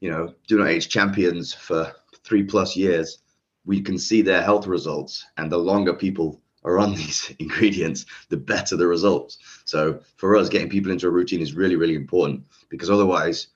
you 0.00 0.10
know, 0.10 0.34
do 0.46 0.58
not 0.58 0.68
age 0.68 0.88
champions 0.88 1.52
for 1.52 1.92
three 2.24 2.42
plus 2.42 2.76
years, 2.76 3.18
we 3.64 3.80
can 3.80 3.98
see 3.98 4.22
their 4.22 4.42
health 4.42 4.66
results. 4.66 5.24
And 5.36 5.50
the 5.50 5.58
longer 5.58 5.94
people 5.94 6.40
are 6.64 6.78
on 6.78 6.94
these 6.94 7.34
ingredients, 7.38 8.06
the 8.28 8.36
better 8.36 8.76
the 8.76 8.86
results. 8.86 9.38
So 9.64 10.00
for 10.16 10.36
us, 10.36 10.48
getting 10.48 10.68
people 10.68 10.92
into 10.92 11.06
a 11.06 11.10
routine 11.10 11.40
is 11.40 11.54
really, 11.54 11.76
really 11.76 11.94
important 11.94 12.44
because 12.68 12.90
otherwise, 12.90 13.48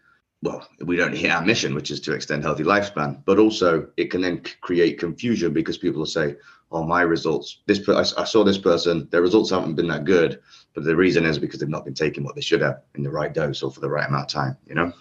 well, 0.43 0.67
we 0.81 0.97
don't 0.97 1.17
hit 1.17 1.31
our 1.31 1.45
mission, 1.45 1.75
which 1.75 1.93
is 1.93 2.01
to 2.01 2.13
extend 2.13 2.43
healthy 2.43 2.65
lifespan. 2.65 3.23
But 3.25 3.39
also, 3.39 3.87
it 3.97 4.11
can 4.11 4.21
then 4.21 4.43
create 4.61 4.99
confusion 4.99 5.53
because 5.53 5.79
people 5.79 6.01
will 6.01 6.07
say, 6.07 6.35
"Oh, 6.73 6.83
my 6.83 7.03
results. 7.03 7.59
This 7.67 7.89
I, 7.89 8.01
I 8.01 8.25
saw 8.25 8.43
this 8.43 8.59
person. 8.59 9.07
Their 9.13 9.23
results 9.23 9.51
haven't 9.51 9.77
been 9.77 9.87
that 9.87 10.05
good, 10.05 10.41
but 10.75 10.83
the 10.83 10.97
reason 10.97 11.25
is 11.25 11.39
because 11.39 11.61
they've 11.61 11.69
not 11.69 11.85
been 11.85 11.95
taking 11.95 12.25
what 12.25 12.35
they 12.35 12.41
should 12.41 12.61
have 12.61 12.83
in 12.97 13.05
the 13.05 13.11
right 13.11 13.33
dose 13.33 13.63
or 13.63 13.71
for 13.71 13.79
the 13.79 13.89
right 13.89 14.09
amount 14.09 14.35
of 14.35 14.41
time." 14.43 14.57
You 14.67 14.75
know 14.75 14.93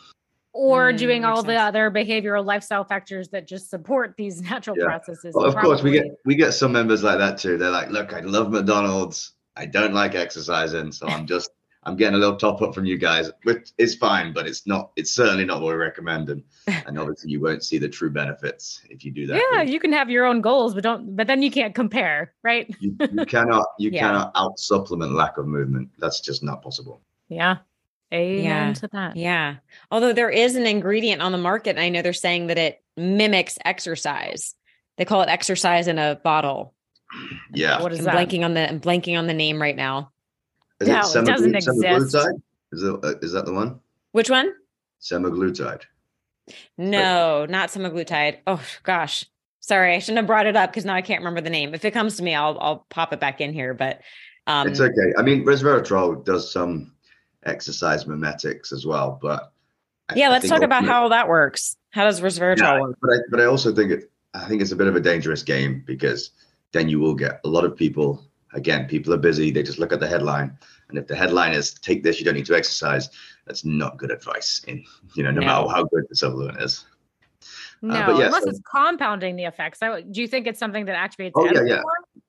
or 0.54 0.92
mm, 0.92 0.98
doing 0.98 1.26
all 1.26 1.44
the 1.44 1.56
other 1.56 1.90
behavioral 1.90 2.46
lifestyle 2.46 2.84
factors 2.84 3.30
that 3.30 3.48
just 3.48 3.70
support 3.70 4.16
these 4.18 4.42
natural 4.50 4.78
yeah. 4.78 4.86
processes. 4.86 5.34
Well, 5.36 5.46
of 5.46 5.54
probably. 5.54 5.70
course, 5.70 5.84
we 5.84 5.92
get 5.92 6.06
we 6.26 6.36
get 6.36 6.54
some 6.54 6.72
members 6.72 7.04
like 7.04 7.18
that 7.20 7.38
too. 7.38 7.58
They're 7.58 7.70
like, 7.70 7.90
"Look, 7.90 8.14
I 8.14 8.22
love 8.22 8.52
McDonald's. 8.52 9.34
I 9.56 9.66
don't 9.66 9.94
like 9.94 10.16
exercising, 10.16 10.92
so 10.92 11.08
I'm 11.08 11.26
just 11.26 11.52
I'm 11.84 11.96
getting 11.96 12.14
a 12.14 12.18
little 12.20 12.36
top 12.36 12.62
up 12.62 12.76
from 12.76 12.86
you 12.86 12.98
guys, 12.98 13.32
which 13.44 13.72
is 13.80 13.96
fine, 13.96 14.34
but 14.34 14.46
it's 14.46 14.68
not. 14.68 14.92
It's 14.96 15.12
certainly 15.12 15.46
not 15.46 15.62
what 15.62 15.70
we 15.70 15.76
recommend, 15.76 16.30
and 16.30 16.44
and 16.68 17.00
obviously 17.00 17.32
you 17.32 17.42
won't 17.42 17.64
see 17.64 17.78
the 17.78 17.90
true 17.90 18.12
benefits 18.12 18.82
if 18.90 19.04
you 19.04 19.12
do 19.12 19.26
that. 19.28 19.42
Yeah, 19.52 19.62
you 19.64 19.80
can 19.80 19.92
have 19.92 20.10
your 20.10 20.26
own 20.26 20.42
goals, 20.42 20.76
but 20.76 20.84
don't. 20.84 21.16
But 21.16 21.28
then 21.28 21.42
you 21.42 21.50
can't 21.50 21.74
compare, 21.74 22.34
right? 22.44 22.70
you, 22.80 22.96
you 23.00 23.26
cannot 23.26 23.66
you 23.80 23.90
yeah. 23.90 24.02
cannot 24.02 24.32
out 24.36 24.60
supplement 24.60 25.14
lack 25.14 25.38
of 25.38 25.48
movement. 25.48 25.90
That's 25.98 26.22
just 26.22 26.44
not 26.44 26.62
possible. 26.62 27.02
Yeah, 27.30 27.58
Amen 28.14 28.44
yeah. 28.44 28.74
to 28.74 28.88
that. 28.90 29.16
Yeah. 29.16 29.56
Although 29.90 30.14
there 30.14 30.30
is 30.30 30.56
an 30.56 30.66
ingredient 30.66 31.22
on 31.22 31.32
the 31.32 31.38
market, 31.38 31.72
and 31.72 31.80
I 31.80 31.90
know 31.90 32.02
they're 32.02 32.14
saying 32.14 32.48
that 32.48 32.58
it 32.58 32.82
mimics 32.98 33.58
exercise. 33.64 34.56
They 34.98 35.06
call 35.06 35.22
it 35.22 35.30
exercise 35.30 35.88
in 35.88 35.98
a 35.98 36.20
bottle. 36.22 36.74
Yeah. 37.54 37.82
What 37.82 37.94
is 37.94 38.00
I'm 38.00 38.06
that? 38.06 38.16
blanking 38.16 38.44
on 38.44 38.54
the 38.54 38.70
I'm 38.70 38.80
blanking 38.80 39.18
on 39.18 39.28
the 39.28 39.34
name 39.34 39.62
right 39.62 39.76
now. 39.76 40.12
Is 40.80 40.88
no, 40.88 41.00
it, 41.00 41.16
it 41.16 41.26
doesn't 41.26 41.56
exist. 41.56 42.16
Is, 42.72 42.84
it, 42.84 43.04
uh, 43.04 43.14
is 43.22 43.34
that 43.34 43.46
the 43.46 43.54
one? 43.54 43.80
Which 44.12 44.30
one? 44.30 44.54
Semaglutide. 45.02 45.84
No, 46.78 47.46
not 47.46 47.70
semaglutide. 47.70 48.40
Oh 48.48 48.62
gosh. 48.84 49.26
Sorry, 49.60 49.94
I 49.94 50.00
shouldn't 50.00 50.18
have 50.18 50.28
brought 50.28 50.48
it 50.48 50.56
up 50.56 50.72
because 50.72 50.86
now 50.86 50.96
I 50.96 51.02
can't 51.02 51.22
remember 51.22 51.42
the 51.42 51.52
name. 51.52 51.76
If 51.76 51.86
it 51.86 51.92
comes 51.92 52.18
to 52.18 52.24
me, 52.24 52.34
I'll 52.34 52.58
I'll 52.60 52.86
pop 52.90 53.14
it 53.14 53.20
back 53.20 53.42
in 53.42 53.54
here. 53.54 53.74
But 53.74 54.02
um, 54.48 54.68
it's 54.68 54.82
okay. 54.82 55.14
I 55.18 55.22
mean, 55.22 55.46
resveratrol 55.46 56.26
does 56.26 56.52
some 56.52 56.94
exercise 57.44 58.08
mimetics 58.08 58.72
as 58.72 58.86
well. 58.86 59.20
But 59.22 59.52
yeah, 60.16 60.28
I, 60.28 60.32
let's 60.32 60.46
I 60.46 60.50
talk 60.50 60.64
about 60.64 60.86
how 60.86 61.10
that 61.10 61.28
works. 61.28 61.78
How 61.92 62.06
does 62.06 62.22
resveratrol 62.22 62.60
yeah, 62.60 62.82
work? 62.82 62.98
But 63.02 63.12
I, 63.12 63.18
but 63.30 63.42
I 63.42 63.46
also 63.46 63.74
think 63.74 63.92
it, 63.92 64.12
I 64.34 64.48
think 64.48 64.62
it's 64.62 64.72
a 64.72 64.76
bit 64.76 64.88
of 64.88 64.96
a 64.96 65.00
dangerous 65.00 65.44
game 65.44 65.84
because 65.86 66.32
then 66.72 66.90
you 66.90 67.00
will 67.00 67.16
get 67.16 67.42
a 67.44 67.50
lot 67.50 67.66
of 67.66 67.76
people. 67.76 68.26
Again, 68.54 68.88
people 68.88 69.14
are 69.14 69.18
busy. 69.18 69.52
They 69.52 69.64
just 69.64 69.80
look 69.80 69.94
at 69.94 70.00
the 70.00 70.08
headline, 70.08 70.58
and 70.90 70.98
if 70.98 71.08
the 71.08 71.16
headline 71.16 71.54
is 71.54 71.74
"Take 71.74 72.04
this, 72.04 72.20
you 72.20 72.26
don't 72.26 72.36
need 72.36 72.46
to 72.48 72.56
exercise," 72.56 73.10
that's 73.46 73.64
not 73.64 73.98
good 73.98 74.12
advice. 74.12 74.62
In 74.68 74.84
you 75.16 75.24
know, 75.24 75.32
no, 75.32 75.40
no. 75.40 75.48
matter 75.48 75.70
how 75.70 75.84
good 75.86 76.04
the 76.10 76.16
supplement 76.16 76.62
is. 76.62 76.86
Uh, 77.84 77.88
no, 77.88 77.96
uh, 77.96 78.20
yeah, 78.20 78.26
unless 78.26 78.44
so, 78.44 78.50
it's 78.50 78.62
compounding 78.70 79.38
the 79.38 79.46
effects. 79.46 79.80
Do 79.80 80.22
you 80.22 80.28
think 80.28 80.48
it's 80.48 80.60
something 80.60 80.86
that 80.86 80.96
activates? 80.96 81.32
Oh 81.36 81.46
yeah, 81.46 81.64
yeah. 81.64 81.82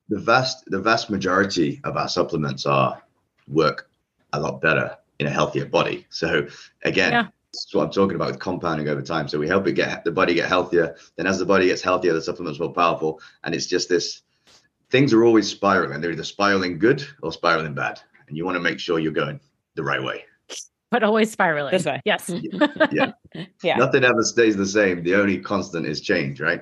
The 0.09 0.19
vast, 0.19 0.63
the 0.67 0.79
vast 0.79 1.09
majority 1.09 1.81
of 1.83 1.97
our 1.97 2.07
supplements 2.07 2.65
are 2.65 3.01
work 3.47 3.89
a 4.31 4.39
lot 4.39 4.61
better 4.61 4.97
in 5.23 5.31
a 5.31 5.33
healthier 5.33 5.65
body. 5.65 6.05
So 6.09 6.47
again, 6.83 7.11
yeah. 7.11 7.27
that's 7.51 7.73
what 7.73 7.85
I'm 7.85 7.91
talking 7.91 8.15
about 8.15 8.31
with 8.31 8.39
compounding 8.39 8.89
over 8.89 9.01
time. 9.01 9.27
So 9.27 9.39
we 9.39 9.47
help 9.47 9.67
it 9.67 9.73
get 9.73 10.03
the 10.03 10.11
body 10.11 10.33
get 10.33 10.49
healthier. 10.49 10.95
Then 11.15 11.27
as 11.27 11.39
the 11.39 11.45
body 11.45 11.67
gets 11.67 11.81
healthier, 11.81 12.13
the 12.13 12.21
supplement's 12.21 12.59
more 12.59 12.73
powerful. 12.73 13.21
And 13.43 13.55
it's 13.55 13.67
just 13.67 13.89
this 13.89 14.21
things 14.89 15.13
are 15.13 15.23
always 15.23 15.49
spiraling. 15.49 16.01
They're 16.01 16.11
either 16.11 16.23
spiraling 16.23 16.77
good 16.77 17.05
or 17.21 17.31
spiraling 17.31 17.73
bad. 17.73 18.01
And 18.27 18.37
you 18.37 18.45
want 18.45 18.55
to 18.55 18.61
make 18.61 18.79
sure 18.79 18.99
you're 18.99 19.11
going 19.11 19.39
the 19.75 19.83
right 19.83 20.03
way. 20.03 20.25
But 20.91 21.03
always 21.03 21.31
spiraling. 21.31 21.71
This 21.71 21.85
way. 21.85 22.01
Yes. 22.05 22.29
yeah. 22.29 22.67
yeah. 22.91 23.11
yeah. 23.63 23.77
Nothing 23.77 24.03
ever 24.03 24.23
stays 24.23 24.55
the 24.55 24.65
same. 24.65 25.03
The 25.03 25.15
only 25.15 25.39
constant 25.39 25.87
is 25.87 26.01
change, 26.01 26.39
right? 26.39 26.61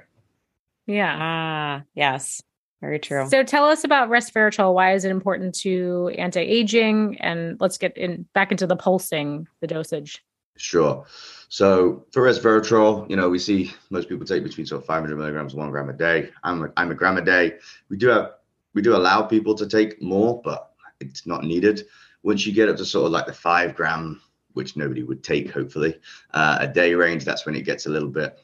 Yeah. 0.87 1.17
Ah, 1.19 1.83
yes. 1.95 2.41
Very 2.81 2.97
true. 2.97 3.27
So 3.29 3.43
tell 3.43 3.65
us 3.65 3.83
about 3.83 4.09
resveratrol. 4.09 4.73
Why 4.73 4.93
is 4.93 5.05
it 5.05 5.11
important 5.11 5.53
to 5.59 6.11
anti-aging? 6.17 7.17
And 7.21 7.61
let's 7.61 7.77
get 7.77 7.95
in 7.95 8.25
back 8.33 8.51
into 8.51 8.65
the 8.65 8.75
pulsing, 8.75 9.47
the 9.59 9.67
dosage. 9.67 10.25
Sure. 10.57 11.05
So 11.49 12.05
for 12.11 12.23
resveratrol, 12.23 13.07
you 13.09 13.15
know, 13.15 13.29
we 13.29 13.37
see 13.37 13.71
most 13.91 14.09
people 14.09 14.25
take 14.25 14.43
between 14.43 14.65
sort 14.65 14.81
of 14.81 14.87
500 14.87 15.15
milligrams, 15.15 15.53
one 15.53 15.69
gram 15.69 15.89
a 15.89 15.93
day. 15.93 16.29
I'm 16.43 16.63
a, 16.63 16.73
I'm 16.75 16.91
a 16.91 16.95
gram 16.95 17.17
a 17.17 17.21
day. 17.21 17.57
We 17.89 17.97
do 17.97 18.07
have 18.07 18.31
we 18.73 18.81
do 18.81 18.95
allow 18.95 19.21
people 19.21 19.53
to 19.55 19.67
take 19.67 20.01
more, 20.01 20.41
but 20.43 20.71
it's 20.99 21.27
not 21.27 21.43
needed. 21.43 21.85
Once 22.23 22.45
you 22.45 22.53
get 22.53 22.69
up 22.69 22.77
to 22.77 22.85
sort 22.85 23.05
of 23.05 23.11
like 23.11 23.25
the 23.25 23.33
five 23.33 23.75
gram, 23.75 24.21
which 24.53 24.77
nobody 24.77 25.03
would 25.03 25.23
take, 25.23 25.51
hopefully, 25.51 25.99
uh, 26.33 26.57
a 26.61 26.67
day 26.67 26.93
range, 26.93 27.25
that's 27.25 27.45
when 27.45 27.55
it 27.55 27.65
gets 27.65 27.85
a 27.85 27.89
little 27.89 28.09
bit 28.09 28.39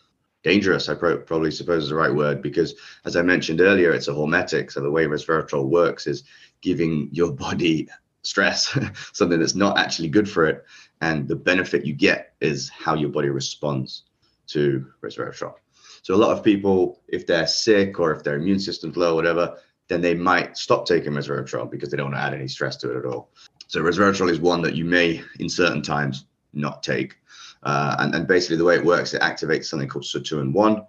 dangerous, 0.48 0.88
I 0.88 0.96
pro- 0.96 1.20
probably 1.20 1.52
suppose 1.52 1.84
is 1.84 1.90
the 1.90 1.96
right 1.96 2.14
word, 2.14 2.42
because 2.42 2.76
as 3.04 3.18
I 3.18 3.22
mentioned 3.22 3.60
earlier, 3.60 3.92
it's 3.92 4.08
a 4.08 4.14
hormetic. 4.14 4.72
So 4.72 4.80
the 4.80 4.90
way 4.90 5.06
resveratrol 5.06 5.66
works 5.66 6.08
is 6.08 6.24
giving 6.62 7.10
your 7.12 7.34
body 7.34 7.90
stress, 8.22 8.78
something 9.14 9.40
that's 9.40 9.56
not 9.56 9.78
actually 9.78 10.08
good 10.08 10.30
for 10.30 10.46
it. 10.46 10.64
And 11.02 11.28
the 11.28 11.36
benefit 11.36 11.86
you 11.86 11.94
get 11.94 12.34
is 12.40 12.70
how 12.70 12.96
your 12.96 13.10
body 13.10 13.30
responds 13.30 14.04
to 14.48 14.86
resveratrol. 15.04 15.56
So 16.02 16.16
a 16.16 16.24
lot 16.24 16.32
of 16.36 16.44
people, 16.46 17.02
if 17.10 17.28
they're 17.28 17.48
sick 17.48 18.00
or 18.00 18.14
if 18.14 18.24
their 18.24 18.38
immune 18.38 18.62
system's 18.62 18.96
low, 18.96 19.12
or 19.12 19.16
whatever, 19.16 19.58
then 19.90 20.00
they 20.02 20.16
might 20.16 20.58
stop 20.58 20.86
taking 20.86 21.12
resveratrol 21.12 21.70
because 21.70 21.90
they 21.90 21.98
don't 21.98 22.12
want 22.12 22.16
to 22.16 22.22
add 22.22 22.34
any 22.34 22.48
stress 22.48 22.78
to 22.78 22.92
it 22.92 22.98
at 22.98 23.06
all. 23.06 23.30
So 23.68 23.82
resveratrol 23.82 24.32
is 24.32 24.40
one 24.40 24.62
that 24.62 24.76
you 24.76 24.86
may, 24.86 25.22
in 25.40 25.50
certain 25.50 25.82
times, 25.82 26.26
not 26.54 26.84
take. 26.84 27.18
Uh, 27.63 27.96
and, 28.00 28.15
and 28.15 28.28
basically, 28.28 28.58
the 28.58 28.63
way 28.63 28.76
it 28.76 28.86
works, 28.86 29.13
it 29.13 29.22
activates 29.22 29.65
something 29.65 29.88
called 29.88 30.06
sirtuin 30.06 30.54
one. 30.54 30.86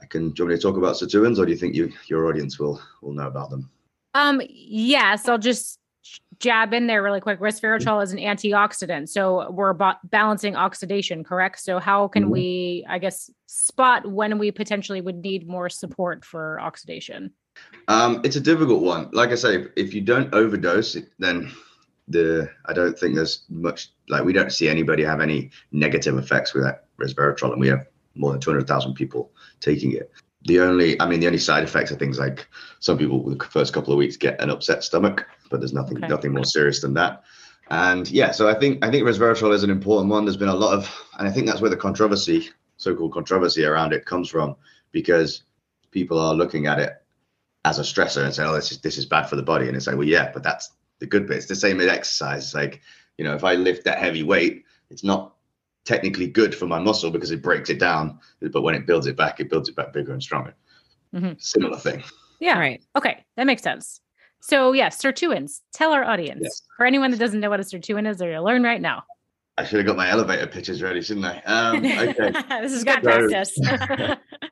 I 0.00 0.06
can. 0.06 0.30
Do 0.30 0.42
you 0.42 0.44
want 0.44 0.54
me 0.54 0.56
to 0.56 0.62
talk 0.62 0.76
about 0.76 0.96
sirtuins, 0.96 1.38
or 1.38 1.44
do 1.44 1.52
you 1.52 1.58
think 1.58 1.74
you, 1.74 1.92
your 2.06 2.26
audience 2.26 2.58
will 2.58 2.80
will 3.02 3.12
know 3.12 3.26
about 3.26 3.50
them? 3.50 3.70
Um. 4.14 4.40
Yes, 4.48 5.28
I'll 5.28 5.38
just 5.38 5.78
jab 6.38 6.72
in 6.72 6.86
there 6.86 7.02
really 7.02 7.20
quick. 7.20 7.38
Resveratrol 7.38 8.02
is 8.02 8.12
an 8.12 8.18
antioxidant, 8.18 9.08
so 9.08 9.50
we're 9.50 9.74
ba- 9.74 9.98
balancing 10.04 10.56
oxidation, 10.56 11.22
correct? 11.22 11.60
So 11.60 11.78
how 11.78 12.08
can 12.08 12.24
mm-hmm. 12.24 12.32
we, 12.32 12.86
I 12.88 12.98
guess, 12.98 13.30
spot 13.46 14.10
when 14.10 14.38
we 14.38 14.50
potentially 14.50 15.00
would 15.00 15.16
need 15.16 15.46
more 15.46 15.68
support 15.68 16.24
for 16.24 16.58
oxidation? 16.60 17.32
Um, 17.88 18.20
it's 18.24 18.36
a 18.36 18.40
difficult 18.40 18.82
one. 18.82 19.10
Like 19.12 19.30
I 19.30 19.34
say, 19.34 19.66
if 19.76 19.92
you 19.92 20.00
don't 20.00 20.32
overdose, 20.32 20.96
then 21.18 21.52
the 22.10 22.50
I 22.66 22.72
don't 22.72 22.98
think 22.98 23.14
there's 23.14 23.44
much 23.48 23.92
like 24.08 24.24
we 24.24 24.32
don't 24.32 24.52
see 24.52 24.68
anybody 24.68 25.02
have 25.04 25.20
any 25.20 25.50
negative 25.72 26.18
effects 26.18 26.52
with 26.52 26.64
that 26.64 26.86
resveratrol, 27.00 27.52
and 27.52 27.60
we 27.60 27.68
have 27.68 27.86
more 28.14 28.32
than 28.32 28.40
200,000 28.40 28.94
people 28.94 29.30
taking 29.60 29.92
it. 29.92 30.10
The 30.44 30.60
only, 30.60 31.00
I 31.00 31.06
mean, 31.06 31.20
the 31.20 31.26
only 31.26 31.38
side 31.38 31.62
effects 31.62 31.92
are 31.92 31.96
things 31.96 32.18
like 32.18 32.46
some 32.80 32.98
people 32.98 33.22
with 33.22 33.38
the 33.38 33.44
first 33.44 33.72
couple 33.72 33.92
of 33.92 33.98
weeks 33.98 34.16
get 34.16 34.40
an 34.40 34.50
upset 34.50 34.82
stomach, 34.82 35.26
but 35.50 35.60
there's 35.60 35.72
nothing 35.72 35.98
okay. 35.98 36.08
nothing 36.08 36.32
more 36.32 36.44
serious 36.44 36.80
than 36.80 36.94
that. 36.94 37.22
And 37.70 38.10
yeah, 38.10 38.32
so 38.32 38.48
I 38.48 38.54
think 38.54 38.84
I 38.84 38.90
think 38.90 39.04
resveratrol 39.04 39.54
is 39.54 39.62
an 39.62 39.70
important 39.70 40.10
one. 40.10 40.24
There's 40.24 40.36
been 40.36 40.48
a 40.48 40.54
lot 40.54 40.74
of, 40.74 40.90
and 41.18 41.28
I 41.28 41.30
think 41.30 41.46
that's 41.46 41.60
where 41.60 41.70
the 41.70 41.76
controversy, 41.76 42.50
so-called 42.78 43.12
controversy 43.12 43.64
around 43.64 43.92
it, 43.92 44.06
comes 44.06 44.28
from, 44.28 44.56
because 44.90 45.44
people 45.90 46.18
are 46.18 46.34
looking 46.34 46.66
at 46.66 46.80
it 46.80 46.94
as 47.64 47.78
a 47.78 47.82
stressor 47.82 48.24
and 48.24 48.34
say, 48.34 48.44
oh, 48.44 48.54
this 48.54 48.72
is 48.72 48.80
this 48.80 48.98
is 48.98 49.06
bad 49.06 49.28
for 49.28 49.36
the 49.36 49.42
body. 49.42 49.68
And 49.68 49.76
it's 49.76 49.86
like, 49.86 49.96
well, 49.96 50.08
yeah, 50.08 50.32
but 50.32 50.42
that's 50.42 50.72
the 51.00 51.06
good 51.06 51.26
bit. 51.26 51.38
It's 51.38 51.46
the 51.46 51.56
same 51.56 51.80
as 51.80 51.88
exercise. 51.88 52.44
It's 52.44 52.54
like, 52.54 52.80
you 53.18 53.24
know, 53.24 53.34
if 53.34 53.42
I 53.44 53.54
lift 53.54 53.84
that 53.84 53.98
heavy 53.98 54.22
weight, 54.22 54.64
it's 54.90 55.02
not 55.04 55.34
technically 55.84 56.26
good 56.28 56.54
for 56.54 56.66
my 56.66 56.78
muscle 56.78 57.10
because 57.10 57.30
it 57.30 57.42
breaks 57.42 57.70
it 57.70 57.78
down. 57.78 58.20
But 58.52 58.62
when 58.62 58.74
it 58.74 58.86
builds 58.86 59.06
it 59.06 59.16
back, 59.16 59.40
it 59.40 59.50
builds 59.50 59.68
it 59.68 59.76
back 59.76 59.92
bigger 59.92 60.12
and 60.12 60.22
stronger. 60.22 60.54
Mhm. 61.14 61.40
Similar 61.42 61.78
thing. 61.78 62.04
Yeah. 62.38 62.58
Right. 62.58 62.82
Okay, 62.96 63.24
that 63.36 63.46
makes 63.46 63.62
sense. 63.62 64.00
So 64.40 64.72
yeah, 64.72 64.88
sirtuins. 64.88 65.60
Tell 65.72 65.92
our 65.92 66.04
audience. 66.04 66.40
Yes. 66.42 66.62
For 66.76 66.86
anyone 66.86 67.10
that 67.10 67.18
doesn't 67.18 67.40
know 67.40 67.50
what 67.50 67.60
a 67.60 67.64
sirtuin 67.64 68.08
is, 68.08 68.18
they're 68.18 68.30
gonna 68.32 68.44
learn 68.44 68.62
right 68.62 68.80
now. 68.80 69.02
I 69.58 69.64
should 69.64 69.78
have 69.78 69.86
got 69.86 69.96
my 69.96 70.08
elevator 70.08 70.46
pitches 70.46 70.82
ready, 70.82 71.02
shouldn't 71.02 71.26
I? 71.26 71.40
Um, 71.40 71.76
okay. 71.84 72.32
this 72.62 72.72
is 72.72 72.84
Got 72.84 73.02
good 73.02 73.30
So- 73.30 73.62
practice. 73.62 74.18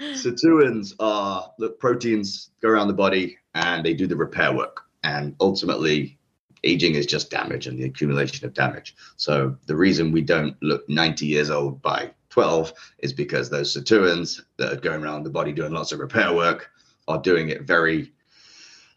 Sirtuins 0.00 0.92
are 1.00 1.50
the 1.58 1.70
proteins 1.70 2.50
go 2.60 2.68
around 2.68 2.88
the 2.88 2.94
body 2.94 3.38
and 3.54 3.84
they 3.84 3.94
do 3.94 4.06
the 4.06 4.16
repair 4.16 4.52
work. 4.54 4.82
And 5.06 5.36
ultimately, 5.40 6.18
aging 6.64 6.96
is 6.96 7.06
just 7.06 7.30
damage 7.30 7.68
and 7.68 7.78
the 7.78 7.84
accumulation 7.84 8.44
of 8.44 8.54
damage. 8.54 8.96
So 9.16 9.56
the 9.66 9.76
reason 9.76 10.10
we 10.10 10.20
don't 10.20 10.56
look 10.62 10.86
90 10.88 11.24
years 11.26 11.48
old 11.48 11.80
by 11.80 12.10
12 12.30 12.72
is 12.98 13.12
because 13.12 13.48
those 13.48 13.72
sirtuins 13.72 14.40
that 14.56 14.72
are 14.72 14.80
going 14.80 15.04
around 15.04 15.22
the 15.22 15.30
body 15.30 15.52
doing 15.52 15.72
lots 15.72 15.92
of 15.92 16.00
repair 16.00 16.34
work 16.34 16.70
are 17.06 17.22
doing 17.22 17.50
it 17.50 17.62
very 17.62 18.12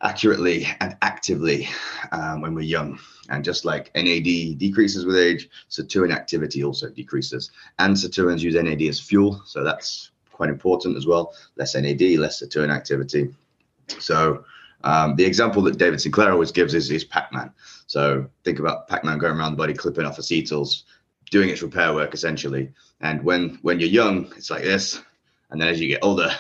accurately 0.02 0.66
and 0.80 0.98
actively 1.04 1.70
um, 2.12 2.42
when 2.42 2.56
we're 2.56 2.62
young. 2.62 3.00
And 3.30 3.44
just 3.44 3.64
like 3.64 3.92
NAD 3.94 4.58
decreases 4.58 5.06
with 5.06 5.16
age, 5.16 5.48
sirtuin 5.70 6.12
activity 6.12 6.64
also 6.64 6.90
decreases. 6.90 7.52
And 7.78 7.96
sirtuins 7.96 8.40
use 8.40 8.56
NAD 8.56 8.82
as 8.82 9.00
fuel, 9.00 9.44
so 9.46 9.64
that's 9.64 10.10
quite 10.32 10.50
important 10.50 10.98
as 10.98 11.06
well. 11.06 11.36
Less 11.56 11.76
NAD, 11.76 12.02
less 12.18 12.42
sirtuin 12.42 12.74
activity. 12.74 13.30
So 14.00 14.44
um, 14.84 15.16
the 15.16 15.26
example 15.26 15.62
that 15.64 15.78
David 15.78 16.02
Sinclair 16.02 16.32
always 16.32 16.52
gives 16.52 16.74
is, 16.74 16.90
is 16.92 17.04
Pac-Man. 17.04 17.52
So 17.88 18.30
think 18.44 18.60
about 18.60 18.88
Pac-Man 18.88 19.18
going 19.18 19.38
around 19.38 19.52
the 19.54 19.58
body, 19.58 19.74
clipping 19.74 20.06
off 20.06 20.18
acetyls, 20.18 20.84
doing 21.32 21.50
its 21.50 21.62
repair 21.62 21.94
work 21.94 22.14
essentially. 22.14 22.72
And 23.02 23.24
when 23.24 23.60
when 23.62 23.80
you're 23.80 23.90
young, 23.90 24.32
it's 24.36 24.50
like 24.50 24.64
this, 24.64 25.02
and 25.50 25.62
then 25.62 25.70
as 25.70 25.80
you 25.80 25.88
get 25.88 26.04
older, 26.04 26.32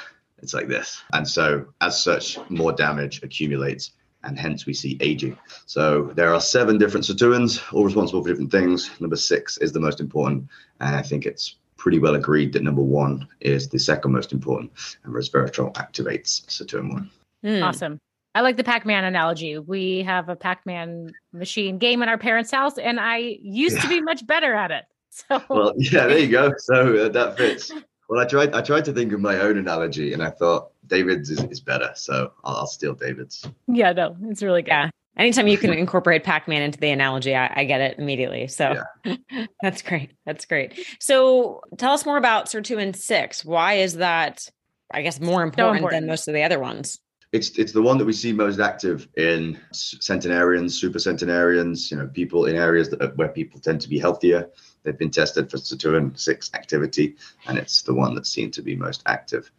it's 0.42 0.54
like 0.54 0.68
this. 0.68 1.02
And 1.14 1.28
so 1.28 1.66
as 1.82 2.02
such, 2.02 2.38
more 2.50 2.72
damage 2.72 3.24
accumulates, 3.24 3.92
and 4.24 4.38
hence 4.38 4.66
we 4.66 4.74
see 4.74 4.98
aging. 5.00 5.38
So 5.66 6.12
there 6.16 6.34
are 6.34 6.42
seven 6.42 6.78
different 6.78 7.06
sirtuins, 7.06 7.62
all 7.74 7.86
responsible 7.86 8.22
for 8.22 8.30
different 8.30 8.52
things. 8.52 8.92
Number 9.00 9.16
six 9.16 9.58
is 9.58 9.72
the 9.72 9.80
most 9.80 10.00
important, 10.00 10.48
and 10.80 10.96
I 10.96 11.02
think 11.02 11.26
it's 11.26 11.56
pretty 11.78 12.00
well 12.00 12.16
agreed 12.16 12.52
that 12.54 12.64
number 12.64 12.82
one 12.82 13.26
is 13.40 13.70
the 13.70 13.80
second 13.80 14.12
most 14.12 14.34
important, 14.34 14.72
and 15.04 15.14
resveratrol 15.14 15.74
activates 15.74 16.46
sirtuin 16.48 16.92
one. 16.92 17.10
Hmm. 17.42 17.64
Awesome. 17.64 18.00
I 18.36 18.42
like 18.42 18.58
the 18.58 18.64
Pac-Man 18.64 19.06
analogy. 19.06 19.58
We 19.58 20.04
have 20.04 20.30
a 20.30 20.36
Pac-Man 20.36 21.12
machine 21.34 21.78
game 21.78 22.04
in 22.04 22.10
our 22.10 22.18
parents' 22.18 22.52
house, 22.52 22.78
and 22.78 23.00
I 23.00 23.38
used 23.42 23.82
to 23.82 23.88
be 23.88 24.02
much 24.02 24.26
better 24.26 24.54
at 24.54 24.72
it. 24.72 24.86
So 25.12 25.42
Well, 25.50 25.74
yeah, 25.78 26.06
there 26.06 26.20
you 26.20 26.28
go. 26.28 26.54
So 26.60 26.96
uh, 26.96 27.10
that 27.10 27.36
fits. 27.36 27.72
Well, 28.08 28.22
I 28.22 28.26
tried. 28.26 28.54
I 28.54 28.62
tried 28.62 28.86
to 28.86 28.94
think 28.94 29.12
of 29.12 29.20
my 29.20 29.40
own 29.40 29.58
analogy, 29.58 30.14
and 30.14 30.24
I 30.24 30.30
thought 30.30 30.70
David's 30.86 31.32
is, 31.32 31.44
is 31.46 31.60
better, 31.60 31.92
so 31.96 32.32
I'll, 32.44 32.58
I'll 32.58 32.68
steal 32.68 32.94
David's. 32.94 33.44
yeah, 33.68 33.92
no, 33.92 34.16
it's 34.26 34.44
really 34.44 34.62
good. 34.62 34.70
Yeah. 34.70 34.90
Anytime 35.18 35.48
you 35.48 35.58
can 35.58 35.74
incorporate 35.74 36.24
Pac-Man 36.24 36.62
into 36.62 36.80
the 36.80 36.92
analogy, 36.92 37.36
I, 37.36 37.52
I 37.54 37.66
get 37.66 37.82
it 37.82 37.98
immediately. 38.00 38.48
So 38.48 38.82
that's 39.62 39.82
great. 39.82 40.12
That's 40.26 40.46
great. 40.46 40.80
So 41.00 41.62
tell 41.78 41.92
us 41.92 42.06
more 42.06 42.18
about 42.18 42.46
sirtuin 42.46 42.96
six. 42.96 43.44
Why 43.44 43.74
is 43.74 43.96
that? 43.96 44.48
I 44.92 45.02
guess 45.02 45.20
more 45.20 45.44
important, 45.44 45.78
important. 45.78 46.02
than 46.02 46.08
most 46.08 46.28
of 46.28 46.34
the 46.34 46.44
other 46.44 46.60
ones. 46.60 47.00
It's 47.32 47.50
it's 47.60 47.72
the 47.72 47.82
one 47.82 48.00
that 48.00 48.06
we 48.06 48.14
see 48.14 48.34
most 48.34 48.60
active 48.60 49.08
in 49.16 49.60
centenarians, 49.72 50.80
super 50.80 50.98
centenarians. 50.98 51.92
You 51.92 51.98
know, 51.98 52.08
people 52.08 52.46
in 52.46 52.56
areas 52.56 52.90
that, 52.90 53.16
where 53.18 53.28
people 53.30 53.60
tend 53.60 53.82
to 53.82 53.90
be 53.90 54.00
healthier. 54.00 54.50
They've 54.84 54.98
been 54.98 55.12
tested 55.12 55.52
for 55.52 55.58
sirtuin 55.58 56.18
six 56.20 56.50
activity, 56.56 57.18
and 57.48 57.58
it's 57.58 57.84
the 57.84 57.94
one 57.94 58.16
that 58.16 58.26
seemed 58.26 58.54
to 58.54 58.64
be 58.64 58.76
most 58.76 59.04
active. 59.06 59.52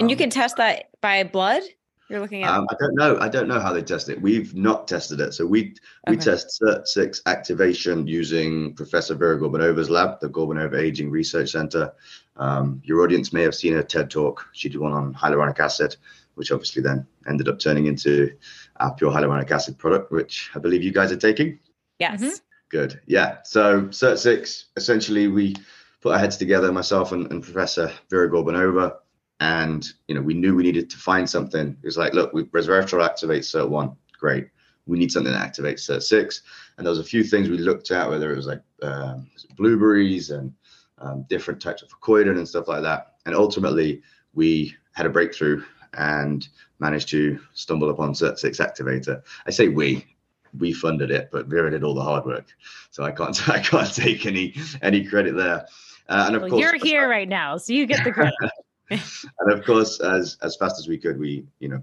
and 0.00 0.10
you 0.10 0.16
Um, 0.16 0.18
can 0.20 0.30
test 0.30 0.56
that 0.56 0.88
by 1.00 1.22
blood. 1.22 1.62
You're 2.08 2.20
looking 2.20 2.42
at. 2.42 2.50
Um, 2.50 2.66
I 2.68 2.74
don't 2.80 2.94
know. 2.96 3.16
I 3.20 3.28
don't 3.28 3.48
know 3.48 3.60
how 3.60 3.72
they 3.72 3.82
test 3.82 4.08
it. 4.08 4.20
We've 4.20 4.54
not 4.54 4.88
tested 4.88 5.20
it. 5.20 5.34
So 5.34 5.46
we 5.46 5.74
we 6.08 6.16
Okay. 6.16 6.24
test 6.24 6.60
SIRT6 6.60 7.22
activation 7.26 8.06
using 8.08 8.74
Professor 8.74 9.14
Vera 9.14 9.38
Gorbunova's 9.38 9.88
lab, 9.88 10.18
the 10.20 10.28
Gorbunova 10.28 10.78
Aging 10.78 11.10
Research 11.10 11.52
Center. 11.52 11.92
Um, 12.36 12.82
your 12.84 13.02
audience 13.02 13.32
may 13.32 13.42
have 13.42 13.54
seen 13.54 13.72
her 13.74 13.82
TED 13.84 14.10
talk. 14.10 14.46
She 14.52 14.68
did 14.68 14.80
one 14.80 14.92
on 14.92 15.14
hyaluronic 15.14 15.60
acid, 15.60 15.96
which 16.34 16.52
obviously 16.52 16.82
then 16.82 17.06
ended 17.28 17.48
up 17.48 17.58
turning 17.58 17.86
into 17.86 18.30
our 18.80 18.94
pure 18.94 19.10
hyaluronic 19.12 19.50
acid 19.50 19.78
product, 19.78 20.10
which 20.12 20.50
I 20.54 20.58
believe 20.58 20.82
you 20.82 20.92
guys 20.92 21.12
are 21.12 21.16
taking. 21.16 21.58
yes. 21.98 22.22
Mhm. 22.22 22.40
Good. 22.70 23.00
Yeah. 23.06 23.38
So 23.44 23.82
SIRT6, 23.82 24.64
essentially, 24.76 25.28
we 25.28 25.54
put 26.00 26.12
our 26.12 26.18
heads 26.18 26.36
together, 26.36 26.72
myself 26.72 27.12
and, 27.12 27.30
and 27.30 27.42
Professor 27.42 27.92
Vera 28.10 28.28
Gorbunova, 28.28 28.96
and 29.40 29.86
you 30.08 30.14
know, 30.14 30.22
we 30.22 30.34
knew 30.34 30.56
we 30.56 30.64
needed 30.64 30.90
to 30.90 30.96
find 30.96 31.28
something. 31.28 31.76
It 31.82 31.86
was 31.86 31.96
like, 31.96 32.14
look, 32.14 32.32
we, 32.32 32.44
resveratrol 32.44 33.06
activates 33.06 33.54
SIRT1. 33.54 33.96
Great. 34.18 34.48
We 34.86 34.98
need 34.98 35.12
something 35.12 35.32
that 35.32 35.54
activates 35.54 35.88
SIRT6. 35.88 36.40
And 36.76 36.86
there 36.86 36.90
was 36.90 36.98
a 36.98 37.04
few 37.04 37.22
things 37.22 37.48
we 37.48 37.58
looked 37.58 37.90
at, 37.90 38.08
whether 38.08 38.32
it 38.32 38.36
was 38.36 38.46
like 38.46 38.62
um, 38.82 39.30
blueberries 39.56 40.30
and 40.30 40.52
um, 40.98 41.24
different 41.28 41.60
types 41.60 41.82
of 41.82 41.88
fucoidan 41.90 42.38
and 42.38 42.48
stuff 42.48 42.68
like 42.68 42.82
that. 42.82 43.14
And 43.26 43.34
ultimately, 43.34 44.02
we 44.34 44.74
had 44.92 45.06
a 45.06 45.10
breakthrough 45.10 45.62
and 45.96 46.48
managed 46.78 47.08
to 47.10 47.38
stumble 47.54 47.90
upon 47.90 48.12
SIRT6 48.12 48.60
activator. 48.60 49.22
I 49.46 49.50
say 49.50 49.68
we, 49.68 50.04
we 50.58 50.72
funded 50.72 51.10
it, 51.10 51.30
but 51.32 51.46
Vera 51.46 51.70
did 51.70 51.84
all 51.84 51.94
the 51.94 52.02
hard 52.02 52.24
work, 52.24 52.46
so 52.90 53.04
I 53.04 53.10
can't 53.10 53.48
I 53.48 53.60
can't 53.60 53.92
take 53.92 54.26
any 54.26 54.54
any 54.82 55.04
credit 55.04 55.36
there. 55.36 55.66
Uh, 56.08 56.24
and 56.26 56.36
of 56.36 56.42
Well, 56.42 56.50
course, 56.50 56.60
you're 56.60 56.76
here 56.76 57.08
right 57.08 57.28
now, 57.28 57.56
so 57.56 57.72
you 57.72 57.86
get 57.86 58.04
the 58.04 58.12
credit. 58.12 58.34
and 58.90 59.52
of 59.52 59.64
course, 59.64 60.00
as 60.00 60.36
as 60.42 60.56
fast 60.56 60.78
as 60.78 60.88
we 60.88 60.98
could, 60.98 61.18
we 61.18 61.46
you 61.58 61.68
know 61.68 61.82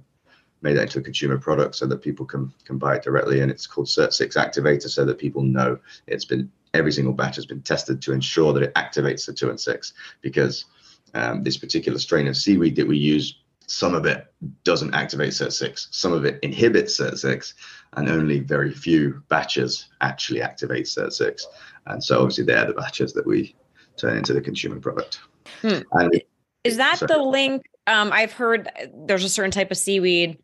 made 0.61 0.77
that 0.77 0.83
into 0.83 0.99
a 0.99 1.01
consumer 1.01 1.39
product 1.39 1.75
so 1.75 1.87
that 1.87 2.01
people 2.01 2.25
can 2.25 2.53
can 2.65 2.77
buy 2.77 2.95
it 2.95 3.03
directly, 3.03 3.41
and 3.41 3.51
it's 3.51 3.67
called 3.67 3.87
SIRT 3.87 4.13
Six 4.13 4.37
Activator, 4.37 4.89
so 4.89 5.05
that 5.05 5.17
people 5.17 5.41
know 5.41 5.77
it's 6.07 6.25
been 6.25 6.51
every 6.73 6.91
single 6.91 7.13
batch 7.13 7.35
has 7.35 7.45
been 7.45 7.61
tested 7.61 8.01
to 8.01 8.13
ensure 8.13 8.53
that 8.53 8.63
it 8.63 8.73
activates 8.75 9.25
the 9.25 9.33
two 9.33 9.49
and 9.49 9.59
six, 9.59 9.93
because 10.21 10.65
um, 11.13 11.43
this 11.43 11.57
particular 11.57 11.99
strain 11.99 12.27
of 12.27 12.37
seaweed 12.37 12.75
that 12.77 12.87
we 12.87 12.97
use, 12.97 13.40
some 13.67 13.93
of 13.93 14.05
it 14.05 14.25
doesn't 14.63 14.93
activate 14.93 15.33
SIRT 15.33 15.53
Six, 15.53 15.87
some 15.91 16.13
of 16.13 16.25
it 16.25 16.39
inhibits 16.41 16.99
SIRT 16.99 17.17
Six, 17.17 17.53
and 17.93 18.09
only 18.09 18.39
very 18.39 18.73
few 18.73 19.21
batches 19.29 19.87
actually 20.01 20.41
activate 20.41 20.85
SIRT 20.85 21.13
Six, 21.13 21.47
and 21.87 22.03
so 22.03 22.19
obviously 22.19 22.43
they're 22.43 22.65
the 22.65 22.73
batches 22.73 23.13
that 23.13 23.25
we 23.25 23.55
turn 23.97 24.17
into 24.17 24.33
the 24.33 24.41
consumer 24.41 24.79
product. 24.79 25.19
Hmm. 25.61 25.79
And 25.93 26.21
Is 26.63 26.77
that 26.77 26.99
the 26.99 27.17
link? 27.17 27.63
Um, 27.87 28.11
I've 28.13 28.33
heard 28.33 28.69
there's 29.05 29.23
a 29.23 29.29
certain 29.29 29.51
type 29.51 29.71
of 29.71 29.77
seaweed, 29.77 30.37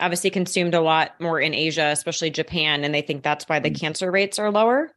obviously 0.00 0.30
consumed 0.30 0.74
a 0.74 0.80
lot 0.80 1.20
more 1.20 1.40
in 1.40 1.54
Asia, 1.54 1.86
especially 1.86 2.30
Japan, 2.30 2.84
and 2.84 2.94
they 2.94 3.02
think 3.02 3.22
that's 3.22 3.48
why 3.48 3.60
the 3.60 3.70
Mm. 3.70 3.80
cancer 3.80 4.10
rates 4.10 4.38
are 4.38 4.50
lower. 4.50 4.90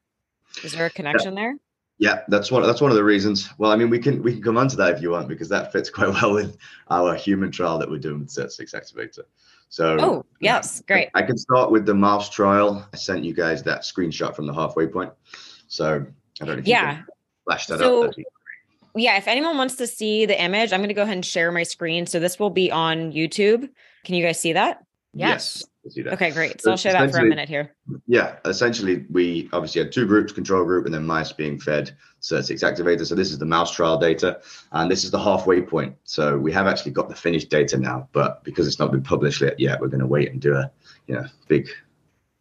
Is 0.63 0.73
there 0.73 0.85
a 0.85 0.89
connection 0.89 1.35
there? 1.35 1.55
Yeah, 1.99 2.21
that's 2.27 2.51
one. 2.51 2.63
That's 2.63 2.81
one 2.81 2.91
of 2.91 2.97
the 2.97 3.03
reasons. 3.03 3.49
Well, 3.57 3.71
I 3.71 3.75
mean, 3.75 3.89
we 3.89 3.99
can 3.99 4.21
we 4.23 4.33
can 4.33 4.41
come 4.41 4.57
on 4.57 4.67
to 4.69 4.75
that 4.77 4.95
if 4.95 5.01
you 5.01 5.11
want 5.11 5.27
because 5.27 5.47
that 5.49 5.71
fits 5.71 5.89
quite 5.89 6.09
well 6.21 6.33
with 6.33 6.57
our 6.89 7.15
human 7.15 7.51
trial 7.51 7.77
that 7.77 7.89
we're 7.89 7.99
doing 7.99 8.19
with 8.19 8.29
SIRT6 8.29 8.73
activator. 8.73 9.21
So, 9.69 9.97
Oh, 9.99 10.25
yes, 10.39 10.83
great. 10.87 11.09
I 11.15 11.23
can 11.23 11.37
start 11.37 11.71
with 11.71 11.85
the 11.85 11.93
mouse 11.95 12.29
trial. 12.29 12.87
I 12.93 12.97
sent 12.97 13.23
you 13.23 13.33
guys 13.33 13.63
that 13.63 13.81
screenshot 13.81 14.35
from 14.35 14.45
the 14.45 14.53
halfway 14.53 14.85
point. 14.87 15.11
So 15.67 16.05
I 16.41 16.45
don't 16.45 16.55
know 16.55 16.59
if 16.59 16.67
you 16.67 16.73
Yeah. 16.73 16.95
can 16.95 17.05
flash 17.45 17.65
that 17.67 17.79
So- 17.79 18.05
up. 18.05 18.13
Yeah, 18.95 19.17
if 19.17 19.27
anyone 19.27 19.57
wants 19.57 19.75
to 19.77 19.87
see 19.87 20.27
the 20.27 20.39
image, 20.39 20.71
I'm 20.71 20.79
going 20.79 20.89
to 20.89 20.93
go 20.93 21.01
ahead 21.01 21.15
and 21.15 21.25
share 21.25 21.51
my 21.51 21.63
screen. 21.63 22.05
So 22.05 22.19
this 22.19 22.37
will 22.37 22.51
be 22.51 22.71
on 22.71 23.11
YouTube. 23.11 23.67
Can 24.03 24.13
you 24.13 24.23
guys 24.23 24.39
see 24.39 24.53
that? 24.53 24.83
Yes. 25.15 25.63
Let's 25.83 25.95
do 25.95 26.03
that. 26.03 26.13
Okay, 26.13 26.31
great. 26.31 26.61
So 26.61 26.67
So 26.67 26.71
I'll 26.71 26.77
share 26.77 26.93
that 26.93 27.11
for 27.11 27.19
a 27.19 27.25
minute 27.25 27.49
here. 27.49 27.75
Yeah, 28.07 28.37
essentially, 28.45 29.05
we 29.11 29.49
obviously 29.51 29.81
had 29.81 29.91
two 29.91 30.05
groups, 30.05 30.31
control 30.31 30.63
group, 30.63 30.85
and 30.85 30.93
then 30.93 31.05
mice 31.05 31.33
being 31.33 31.59
fed 31.59 31.95
SIRT6 32.21 32.63
activator. 32.63 33.05
So 33.05 33.15
this 33.15 33.31
is 33.31 33.37
the 33.37 33.45
mouse 33.45 33.75
trial 33.75 33.97
data, 33.97 34.39
and 34.71 34.89
this 34.89 35.03
is 35.03 35.11
the 35.11 35.19
halfway 35.19 35.61
point. 35.61 35.95
So 36.05 36.37
we 36.37 36.53
have 36.53 36.67
actually 36.67 36.93
got 36.93 37.09
the 37.09 37.15
finished 37.15 37.49
data 37.49 37.77
now, 37.77 38.07
but 38.13 38.43
because 38.45 38.65
it's 38.65 38.79
not 38.79 38.91
been 38.91 39.03
published 39.03 39.41
yet, 39.41 39.59
yet 39.59 39.81
we're 39.81 39.89
going 39.89 39.99
to 39.99 40.07
wait 40.07 40.31
and 40.31 40.39
do 40.39 40.55
a 40.55 40.71
you 41.07 41.15
know 41.15 41.25
big 41.49 41.67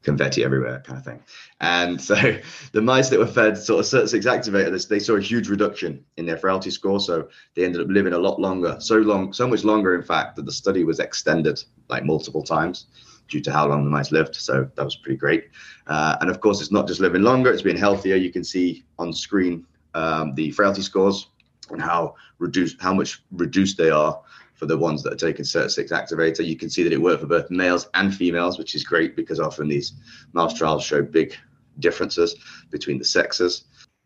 confetti 0.04 0.44
everywhere 0.44 0.80
kind 0.86 0.98
of 0.98 1.04
thing. 1.04 1.20
And 1.60 2.00
so 2.00 2.14
the 2.72 2.82
mice 2.82 3.08
that 3.08 3.18
were 3.18 3.26
fed 3.26 3.58
sort 3.58 3.80
of 3.80 3.86
SIRT6 3.86 4.22
activator, 4.22 4.88
they 4.88 5.00
saw 5.00 5.14
a 5.14 5.20
huge 5.20 5.48
reduction 5.48 6.04
in 6.16 6.26
their 6.26 6.36
frailty 6.36 6.70
score. 6.70 7.00
So 7.00 7.28
they 7.56 7.64
ended 7.64 7.80
up 7.80 7.88
living 7.88 8.12
a 8.12 8.18
lot 8.18 8.40
longer, 8.40 8.76
so 8.78 8.98
long, 8.98 9.32
so 9.32 9.48
much 9.48 9.64
longer, 9.64 9.96
in 9.96 10.02
fact, 10.02 10.36
that 10.36 10.44
the 10.44 10.52
study 10.52 10.84
was 10.84 11.00
extended 11.00 11.62
like 11.88 12.04
multiple 12.04 12.42
times 12.42 12.86
due 13.32 13.40
to 13.40 13.50
how 13.50 13.66
long 13.66 13.82
the 13.82 13.90
mice 13.90 14.12
lived. 14.12 14.36
So 14.36 14.70
that 14.76 14.84
was 14.84 14.94
pretty 14.94 15.16
great. 15.16 15.48
Uh, 15.86 16.16
and 16.20 16.30
of 16.30 16.40
course, 16.40 16.60
it's 16.60 16.70
not 16.70 16.86
just 16.86 17.00
living 17.00 17.22
longer, 17.22 17.50
it's 17.50 17.62
being 17.62 17.78
healthier. 17.78 18.14
You 18.14 18.30
can 18.30 18.44
see 18.44 18.84
on 18.98 19.12
screen 19.12 19.66
um, 19.94 20.34
the 20.34 20.50
frailty 20.50 20.82
scores 20.82 21.28
and 21.70 21.80
how 21.80 22.14
reduced, 22.38 22.80
how 22.80 22.92
much 22.92 23.22
reduced 23.32 23.78
they 23.78 23.88
are 23.90 24.20
for 24.54 24.66
the 24.66 24.76
ones 24.76 25.02
that 25.02 25.14
are 25.14 25.16
taking 25.28 25.46
SIRT6 25.46 25.90
activator. 25.90 26.46
You 26.46 26.56
can 26.56 26.68
see 26.68 26.82
that 26.82 26.92
it 26.92 27.00
worked 27.00 27.22
for 27.22 27.26
both 27.26 27.50
males 27.50 27.88
and 27.94 28.14
females, 28.14 28.58
which 28.58 28.74
is 28.74 28.84
great 28.84 29.16
because 29.16 29.40
often 29.40 29.66
these 29.66 29.94
mouse 30.34 30.52
trials 30.52 30.84
show 30.84 31.02
big 31.02 31.34
differences 31.78 32.36
between 32.70 32.98
the 32.98 33.04
sexes. 33.04 33.64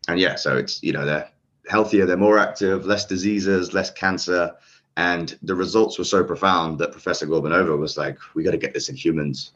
And 0.08 0.20
yeah, 0.20 0.36
so 0.36 0.56
it's, 0.56 0.80
you 0.84 0.92
know, 0.92 1.04
they're 1.04 1.28
healthier, 1.68 2.06
they're 2.06 2.16
more 2.16 2.38
active, 2.38 2.86
less 2.86 3.04
diseases, 3.04 3.74
less 3.74 3.90
cancer. 3.90 4.52
And 4.96 5.38
the 5.42 5.54
results 5.54 5.98
were 5.98 6.04
so 6.04 6.24
profound 6.24 6.78
that 6.78 6.92
Professor 6.92 7.26
Gorbunova 7.26 7.76
was 7.76 7.98
like, 7.98 8.18
we 8.34 8.42
got 8.42 8.52
to 8.52 8.58
get 8.58 8.72
this 8.72 8.88
in 8.88 8.96
humans 8.96 9.52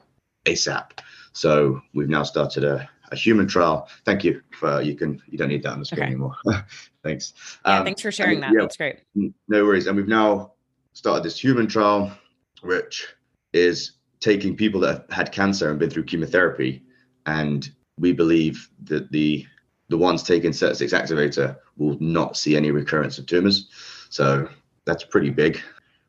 ASAP. 0.46 0.98
So 1.32 1.80
we've 1.94 2.08
now 2.08 2.22
started 2.24 2.64
a, 2.64 2.88
a 3.10 3.16
human 3.16 3.46
trial. 3.46 3.88
Thank 4.04 4.24
you 4.24 4.42
for 4.58 4.82
you 4.82 4.94
can 4.94 5.22
you 5.28 5.38
don't 5.38 5.48
need 5.48 5.62
that 5.62 5.72
on 5.72 5.78
the 5.78 5.84
screen 5.84 6.02
okay. 6.02 6.10
anymore. 6.10 6.36
thanks. 7.02 7.32
Yeah, 7.64 7.78
um, 7.78 7.84
thanks 7.84 8.02
for 8.02 8.12
sharing 8.12 8.40
that. 8.40 8.52
Yeah, 8.52 8.62
That's 8.62 8.76
great. 8.76 9.00
No 9.14 9.64
worries. 9.64 9.86
And 9.86 9.96
we've 9.96 10.08
now 10.08 10.52
started 10.92 11.24
this 11.24 11.42
human 11.42 11.66
trial, 11.66 12.12
which 12.62 13.06
is 13.52 13.92
taking 14.20 14.56
people 14.56 14.80
that 14.80 15.06
have 15.08 15.10
had 15.10 15.32
cancer 15.32 15.70
and 15.70 15.78
been 15.78 15.90
through 15.90 16.04
chemotherapy, 16.04 16.82
and 17.26 17.70
we 17.98 18.12
believe 18.12 18.68
that 18.84 19.10
the 19.10 19.46
the 19.88 19.98
ones 19.98 20.22
taking 20.22 20.52
SIRT6 20.52 20.92
activator 20.92 21.56
will 21.76 21.98
not 21.98 22.36
see 22.36 22.56
any 22.56 22.70
recurrence 22.70 23.18
of 23.18 23.26
tumors. 23.26 23.68
So 24.08 24.48
that's 24.90 25.04
pretty 25.04 25.30
big. 25.30 25.60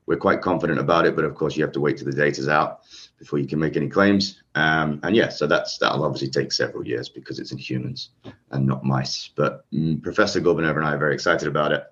We're 0.07 0.17
quite 0.17 0.41
confident 0.41 0.79
about 0.79 1.05
it, 1.05 1.15
but 1.15 1.23
of 1.23 1.35
course 1.35 1.55
you 1.55 1.63
have 1.63 1.71
to 1.73 1.79
wait 1.79 1.97
till 1.97 2.07
the 2.07 2.11
data's 2.13 2.49
out 2.49 2.81
before 3.19 3.37
you 3.37 3.47
can 3.47 3.59
make 3.59 3.77
any 3.77 3.87
claims. 3.87 4.41
Um, 4.55 4.99
and 5.03 5.15
yeah, 5.15 5.29
so 5.29 5.45
that's 5.45 5.77
that'll 5.77 6.03
obviously 6.03 6.29
take 6.29 6.51
several 6.51 6.85
years 6.85 7.07
because 7.07 7.39
it's 7.39 7.51
in 7.51 7.59
humans 7.59 8.09
and 8.49 8.65
not 8.65 8.83
mice. 8.83 9.29
But 9.35 9.71
mm, 9.71 10.01
Professor 10.01 10.41
Gorbunova 10.41 10.77
and 10.77 10.85
I 10.85 10.93
are 10.93 10.97
very 10.97 11.13
excited 11.13 11.47
about 11.47 11.71
it. 11.71 11.83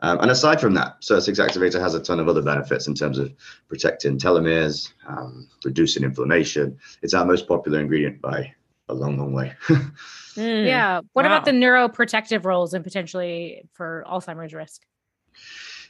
Um, 0.00 0.18
and 0.18 0.32
aside 0.32 0.60
from 0.60 0.74
that, 0.74 1.00
SIRT6 1.02 1.38
activator 1.38 1.80
has 1.80 1.94
a 1.94 2.02
ton 2.02 2.18
of 2.18 2.28
other 2.28 2.42
benefits 2.42 2.88
in 2.88 2.94
terms 2.94 3.18
of 3.18 3.32
protecting 3.68 4.18
telomeres, 4.18 4.92
um, 5.06 5.48
reducing 5.64 6.02
inflammation. 6.02 6.76
It's 7.02 7.14
our 7.14 7.24
most 7.24 7.46
popular 7.46 7.78
ingredient 7.78 8.20
by 8.20 8.52
a 8.88 8.94
long, 8.94 9.16
long 9.16 9.32
way. 9.32 9.54
mm, 9.68 10.66
yeah. 10.66 11.02
What 11.12 11.24
wow. 11.24 11.36
about 11.36 11.44
the 11.44 11.52
neuroprotective 11.52 12.44
roles 12.44 12.74
and 12.74 12.82
potentially 12.82 13.62
for 13.74 14.04
Alzheimer's 14.08 14.52
risk? 14.52 14.82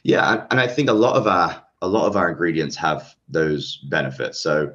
Yeah, 0.03 0.45
and 0.51 0.59
I 0.59 0.67
think 0.67 0.89
a 0.89 0.93
lot 0.93 1.15
of 1.15 1.27
our 1.27 1.63
a 1.81 1.87
lot 1.87 2.07
of 2.07 2.15
our 2.15 2.29
ingredients 2.29 2.77
have 2.77 3.13
those 3.27 3.77
benefits. 3.89 4.39
So 4.39 4.73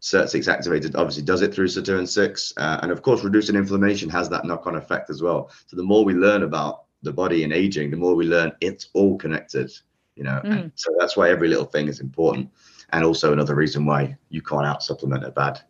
SIRT6 0.00 0.46
activated 0.46 0.94
obviously 0.94 1.24
does 1.24 1.42
it 1.42 1.52
through 1.52 1.66
sirtuin 1.66 2.06
6. 2.06 2.52
Uh, 2.56 2.78
and 2.82 2.92
of 2.92 3.02
course, 3.02 3.24
reducing 3.24 3.56
inflammation 3.56 4.08
has 4.10 4.28
that 4.28 4.44
knock 4.44 4.66
on 4.66 4.76
effect 4.76 5.10
as 5.10 5.20
well. 5.20 5.50
So 5.66 5.76
the 5.76 5.82
more 5.82 6.04
we 6.04 6.14
learn 6.14 6.44
about 6.44 6.84
the 7.02 7.12
body 7.12 7.42
and 7.42 7.52
aging, 7.52 7.90
the 7.90 7.96
more 7.96 8.14
we 8.14 8.26
learn 8.26 8.52
it's 8.60 8.88
all 8.92 9.18
connected, 9.18 9.72
you 10.14 10.22
know. 10.22 10.40
Mm. 10.44 10.70
so 10.76 10.94
that's 10.98 11.16
why 11.16 11.30
every 11.30 11.48
little 11.48 11.64
thing 11.64 11.88
is 11.88 12.00
important. 12.00 12.50
And 12.90 13.04
also 13.04 13.32
another 13.32 13.56
reason 13.56 13.84
why 13.84 14.16
you 14.28 14.42
can't 14.42 14.66
out 14.66 14.82
supplement 14.82 15.24
a 15.24 15.32
bad, 15.32 15.60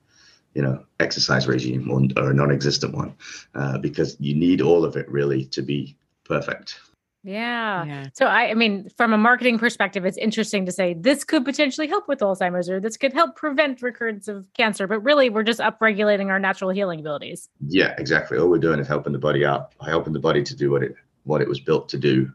you 0.52 0.61
know, 0.61 0.84
exercise 1.00 1.46
regime 1.48 1.90
or, 1.90 2.02
or 2.22 2.30
a 2.30 2.34
non 2.34 2.50
existent 2.50 2.94
one, 2.94 3.14
uh, 3.55 3.78
because 3.78 4.16
you 4.20 4.34
need 4.34 4.61
all 4.61 4.84
of 4.84 4.96
it 4.96 5.09
really 5.09 5.46
to 5.46 5.62
be 5.62 5.96
perfect. 6.24 6.78
Yeah. 7.24 7.84
yeah. 7.84 8.06
So 8.12 8.26
I, 8.26 8.50
I 8.50 8.54
mean, 8.54 8.88
from 8.96 9.12
a 9.14 9.18
marketing 9.18 9.58
perspective, 9.58 10.04
it's 10.04 10.18
interesting 10.18 10.66
to 10.66 10.72
say 10.72 10.94
this 10.94 11.24
could 11.24 11.44
potentially 11.44 11.88
help 11.88 12.06
with 12.06 12.20
Alzheimer's 12.20 12.68
or 12.68 12.80
this 12.80 12.98
could 12.98 13.14
help 13.14 13.34
prevent 13.34 13.80
recurrence 13.80 14.28
of 14.28 14.46
cancer, 14.54 14.86
but 14.86 15.00
really 15.00 15.30
we're 15.30 15.42
just 15.42 15.60
upregulating 15.60 16.26
our 16.26 16.38
natural 16.38 16.70
healing 16.70 17.00
abilities. 17.00 17.48
Yeah, 17.66 17.94
exactly. 17.96 18.36
All 18.36 18.48
we're 18.48 18.58
doing 18.58 18.78
is 18.78 18.86
helping 18.86 19.14
the 19.14 19.18
body 19.18 19.44
out, 19.44 19.72
helping 19.84 20.12
the 20.12 20.20
body 20.20 20.42
to 20.42 20.54
do 20.54 20.70
what 20.70 20.82
it 20.82 20.94
what 21.24 21.40
it 21.40 21.48
was 21.48 21.58
built 21.58 21.88
to 21.88 21.98
do 21.98 22.30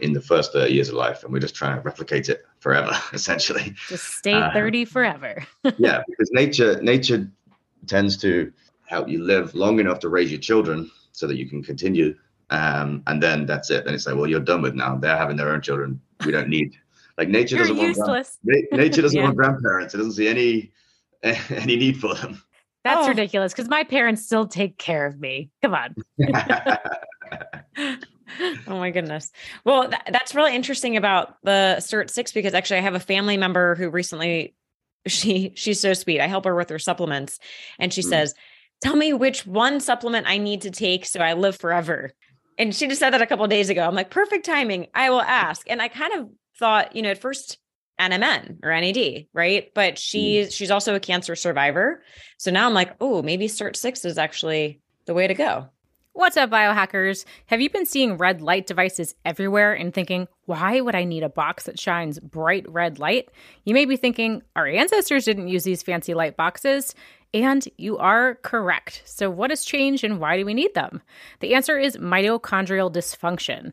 in 0.00 0.12
the 0.12 0.20
first 0.20 0.52
30 0.52 0.72
years 0.72 0.88
of 0.88 0.94
life 0.94 1.24
and 1.24 1.32
we're 1.32 1.40
just 1.40 1.54
trying 1.54 1.76
to 1.76 1.82
replicate 1.82 2.28
it 2.28 2.42
forever 2.60 2.92
essentially 3.12 3.74
just 3.88 4.14
stay 4.14 4.34
uh, 4.34 4.52
30 4.52 4.84
forever 4.84 5.44
yeah 5.78 6.02
because 6.08 6.30
nature 6.32 6.80
nature 6.82 7.28
tends 7.86 8.16
to 8.16 8.52
help 8.86 9.08
you 9.08 9.22
live 9.22 9.54
long 9.54 9.80
enough 9.80 9.98
to 10.00 10.08
raise 10.08 10.30
your 10.30 10.40
children 10.40 10.90
so 11.12 11.26
that 11.26 11.36
you 11.36 11.48
can 11.48 11.62
continue 11.62 12.14
um, 12.52 13.02
and 13.06 13.22
then 13.22 13.46
that's 13.46 13.70
it 13.70 13.84
then 13.84 13.94
it's 13.94 14.06
like 14.06 14.16
well 14.16 14.28
you're 14.28 14.40
done 14.40 14.62
with 14.62 14.74
now 14.74 14.96
they're 14.96 15.16
having 15.16 15.36
their 15.36 15.52
own 15.52 15.60
children 15.60 16.00
we 16.24 16.30
don't 16.30 16.48
need 16.48 16.76
like 17.18 17.28
nature 17.28 17.56
you're 17.56 17.66
doesn't 17.66 17.82
useless. 17.82 18.38
want 18.44 18.72
nature 18.72 19.02
doesn't 19.02 19.16
yeah. 19.18 19.24
want 19.24 19.36
grandparents 19.36 19.94
it 19.94 19.98
doesn't 19.98 20.12
see 20.12 20.28
any 20.28 20.70
any 21.22 21.76
need 21.76 21.98
for 21.98 22.14
them 22.14 22.40
that's 22.84 23.06
oh. 23.06 23.08
ridiculous 23.08 23.52
because 23.52 23.68
my 23.68 23.82
parents 23.82 24.24
still 24.24 24.46
take 24.46 24.78
care 24.78 25.06
of 25.06 25.18
me 25.18 25.50
come 25.62 25.74
on 25.74 25.94
oh 28.66 28.78
my 28.78 28.90
goodness. 28.90 29.30
Well, 29.64 29.88
th- 29.88 30.02
that's 30.10 30.34
really 30.34 30.54
interesting 30.54 30.96
about 30.96 31.36
the 31.42 31.76
SIRT 31.78 32.10
six 32.10 32.32
because 32.32 32.54
actually 32.54 32.78
I 32.78 32.82
have 32.82 32.94
a 32.94 33.00
family 33.00 33.36
member 33.36 33.74
who 33.74 33.90
recently 33.90 34.54
she 35.06 35.52
she's 35.54 35.80
so 35.80 35.94
sweet. 35.94 36.20
I 36.20 36.26
help 36.26 36.44
her 36.44 36.54
with 36.54 36.70
her 36.70 36.78
supplements, 36.78 37.38
and 37.78 37.92
she 37.92 38.02
mm. 38.02 38.08
says, 38.08 38.34
"Tell 38.80 38.96
me 38.96 39.12
which 39.12 39.46
one 39.46 39.80
supplement 39.80 40.26
I 40.26 40.38
need 40.38 40.62
to 40.62 40.70
take 40.70 41.06
so 41.06 41.20
I 41.20 41.32
live 41.34 41.56
forever." 41.56 42.12
And 42.58 42.74
she 42.74 42.86
just 42.86 43.00
said 43.00 43.10
that 43.10 43.22
a 43.22 43.26
couple 43.26 43.46
days 43.46 43.70
ago. 43.70 43.86
I'm 43.86 43.94
like, 43.94 44.10
perfect 44.10 44.44
timing. 44.44 44.88
I 44.94 45.10
will 45.10 45.22
ask. 45.22 45.68
And 45.68 45.80
I 45.80 45.88
kind 45.88 46.12
of 46.14 46.28
thought, 46.58 46.94
you 46.94 47.02
know, 47.02 47.10
at 47.10 47.18
first 47.18 47.58
NMN 48.00 48.58
or 48.62 48.70
NAD, 48.70 49.26
right? 49.32 49.72
But 49.74 49.98
she's 49.98 50.48
mm. 50.48 50.52
she's 50.52 50.70
also 50.70 50.94
a 50.94 51.00
cancer 51.00 51.36
survivor. 51.36 52.02
So 52.38 52.50
now 52.50 52.66
I'm 52.66 52.74
like, 52.74 52.94
oh, 53.00 53.22
maybe 53.22 53.48
SIRT 53.48 53.76
six 53.76 54.04
is 54.04 54.18
actually 54.18 54.80
the 55.06 55.14
way 55.14 55.26
to 55.26 55.34
go. 55.34 55.68
What's 56.14 56.36
up, 56.36 56.50
biohackers? 56.50 57.24
Have 57.46 57.62
you 57.62 57.70
been 57.70 57.86
seeing 57.86 58.18
red 58.18 58.42
light 58.42 58.66
devices 58.66 59.14
everywhere 59.24 59.72
and 59.72 59.94
thinking, 59.94 60.28
why 60.44 60.78
would 60.78 60.94
I 60.94 61.04
need 61.04 61.22
a 61.22 61.30
box 61.30 61.64
that 61.64 61.80
shines 61.80 62.18
bright 62.20 62.68
red 62.68 62.98
light? 62.98 63.30
You 63.64 63.72
may 63.72 63.86
be 63.86 63.96
thinking, 63.96 64.42
our 64.54 64.66
ancestors 64.66 65.24
didn't 65.24 65.48
use 65.48 65.64
these 65.64 65.82
fancy 65.82 66.12
light 66.12 66.36
boxes. 66.36 66.94
And 67.32 67.66
you 67.78 67.96
are 67.96 68.34
correct. 68.42 69.00
So, 69.06 69.30
what 69.30 69.48
has 69.48 69.64
changed 69.64 70.04
and 70.04 70.20
why 70.20 70.36
do 70.36 70.44
we 70.44 70.52
need 70.52 70.74
them? 70.74 71.00
The 71.40 71.54
answer 71.54 71.78
is 71.78 71.96
mitochondrial 71.96 72.92
dysfunction. 72.92 73.72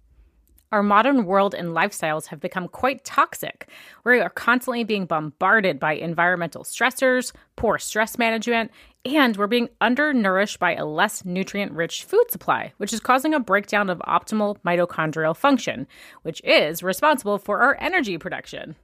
Our 0.72 0.84
modern 0.84 1.26
world 1.26 1.56
and 1.56 1.70
lifestyles 1.70 2.28
have 2.28 2.40
become 2.40 2.68
quite 2.68 3.04
toxic. 3.04 3.68
We 4.06 4.20
are 4.20 4.30
constantly 4.30 4.84
being 4.84 5.08
bombarded 5.08 5.80
by 5.80 5.94
environmental 5.94 6.64
stressors, 6.64 7.32
poor 7.56 7.80
stress 7.80 8.20
management, 8.20 8.70
and 9.06 9.38
we're 9.38 9.48
being 9.48 9.70
undernourished 9.80 10.60
by 10.60 10.76
a 10.76 10.86
less 10.86 11.24
nutrient 11.24 11.72
rich 11.72 12.04
food 12.04 12.30
supply, 12.30 12.74
which 12.78 12.94
is 12.94 13.00
causing 13.00 13.34
a 13.34 13.40
breakdown 13.40 13.90
of 13.90 14.00
optimal 14.00 14.58
mitochondrial 14.66 15.36
function, 15.36 15.88
which 16.24 16.42
is 16.44 16.84
responsible 16.84 17.38
for 17.38 17.62
our 17.62 17.78
energy 17.80 18.18
production. 18.18 18.76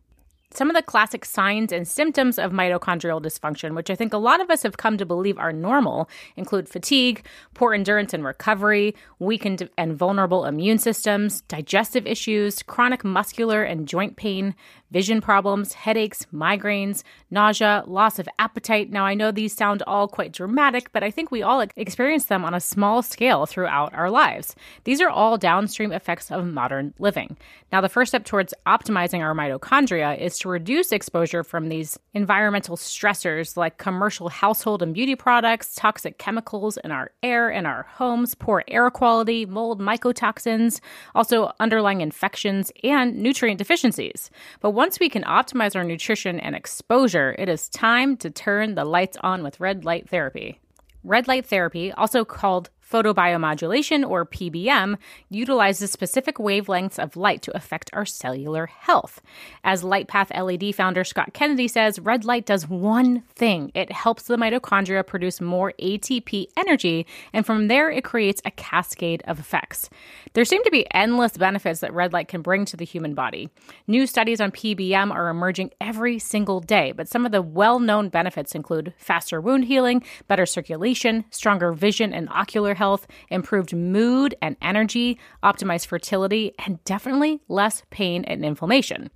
Some 0.55 0.69
of 0.69 0.75
the 0.75 0.81
classic 0.81 1.25
signs 1.25 1.73
and 1.73 1.85
symptoms 1.85 2.39
of 2.39 2.53
mitochondrial 2.53 3.21
dysfunction, 3.21 3.75
which 3.75 3.89
I 3.89 3.95
think 3.95 4.13
a 4.13 4.17
lot 4.17 4.39
of 4.39 4.49
us 4.49 4.63
have 4.63 4.77
come 4.77 4.97
to 4.97 5.05
believe 5.05 5.37
are 5.37 5.51
normal, 5.51 6.09
include 6.37 6.69
fatigue, 6.69 7.25
poor 7.53 7.73
endurance 7.73 8.13
and 8.13 8.23
recovery, 8.23 8.95
weakened 9.19 9.69
and 9.77 9.97
vulnerable 9.97 10.45
immune 10.45 10.77
systems, 10.77 11.41
digestive 11.41 12.07
issues, 12.07 12.63
chronic 12.63 13.03
muscular 13.03 13.63
and 13.63 13.85
joint 13.85 14.15
pain, 14.15 14.55
vision 14.91 15.19
problems, 15.19 15.73
headaches, 15.73 16.25
migraines, 16.33 17.03
nausea, 17.29 17.83
loss 17.85 18.17
of 18.17 18.29
appetite. 18.39 18.89
Now, 18.89 19.03
I 19.03 19.13
know 19.13 19.29
these 19.29 19.53
sound 19.53 19.83
all 19.85 20.07
quite 20.07 20.31
dramatic, 20.31 20.89
but 20.93 21.03
I 21.03 21.11
think 21.11 21.31
we 21.31 21.41
all 21.41 21.59
experience 21.75 22.27
them 22.27 22.45
on 22.45 22.53
a 22.53 22.61
small 22.61 23.01
scale 23.01 23.45
throughout 23.45 23.93
our 23.93 24.09
lives. 24.09 24.55
These 24.85 25.01
are 25.01 25.09
all 25.09 25.37
downstream 25.37 25.91
effects 25.91 26.31
of 26.31 26.45
modern 26.45 26.93
living. 26.97 27.35
Now, 27.73 27.81
the 27.81 27.89
first 27.89 28.11
step 28.11 28.23
towards 28.23 28.53
optimizing 28.65 29.19
our 29.19 29.33
mitochondria 29.33 30.17
is 30.17 30.37
to 30.39 30.44
reduce 30.49 30.91
exposure 30.91 31.43
from 31.43 31.69
these 31.69 31.97
environmental 32.13 32.77
stressors 32.77 33.57
like 33.57 33.77
commercial 33.77 34.29
household 34.29 34.81
and 34.81 34.93
beauty 34.93 35.15
products, 35.15 35.75
toxic 35.75 36.17
chemicals 36.17 36.77
in 36.83 36.91
our 36.91 37.11
air 37.23 37.49
and 37.49 37.65
our 37.67 37.83
homes, 37.83 38.35
poor 38.35 38.63
air 38.67 38.89
quality, 38.89 39.45
mold, 39.45 39.79
mycotoxins, 39.79 40.79
also 41.13 41.51
underlying 41.59 42.01
infections, 42.01 42.71
and 42.83 43.17
nutrient 43.17 43.57
deficiencies. 43.57 44.29
But 44.61 44.71
once 44.71 44.99
we 44.99 45.09
can 45.09 45.23
optimize 45.23 45.75
our 45.75 45.83
nutrition 45.83 46.39
and 46.39 46.55
exposure, 46.55 47.35
it 47.37 47.49
is 47.49 47.69
time 47.69 48.17
to 48.17 48.29
turn 48.29 48.75
the 48.75 48.85
lights 48.85 49.17
on 49.21 49.43
with 49.43 49.59
red 49.59 49.85
light 49.85 50.09
therapy. 50.09 50.59
Red 51.03 51.27
light 51.27 51.45
therapy, 51.45 51.91
also 51.91 52.25
called 52.25 52.69
Photobiomodulation, 52.89 54.07
or 54.07 54.25
PBM, 54.25 54.97
utilizes 55.29 55.91
specific 55.91 56.35
wavelengths 56.35 56.99
of 56.99 57.17
light 57.17 57.41
to 57.41 57.55
affect 57.55 57.89
our 57.93 58.05
cellular 58.05 58.67
health. 58.67 59.21
As 59.63 59.83
LightPath 59.83 60.35
LED 60.35 60.75
founder 60.75 61.03
Scott 61.03 61.33
Kennedy 61.33 61.67
says, 61.67 61.99
red 61.99 62.25
light 62.25 62.45
does 62.45 62.67
one 62.67 63.21
thing 63.35 63.71
it 63.73 63.91
helps 63.91 64.23
the 64.23 64.37
mitochondria 64.37 65.05
produce 65.05 65.41
more 65.41 65.73
ATP 65.81 66.47
energy, 66.57 67.07
and 67.33 67.45
from 67.45 67.67
there, 67.67 67.89
it 67.89 68.03
creates 68.03 68.41
a 68.45 68.51
cascade 68.51 69.23
of 69.27 69.39
effects. 69.39 69.89
There 70.33 70.45
seem 70.45 70.63
to 70.63 70.71
be 70.71 70.85
endless 70.93 71.37
benefits 71.37 71.79
that 71.79 71.93
red 71.93 72.13
light 72.13 72.27
can 72.27 72.41
bring 72.41 72.65
to 72.65 72.77
the 72.77 72.85
human 72.85 73.13
body. 73.13 73.49
New 73.87 74.05
studies 74.05 74.41
on 74.41 74.51
PBM 74.51 75.11
are 75.11 75.29
emerging 75.29 75.71
every 75.81 76.19
single 76.19 76.59
day, 76.59 76.91
but 76.91 77.07
some 77.07 77.25
of 77.25 77.31
the 77.31 77.41
well 77.41 77.79
known 77.79 78.09
benefits 78.09 78.53
include 78.53 78.93
faster 78.97 79.41
wound 79.41 79.65
healing, 79.65 80.03
better 80.27 80.45
circulation, 80.45 81.25
stronger 81.29 81.71
vision 81.73 82.13
and 82.13 82.29
ocular 82.29 82.74
health, 82.75 83.07
improved 83.29 83.73
mood 83.73 84.35
and 84.41 84.55
energy, 84.61 85.19
optimized 85.43 85.87
fertility, 85.87 86.53
and 86.65 86.83
definitely 86.83 87.41
less 87.47 87.83
pain 87.89 88.23
and 88.25 88.45
inflammation. 88.45 89.09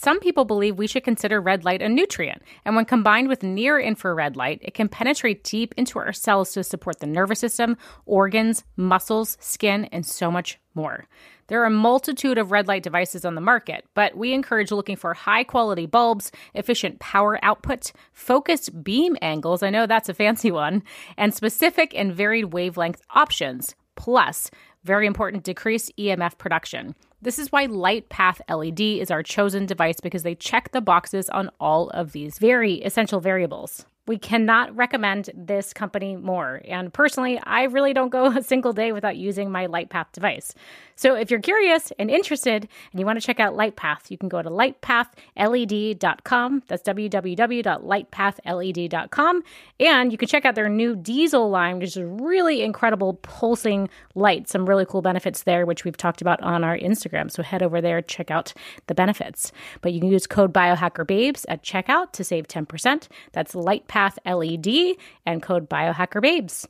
Some 0.00 0.20
people 0.20 0.44
believe 0.44 0.78
we 0.78 0.86
should 0.86 1.02
consider 1.02 1.40
red 1.40 1.64
light 1.64 1.82
a 1.82 1.88
nutrient, 1.88 2.42
and 2.64 2.76
when 2.76 2.84
combined 2.84 3.26
with 3.26 3.42
near 3.42 3.80
infrared 3.80 4.36
light, 4.36 4.60
it 4.62 4.74
can 4.74 4.88
penetrate 4.88 5.42
deep 5.42 5.74
into 5.76 5.98
our 5.98 6.12
cells 6.12 6.52
to 6.52 6.62
support 6.62 7.00
the 7.00 7.06
nervous 7.08 7.40
system, 7.40 7.76
organs, 8.06 8.62
muscles, 8.76 9.36
skin, 9.40 9.86
and 9.86 10.06
so 10.06 10.30
much 10.30 10.60
more. 10.74 11.08
There 11.48 11.62
are 11.62 11.66
a 11.66 11.70
multitude 11.70 12.36
of 12.36 12.52
red 12.52 12.68
light 12.68 12.82
devices 12.82 13.24
on 13.24 13.34
the 13.34 13.40
market, 13.40 13.86
but 13.94 14.14
we 14.14 14.34
encourage 14.34 14.70
looking 14.70 14.96
for 14.96 15.14
high 15.14 15.44
quality 15.44 15.86
bulbs, 15.86 16.30
efficient 16.54 17.00
power 17.00 17.38
output, 17.42 17.90
focused 18.12 18.84
beam 18.84 19.16
angles, 19.22 19.62
I 19.62 19.70
know 19.70 19.86
that's 19.86 20.10
a 20.10 20.14
fancy 20.14 20.50
one, 20.50 20.82
and 21.16 21.32
specific 21.32 21.94
and 21.94 22.12
varied 22.12 22.52
wavelength 22.52 23.00
options, 23.14 23.74
plus, 23.96 24.50
very 24.84 25.06
important, 25.06 25.42
decreased 25.42 25.90
EMF 25.98 26.36
production. 26.36 26.94
This 27.22 27.38
is 27.38 27.50
why 27.50 27.66
LightPath 27.66 28.40
LED 28.48 28.80
is 28.80 29.10
our 29.10 29.22
chosen 29.22 29.64
device 29.64 30.00
because 30.00 30.24
they 30.24 30.34
check 30.34 30.72
the 30.72 30.82
boxes 30.82 31.30
on 31.30 31.50
all 31.58 31.88
of 31.90 32.12
these 32.12 32.38
very 32.38 32.74
essential 32.82 33.20
variables. 33.20 33.86
We 34.08 34.18
cannot 34.18 34.74
recommend 34.74 35.28
this 35.34 35.74
company 35.74 36.16
more. 36.16 36.62
And 36.66 36.90
personally, 36.92 37.38
I 37.44 37.62
really 37.64 37.92
don't 37.92 38.08
go 38.08 38.26
a 38.36 38.42
single 38.42 38.72
day 38.72 38.90
without 38.92 39.16
using 39.16 39.52
my 39.52 39.66
LightPath 39.66 40.12
device. 40.12 40.54
So 40.96 41.14
if 41.14 41.30
you're 41.30 41.40
curious 41.40 41.92
and 41.98 42.10
interested 42.10 42.66
and 42.90 42.98
you 42.98 43.04
want 43.06 43.20
to 43.20 43.26
check 43.26 43.38
out 43.38 43.54
LightPath, 43.54 44.10
you 44.10 44.18
can 44.18 44.28
go 44.28 44.42
to 44.42 44.50
lightpathled.com. 44.50 46.62
That's 46.66 46.82
www.lightpathled.com. 46.82 49.42
And 49.78 50.10
you 50.10 50.18
can 50.18 50.28
check 50.28 50.44
out 50.44 50.56
their 50.56 50.68
new 50.68 50.96
diesel 50.96 51.48
line, 51.50 51.78
which 51.78 51.96
is 51.96 52.02
really 52.02 52.62
incredible 52.62 53.14
pulsing 53.22 53.88
light. 54.14 54.48
Some 54.48 54.66
really 54.66 54.86
cool 54.86 55.02
benefits 55.02 55.44
there, 55.44 55.64
which 55.66 55.84
we've 55.84 55.96
talked 55.96 56.20
about 56.20 56.42
on 56.42 56.64
our 56.64 56.76
Instagram. 56.76 57.30
So 57.30 57.44
head 57.44 57.62
over 57.62 57.80
there, 57.80 58.02
check 58.02 58.32
out 58.32 58.52
the 58.88 58.94
benefits. 58.94 59.52
But 59.82 59.92
you 59.92 60.00
can 60.00 60.10
use 60.10 60.26
code 60.26 60.52
BiohackerBabes 60.52 61.44
at 61.48 61.62
checkout 61.62 62.10
to 62.12 62.24
save 62.24 62.48
10%. 62.48 63.06
That's 63.32 63.54
LightPath 63.54 63.97
LED 64.24 64.96
and 65.26 65.42
code 65.42 65.68
Biohacker 65.68 66.22
Babes. 66.22 66.66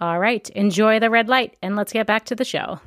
All 0.00 0.18
right, 0.18 0.48
enjoy 0.50 0.98
the 0.98 1.10
red 1.10 1.28
light 1.28 1.56
and 1.62 1.76
let's 1.76 1.92
get 1.92 2.06
back 2.06 2.24
to 2.26 2.34
the 2.34 2.44
show. 2.44 2.80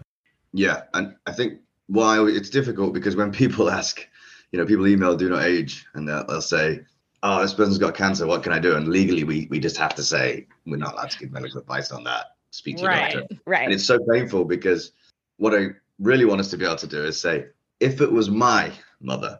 Yeah, 0.51 0.83
and 0.93 1.15
I 1.27 1.31
think 1.31 1.59
why 1.87 2.23
it's 2.25 2.49
difficult 2.49 2.93
because 2.93 3.15
when 3.15 3.31
people 3.31 3.69
ask, 3.79 4.05
you 4.51 4.59
know, 4.59 4.65
people 4.65 4.87
email 4.87 5.15
"Do 5.15 5.29
not 5.29 5.43
age" 5.43 5.85
and 5.93 6.07
they'll, 6.07 6.25
they'll 6.25 6.41
say, 6.41 6.81
"Oh, 7.21 7.41
this 7.41 7.53
person's 7.53 7.77
got 7.77 7.95
cancer. 7.95 8.25
What 8.25 8.43
can 8.43 8.51
I 8.51 8.59
do?" 8.59 8.75
And 8.75 8.87
legally, 8.87 9.23
we 9.23 9.47
we 9.49 9.59
just 9.59 9.77
have 9.77 9.95
to 9.95 10.03
say 10.03 10.47
we're 10.65 10.77
not 10.77 10.93
allowed 10.93 11.11
to 11.11 11.19
give 11.19 11.31
medical 11.31 11.59
advice 11.59 11.91
on 11.91 12.03
that. 12.05 12.35
Speak 12.51 12.77
to 12.77 12.83
your 12.83 12.91
right, 12.91 13.13
doctor. 13.13 13.35
right. 13.45 13.63
And 13.63 13.73
it's 13.73 13.85
so 13.85 13.99
painful 14.11 14.45
because 14.45 14.91
what 15.37 15.53
I 15.55 15.69
really 15.99 16.25
want 16.25 16.39
us 16.39 16.49
to 16.51 16.57
be 16.57 16.65
able 16.65 16.75
to 16.77 16.87
do 16.87 17.03
is 17.03 17.19
say, 17.19 17.45
if 17.79 17.99
it 17.99 18.11
was 18.11 18.29
my 18.29 18.71
mother, 19.01 19.39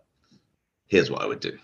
here's 0.88 1.12
what 1.12 1.22
I 1.22 1.28
would 1.28 1.40
do. 1.40 1.58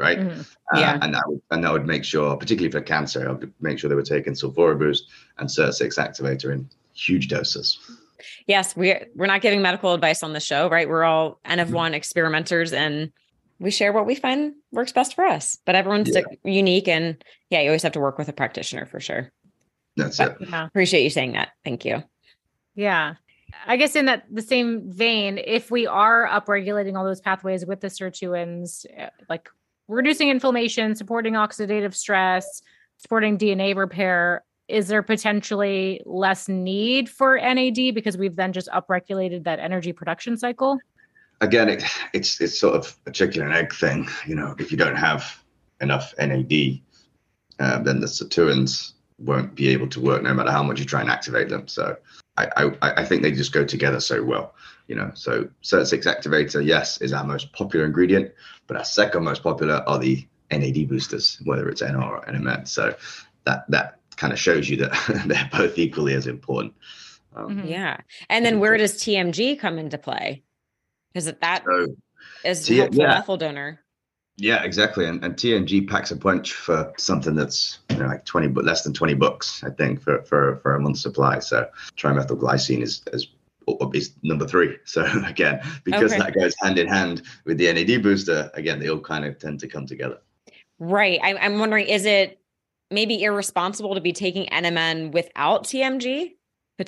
Right. 0.00 0.18
Mhm. 0.18 0.40
Uh, 0.74 0.78
Yeah. 0.80 0.98
and 1.02 1.12
that 1.14 1.22
would 1.26 1.42
and 1.50 1.62
that 1.62 1.72
would 1.72 1.86
make 1.86 2.04
sure, 2.04 2.34
particularly 2.34 2.70
for 2.72 2.80
cancer, 2.80 3.28
I 3.28 3.32
would 3.32 3.52
make 3.60 3.78
sure 3.78 3.90
they 3.90 3.94
were 3.96 4.02
taking 4.02 4.32
sulfura 4.32 4.78
boost 4.78 5.04
and 5.38 5.46
SIRT6 5.48 5.98
activator 5.98 6.50
in 6.54 6.70
huge 6.94 7.28
doses. 7.28 7.78
Yes, 8.46 8.74
we're 8.74 9.06
we're 9.14 9.26
not 9.26 9.42
giving 9.42 9.60
medical 9.60 9.92
advice 9.92 10.22
on 10.22 10.32
the 10.32 10.40
show, 10.40 10.70
right? 10.70 10.88
We're 10.88 11.04
all 11.04 11.38
N 11.44 11.58
of 11.58 11.70
one 11.72 11.92
experimenters 11.92 12.72
and 12.72 13.12
we 13.58 13.70
share 13.70 13.92
what 13.92 14.06
we 14.06 14.14
find 14.14 14.54
works 14.72 14.92
best 14.92 15.14
for 15.14 15.26
us. 15.26 15.58
But 15.66 15.74
everyone's 15.74 16.08
Yeah. 16.14 16.22
unique 16.44 16.88
and 16.88 17.22
yeah, 17.50 17.60
you 17.60 17.68
always 17.68 17.82
have 17.82 17.92
to 17.92 18.00
work 18.00 18.16
with 18.16 18.30
a 18.30 18.32
practitioner 18.32 18.86
for 18.86 19.00
sure. 19.00 19.30
That's 19.98 20.16
But- 20.16 20.40
it. 20.40 20.48
Yeah. 20.48 20.64
Appreciate 20.66 21.02
you 21.02 21.10
saying 21.10 21.32
that. 21.32 21.50
Thank 21.62 21.84
you. 21.84 22.02
Yeah. 22.74 23.16
I 23.66 23.76
guess 23.76 23.96
in 23.96 24.06
that 24.06 24.24
the 24.30 24.40
same 24.42 24.90
vein, 24.90 25.36
if 25.36 25.70
we 25.70 25.86
are 25.86 26.26
upregulating 26.26 26.96
all 26.96 27.04
those 27.04 27.20
pathways 27.20 27.66
with 27.66 27.80
the 27.80 27.88
sirtuins, 27.88 28.86
uh, 28.98 29.10
like 29.28 29.48
reducing 29.90 30.28
inflammation, 30.28 30.94
supporting 30.94 31.34
oxidative 31.34 31.94
stress, 31.94 32.62
supporting 32.98 33.36
DNA 33.36 33.74
repair, 33.76 34.44
is 34.68 34.88
there 34.88 35.02
potentially 35.02 36.00
less 36.06 36.48
need 36.48 37.08
for 37.08 37.36
NAD 37.36 37.94
because 37.94 38.16
we've 38.16 38.36
then 38.36 38.52
just 38.52 38.68
upregulated 38.68 39.44
that 39.44 39.58
energy 39.58 39.92
production 39.92 40.36
cycle? 40.36 40.78
Again, 41.40 41.68
it, 41.68 41.82
it's 42.12 42.40
it's 42.40 42.58
sort 42.58 42.76
of 42.76 42.96
a 43.06 43.10
chicken 43.10 43.42
and 43.42 43.52
egg 43.52 43.72
thing. 43.72 44.08
You 44.26 44.36
know, 44.36 44.54
if 44.58 44.70
you 44.70 44.78
don't 44.78 44.96
have 44.96 45.42
enough 45.80 46.14
NAD, 46.18 46.80
uh, 47.58 47.78
then 47.82 48.00
the 48.00 48.06
sirtuins 48.06 48.92
won't 49.18 49.54
be 49.54 49.68
able 49.68 49.88
to 49.88 50.00
work 50.00 50.22
no 50.22 50.32
matter 50.32 50.50
how 50.50 50.62
much 50.62 50.78
you 50.78 50.84
try 50.84 51.00
and 51.00 51.10
activate 51.10 51.48
them. 51.48 51.66
So 51.66 51.96
I, 52.36 52.48
I, 52.82 52.92
I 53.02 53.04
think 53.04 53.22
they 53.22 53.32
just 53.32 53.52
go 53.52 53.64
together 53.64 54.00
so 54.00 54.22
well. 54.22 54.54
You 54.86 54.96
know, 54.96 55.10
so 55.14 55.48
SIRT6 55.62 56.04
activator, 56.06 56.64
yes, 56.64 57.00
is 57.00 57.12
our 57.12 57.24
most 57.24 57.52
popular 57.52 57.86
ingredient, 57.86 58.32
but 58.66 58.76
our 58.76 58.84
second 58.84 59.24
most 59.24 59.42
popular 59.42 59.84
are 59.86 59.98
the 59.98 60.26
NAD 60.50 60.88
boosters, 60.88 61.40
whether 61.44 61.68
it's 61.68 61.82
NR 61.82 62.02
or 62.02 62.24
NMN. 62.26 62.66
So 62.66 62.94
that 63.44 63.70
that 63.70 63.98
kind 64.16 64.32
of 64.32 64.38
shows 64.38 64.68
you 64.68 64.76
that 64.78 65.24
they're 65.26 65.48
both 65.52 65.78
equally 65.78 66.14
as 66.14 66.26
important. 66.26 66.74
Um, 67.34 67.56
Mhm. 67.62 67.70
Yeah. 67.70 67.98
And 68.28 68.44
then 68.44 68.58
where 68.58 68.76
does 68.76 68.94
TMG 68.94 69.58
come 69.58 69.78
into 69.78 69.98
play? 69.98 70.42
Because 71.12 71.32
that 71.32 71.64
So 71.64 71.86
is 72.44 72.64
T- 72.66 72.76
helpful 72.76 73.02
yeah. 73.02 73.08
methyl 73.14 73.36
donor. 73.36 73.80
Yeah, 74.40 74.62
exactly. 74.62 75.04
And, 75.04 75.22
and 75.22 75.36
TMG 75.36 75.86
packs 75.86 76.10
a 76.10 76.16
punch 76.16 76.54
for 76.54 76.92
something 76.96 77.34
that's 77.34 77.80
you 77.90 77.96
know, 77.96 78.06
like 78.06 78.24
20, 78.24 78.48
but 78.48 78.64
less 78.64 78.82
than 78.82 78.94
20 78.94 79.12
bucks, 79.14 79.62
I 79.62 79.68
think, 79.68 80.00
for, 80.00 80.22
for, 80.22 80.56
for 80.62 80.74
a 80.74 80.80
month's 80.80 81.02
supply. 81.02 81.40
So 81.40 81.68
trimethylglycine 81.98 82.82
is, 82.82 83.02
is, 83.12 83.28
is 83.92 84.14
number 84.22 84.46
three. 84.46 84.78
So 84.86 85.04
again, 85.26 85.60
because 85.84 86.12
Okay. 86.12 86.18
that 86.18 86.34
goes 86.34 86.54
hand 86.62 86.78
in 86.78 86.88
hand 86.88 87.22
with 87.44 87.58
the 87.58 87.70
NAD 87.70 88.02
booster, 88.02 88.50
again, 88.54 88.80
they 88.80 88.88
all 88.88 89.00
kind 89.00 89.26
of 89.26 89.38
tend 89.38 89.60
to 89.60 89.68
come 89.68 89.86
together. 89.86 90.18
Right. 90.78 91.20
I, 91.22 91.34
I'm 91.36 91.58
wondering, 91.58 91.86
is 91.86 92.06
it 92.06 92.38
maybe 92.90 93.22
irresponsible 93.22 93.94
to 93.94 94.00
be 94.00 94.14
taking 94.14 94.46
NMN 94.46 95.12
without 95.12 95.64
TMG? 95.64 96.32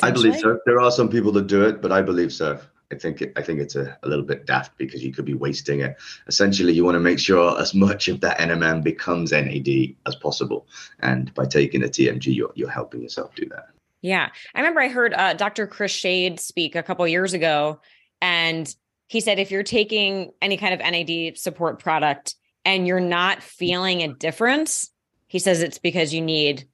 I 0.01 0.11
believe 0.11 0.37
so. 0.37 0.59
There 0.65 0.81
are 0.81 0.91
some 0.91 1.11
people 1.11 1.33
that 1.33 1.49
do 1.49 1.65
it, 1.65 1.83
but 1.83 1.93
I 1.93 2.01
believe 2.01 2.33
so. 2.33 2.59
I 2.93 2.97
think 2.97 3.23
it, 3.23 3.33
I 3.37 3.43
think 3.43 3.61
it's 3.61 3.75
a, 3.75 3.97
a 4.03 4.09
little 4.09 4.25
bit 4.25 4.47
daft 4.47 4.77
because 4.79 5.03
you 5.03 5.13
could 5.13 5.25
be 5.25 5.35
wasting 5.35 5.81
it. 5.81 5.97
Essentially, 6.27 6.73
you 6.73 6.85
want 6.85 6.97
to 6.97 7.01
make 7.01 7.19
sure 7.19 7.59
as 7.61 7.75
much 7.75 8.09
of 8.09 8.21
that 8.21 8.39
NMN 8.39 8.85
becomes 8.85 9.33
NAD 9.33 9.97
as 10.07 10.15
possible, 10.17 10.67
and 11.01 11.33
by 11.35 11.47
taking 11.47 11.83
a 11.83 11.87
TMG, 11.87 12.35
you're 12.35 12.53
you're 12.55 12.71
helping 12.71 13.03
yourself 13.03 13.35
do 13.35 13.49
that. 13.49 13.69
Yeah. 14.03 14.29
I 14.55 14.59
remember 14.59 14.81
I 14.81 14.89
heard 14.89 15.15
uh, 15.15 15.35
Dr. 15.35 15.67
Chris 15.67 15.93
Shade 15.93 16.41
speak 16.41 16.75
a 16.75 16.83
couple 16.83 17.07
years 17.07 17.33
ago, 17.33 17.81
and 18.21 18.73
he 19.07 19.21
said 19.21 19.39
if 19.39 19.51
you're 19.51 19.63
taking 19.63 20.33
any 20.43 20.57
kind 20.57 20.75
of 20.75 20.81
NAD 20.81 21.39
support 21.39 21.79
product 21.79 22.35
and 22.65 22.87
you're 22.87 23.01
not 23.01 23.43
feeling 23.43 24.03
a 24.03 24.09
difference, 24.09 24.91
he 25.29 25.39
says 25.39 25.63
it's 25.63 25.79
because 25.79 26.13
you 26.13 26.21
need 26.21 26.69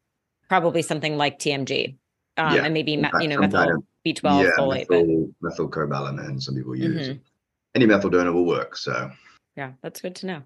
probably 0.48 0.82
something 0.82 1.16
like 1.16 1.38
TMG 1.38 1.96
um, 2.38 2.54
Yeah, 2.54 2.64
and 2.64 2.74
maybe, 2.74 2.92
you 2.92 3.28
know, 3.28 3.40
methyl 3.40 3.84
B12 4.06 4.44
yeah, 4.44 4.50
folate. 4.58 4.86
But 4.88 5.06
methyl, 5.06 5.68
methylcobalamin. 5.68 6.40
Some 6.42 6.54
people 6.54 6.76
use 6.76 7.08
Mhm. 7.08 7.20
any 7.74 7.86
methyl 7.86 8.10
donor 8.10 8.32
will 8.32 8.46
work. 8.46 8.76
So 8.76 9.10
yeah, 9.56 9.72
that's 9.82 10.00
good 10.00 10.14
to 10.16 10.26
know. 10.26 10.42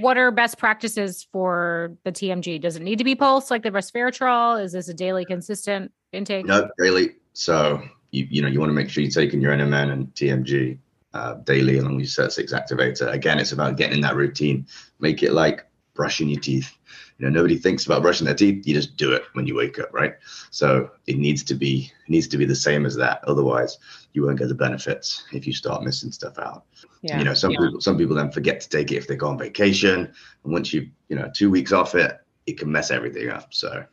What 0.00 0.16
are 0.16 0.30
best 0.30 0.56
practices 0.58 1.26
for 1.32 1.96
the 2.04 2.12
TMG? 2.12 2.60
Does 2.60 2.76
it 2.76 2.82
need 2.82 2.98
to 2.98 3.04
be 3.04 3.14
pulse 3.16 3.50
like 3.50 3.62
the 3.62 3.70
resveratrol? 3.70 4.62
Is 4.62 4.72
this 4.72 4.88
a 4.88 4.94
daily 4.94 5.24
consistent 5.24 5.92
intake? 6.12 6.46
no 6.46 6.68
daily. 6.78 7.16
So 7.32 7.82
you 8.10 8.26
you 8.30 8.42
know 8.42 8.48
you 8.48 8.60
want 8.60 8.70
to 8.70 8.74
make 8.74 8.88
sure 8.90 9.02
you're 9.02 9.10
taking 9.10 9.40
your 9.40 9.52
NMN 9.52 9.92
and 9.92 10.14
TMG 10.14 10.78
uh, 11.14 11.34
daily 11.44 11.78
along 11.78 11.96
with 11.96 12.16
your 12.16 12.26
SIRT6 12.28 12.52
activator. 12.52 13.12
Again, 13.12 13.40
it's 13.40 13.50
about 13.52 13.76
getting 13.76 13.96
in 13.96 14.00
that 14.02 14.14
routine. 14.14 14.66
Make 15.00 15.24
it 15.24 15.32
like 15.32 15.66
brushing 15.94 16.28
your 16.28 16.40
teeth. 16.40 16.72
You 17.20 17.26
know, 17.26 17.32
nobody 17.32 17.58
thinks 17.58 17.84
about 17.84 18.00
brushing 18.00 18.24
their 18.24 18.34
teeth. 18.34 18.66
You 18.66 18.72
just 18.72 18.96
do 18.96 19.12
it 19.12 19.24
when 19.34 19.46
you 19.46 19.54
wake 19.54 19.78
up, 19.78 19.92
right? 19.92 20.14
So 20.50 20.90
it 21.06 21.18
needs 21.18 21.42
to 21.44 21.54
be 21.54 21.92
it 22.06 22.10
needs 22.10 22.26
to 22.28 22.38
be 22.38 22.46
the 22.46 22.54
same 22.56 22.86
as 22.86 22.96
that. 22.96 23.22
Otherwise, 23.24 23.76
you 24.14 24.24
won't 24.24 24.38
get 24.38 24.48
the 24.48 24.54
benefits 24.54 25.24
if 25.30 25.46
you 25.46 25.52
start 25.52 25.82
missing 25.84 26.12
stuff 26.12 26.38
out. 26.38 26.64
Yeah. 27.02 27.18
You 27.18 27.24
know, 27.24 27.34
some 27.34 27.50
Yeah. 27.50 27.58
people 27.58 27.80
some 27.82 27.98
people 27.98 28.16
then 28.16 28.30
forget 28.32 28.62
to 28.62 28.68
take 28.70 28.90
it 28.90 28.96
if 28.96 29.06
they 29.06 29.16
go 29.16 29.28
on 29.28 29.36
vacation, 29.36 30.10
and 30.44 30.52
once 30.52 30.72
you 30.72 30.88
you 31.10 31.16
know 31.16 31.30
two 31.34 31.50
weeks 31.50 31.72
off 31.72 31.94
it, 31.94 32.18
it 32.46 32.58
can 32.58 32.72
mess 32.72 32.90
everything 32.90 33.28
up. 33.28 33.52
So 33.52 33.84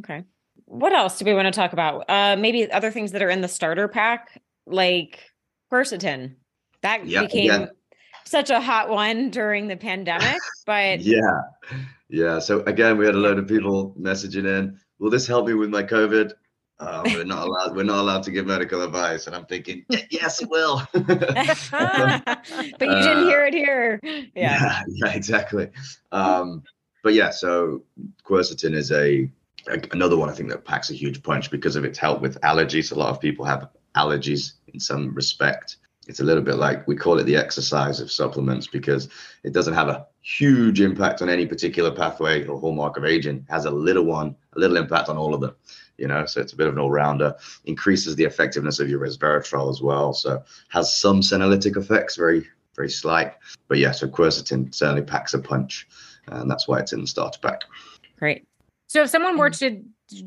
Okay. 0.00 0.24
What 0.64 0.92
else 0.92 1.18
do 1.18 1.24
we 1.24 1.34
want 1.34 1.46
to 1.46 1.52
talk 1.52 1.72
about? 1.72 2.04
Uh 2.10 2.36
maybe 2.36 2.68
other 2.72 2.90
things 2.90 3.12
that 3.12 3.22
are 3.22 3.30
in 3.30 3.42
the 3.42 3.48
starter 3.48 3.86
pack, 3.86 4.42
like 4.66 5.20
quercetin. 5.70 6.34
That 6.80 7.04
became 7.04 7.48
again. 7.48 7.68
such 8.24 8.50
a 8.50 8.60
hot 8.60 8.88
one 8.88 9.30
during 9.30 9.68
the 9.68 9.76
pandemic, 9.76 10.40
but 10.66 10.98
yeah, 11.00 11.42
yeah. 12.12 12.38
So 12.38 12.60
again, 12.64 12.96
we 12.98 13.06
had 13.06 13.14
a 13.14 13.18
load 13.18 13.38
of 13.38 13.48
people 13.48 13.94
messaging 13.98 14.46
in. 14.46 14.78
Will 15.00 15.10
this 15.10 15.26
help 15.26 15.46
me 15.46 15.54
with 15.54 15.70
my 15.70 15.82
COVID? 15.82 16.32
Uh, 16.78 17.02
we're 17.06 17.24
not 17.24 17.46
allowed. 17.48 17.74
We're 17.76 17.84
not 17.84 17.98
allowed 18.00 18.22
to 18.24 18.30
give 18.30 18.46
medical 18.46 18.82
advice, 18.82 19.26
and 19.26 19.34
I'm 19.34 19.46
thinking, 19.46 19.84
yes, 20.10 20.40
it 20.42 20.48
will. 20.48 20.82
but 20.92 21.06
you 22.56 22.74
didn't 22.78 23.24
Uh, 23.24 23.24
hear 23.26 23.44
it 23.46 23.54
here. 23.54 24.00
Yeah. 24.04 24.22
yeah, 24.34 24.82
yeah, 24.88 25.12
exactly. 25.12 25.68
Um, 26.12 26.62
but 27.02 27.14
yeah, 27.14 27.30
so 27.30 27.82
quercetin 28.24 28.74
is 28.74 28.92
a, 28.92 29.28
a- 29.68 29.88
another 29.92 30.16
one 30.16 30.28
I 30.28 30.32
think 30.32 30.48
that 30.50 30.64
packs 30.64 30.90
a 30.90 30.94
huge 30.94 31.22
punch 31.22 31.50
because 31.50 31.76
of 31.76 31.84
its 31.84 31.98
help 31.98 32.20
with 32.20 32.40
allergies. 32.42 32.92
A 32.92 32.94
lot 32.94 33.10
of 33.10 33.20
people 33.20 33.44
have 33.44 33.68
allergies 33.96 34.52
in 34.72 34.78
some 34.80 35.12
respect. 35.14 35.76
It's 36.08 36.20
a 36.20 36.24
little 36.24 36.42
bit 36.42 36.56
like 36.56 36.86
we 36.88 36.96
call 36.96 37.18
it 37.18 37.24
the 37.24 37.36
exercise 37.36 38.00
of 38.00 38.10
supplements 38.10 38.66
because 38.66 39.08
it 39.44 39.52
doesn't 39.52 39.74
have 39.74 39.88
a 39.88 40.06
huge 40.20 40.80
impact 40.80 41.22
on 41.22 41.28
any 41.28 41.46
particular 41.46 41.90
pathway 41.90 42.44
or 42.46 42.58
hallmark 42.58 42.96
of 42.96 43.04
aging. 43.04 43.36
It 43.48 43.52
has 43.52 43.64
a 43.64 43.70
little 43.70 44.04
one, 44.04 44.34
a 44.54 44.58
little 44.58 44.76
impact 44.76 45.08
on 45.08 45.16
all 45.16 45.34
of 45.34 45.40
them. 45.40 45.54
You 45.98 46.08
know, 46.08 46.26
so 46.26 46.40
it's 46.40 46.52
a 46.52 46.56
bit 46.56 46.66
of 46.66 46.74
an 46.74 46.80
all-rounder. 46.80 47.36
Increases 47.64 48.16
the 48.16 48.24
effectiveness 48.24 48.80
of 48.80 48.88
your 48.88 49.00
resveratrol 49.00 49.70
as 49.70 49.80
well. 49.80 50.12
So 50.12 50.42
has 50.68 50.96
some 50.96 51.20
senolytic 51.20 51.76
effects, 51.76 52.16
very 52.16 52.46
very 52.74 52.90
slight. 52.90 53.34
But 53.68 53.78
yeah, 53.78 53.92
so 53.92 54.08
quercetin 54.08 54.74
certainly 54.74 55.02
packs 55.02 55.34
a 55.34 55.38
punch, 55.38 55.86
and 56.26 56.50
that's 56.50 56.66
why 56.66 56.78
it's 56.78 56.92
in 56.92 57.02
the 57.02 57.06
starter 57.06 57.38
pack. 57.40 57.62
Great. 58.18 58.44
So 58.88 59.02
if 59.02 59.10
someone 59.10 59.38
were 59.38 59.50
mm. 59.50 59.58
to 59.60 59.82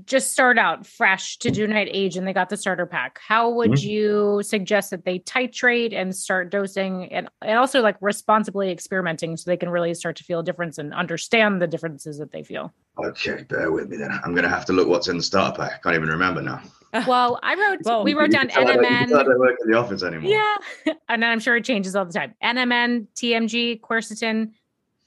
just 0.06 0.32
start 0.32 0.58
out 0.58 0.86
fresh 0.86 1.38
to 1.38 1.52
Do 1.52 1.68
Not 1.68 1.88
Age 1.90 2.18
and 2.18 2.28
they 2.28 2.34
got 2.34 2.50
the 2.50 2.58
starter 2.58 2.86
pack, 2.86 3.20
how 3.26 3.50
would 3.50 3.72
mm-hmm. 3.72 3.90
you 3.90 4.42
suggest 4.44 4.90
that 4.92 5.06
they 5.06 5.20
titrate 5.20 5.94
and 5.94 6.16
start 6.16 6.50
dosing 6.50 7.12
and, 7.12 7.30
and 7.42 7.58
also 7.58 7.82
like 7.82 7.98
responsibly 8.02 8.72
experimenting 8.72 9.38
so 9.38 9.50
they 9.50 9.58
can 9.58 9.70
really 9.70 9.94
start 9.94 10.16
to 10.18 10.24
feel 10.24 10.40
a 10.40 10.44
difference 10.44 10.78
and 10.78 10.94
understand 10.94 11.62
the 11.62 11.68
differences 11.68 12.18
that 12.18 12.32
they 12.32 12.44
feel? 12.44 12.74
Okay, 13.04 13.44
bear 13.44 13.72
with 13.72 13.90
me 13.90 13.98
then. 13.98 14.12
I'm 14.24 14.32
going 14.32 14.44
to 14.44 14.50
have 14.50 14.66
to 14.66 14.74
look 14.74 14.88
what's 14.88 15.08
in 15.08 15.18
the 15.18 15.24
starter 15.24 15.58
pack. 15.58 15.72
I 15.74 15.78
can't 15.80 15.96
even 15.96 16.10
remember 16.10 16.42
now. 16.42 16.62
Well, 17.06 17.42
I 17.44 17.56
wrote, 17.56 17.80
well, 17.84 18.06
we 18.06 18.14
wrote 18.14 18.32
down 18.32 18.48
NMN. 18.48 18.86
I 18.86 19.06
don't 19.24 19.38
work 19.38 19.58
in 19.62 19.70
the 19.70 19.78
office 19.78 20.02
anymore. 20.02 20.32
Yeah. 20.32 20.94
and 21.10 21.26
I'm 21.26 21.42
sure 21.42 21.58
it 21.58 21.66
changes 21.66 21.94
all 21.94 22.06
the 22.06 22.14
time. 22.14 22.36
NMN, 22.42 23.08
TMG, 23.16 23.82
quercetin, 23.82 24.52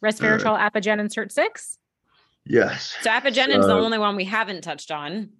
resveratrol, 0.04 0.58
uh, 0.58 0.70
apigen, 0.70 1.00
and 1.00 1.10
SIRT 1.10 1.32
6. 1.32 1.77
Yes. 2.48 2.96
So 3.02 3.10
apigenin 3.10 3.58
is 3.58 3.66
the 3.66 3.74
only 3.74 3.98
one 3.98 4.16
we 4.16 4.24
haven't 4.24 4.62
touched 4.62 4.90
on. 4.90 5.30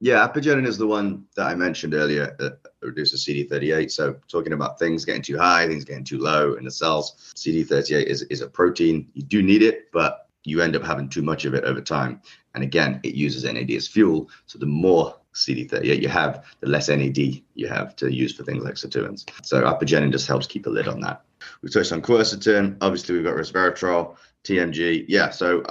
Yeah, 0.00 0.28
apigenin 0.28 0.66
is 0.66 0.76
the 0.76 0.86
one 0.86 1.24
that 1.36 1.46
I 1.46 1.54
mentioned 1.54 1.94
earlier 1.94 2.36
that 2.38 2.58
reduces 2.82 3.24
CD38. 3.24 3.90
So 3.90 4.16
talking 4.28 4.52
about 4.52 4.78
things 4.78 5.04
getting 5.04 5.22
too 5.22 5.38
high, 5.38 5.66
things 5.66 5.84
getting 5.84 6.04
too 6.04 6.18
low 6.18 6.54
in 6.54 6.64
the 6.64 6.70
cells. 6.70 7.32
CD38 7.34 8.04
is, 8.04 8.22
is 8.22 8.42
a 8.42 8.48
protein. 8.48 9.08
You 9.14 9.22
do 9.22 9.42
need 9.42 9.62
it, 9.62 9.90
but 9.92 10.28
you 10.44 10.60
end 10.60 10.76
up 10.76 10.84
having 10.84 11.08
too 11.08 11.22
much 11.22 11.44
of 11.44 11.54
it 11.54 11.64
over 11.64 11.80
time. 11.80 12.20
And 12.54 12.62
again, 12.62 13.00
it 13.04 13.14
uses 13.14 13.44
NAD 13.44 13.70
as 13.70 13.88
fuel. 13.88 14.28
So 14.46 14.58
the 14.58 14.66
more 14.66 15.14
CD38 15.34 16.02
you 16.02 16.08
have, 16.08 16.44
the 16.60 16.68
less 16.68 16.88
NAD 16.88 17.18
you 17.54 17.66
have 17.68 17.96
to 17.96 18.12
use 18.12 18.34
for 18.34 18.42
things 18.42 18.64
like 18.64 18.74
sirtuins. 18.74 19.24
So 19.42 19.62
apigenin 19.62 20.12
just 20.12 20.26
helps 20.26 20.46
keep 20.46 20.66
a 20.66 20.70
lid 20.70 20.88
on 20.88 21.00
that. 21.00 21.22
We've 21.62 21.72
touched 21.72 21.92
on 21.92 22.02
quercetin. 22.02 22.76
Obviously, 22.80 23.14
we've 23.14 23.24
got 23.24 23.34
resveratrol, 23.34 24.16
TMG. 24.44 25.06
Yeah, 25.08 25.30
so 25.30 25.64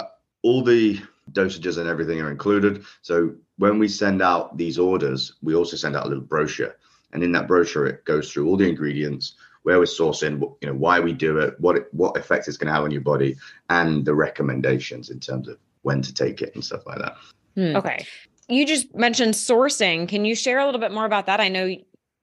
all 0.46 0.62
the 0.62 1.02
dosages 1.32 1.80
and 1.80 1.90
everything 1.90 2.22
are 2.22 2.30
included. 2.30 2.86
So 3.02 3.34
when 3.58 3.80
we 3.80 3.88
send 3.88 4.22
out 4.22 4.56
these 4.58 4.78
orders, 4.78 5.34
we 5.42 5.56
also 5.56 5.76
send 5.76 5.96
out 5.96 6.06
a 6.06 6.08
little 6.08 6.24
brochure, 6.24 6.76
and 7.12 7.24
in 7.24 7.32
that 7.32 7.48
brochure, 7.48 7.88
it 7.88 8.06
goes 8.06 8.32
through 8.32 8.48
all 8.48 8.56
the 8.56 8.70
ingredients, 8.70 9.34
where 9.64 9.80
we're 9.80 9.86
sourcing, 9.86 10.40
you 10.62 10.68
know, 10.68 10.76
why 10.76 11.00
we 11.00 11.14
do 11.14 11.40
it, 11.40 11.60
what 11.60 11.76
it, 11.78 11.88
what 11.92 12.16
effect 12.16 12.48
it's 12.48 12.58
going 12.58 12.68
to 12.68 12.74
have 12.74 12.84
on 12.84 12.92
your 12.92 13.02
body, 13.02 13.36
and 13.72 14.06
the 14.06 14.14
recommendations 14.14 15.10
in 15.10 15.20
terms 15.20 15.48
of 15.48 15.58
when 15.82 16.04
to 16.04 16.14
take 16.14 16.44
it 16.44 16.54
and 16.54 16.64
stuff 16.64 16.86
like 16.86 17.00
that. 17.00 17.16
Hmm. 17.56 17.76
Okay. 17.76 18.06
You 18.48 18.68
just 18.68 18.94
mentioned 18.94 19.34
sourcing. 19.34 20.08
Can 20.08 20.26
you 20.26 20.36
share 20.36 20.60
a 20.60 20.66
little 20.66 20.80
bit 20.80 20.92
more 20.92 21.06
about 21.06 21.26
that? 21.26 21.42
I 21.42 21.50
know 21.50 21.76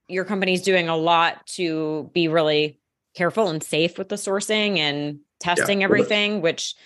your 0.07 0.25
company's 0.25 0.63
doing 0.63 0.89
a 0.89 0.97
lot 0.97 1.45
to 1.59 2.09
be 2.15 2.29
really 2.29 2.79
careful 3.17 3.49
and 3.49 3.61
safe 3.61 3.99
with 3.99 4.09
the 4.09 4.17
sourcing 4.17 4.79
and 4.79 5.19
testing 5.41 5.81
yeah. 5.81 5.87
everything, 5.87 6.41
which 6.41 6.77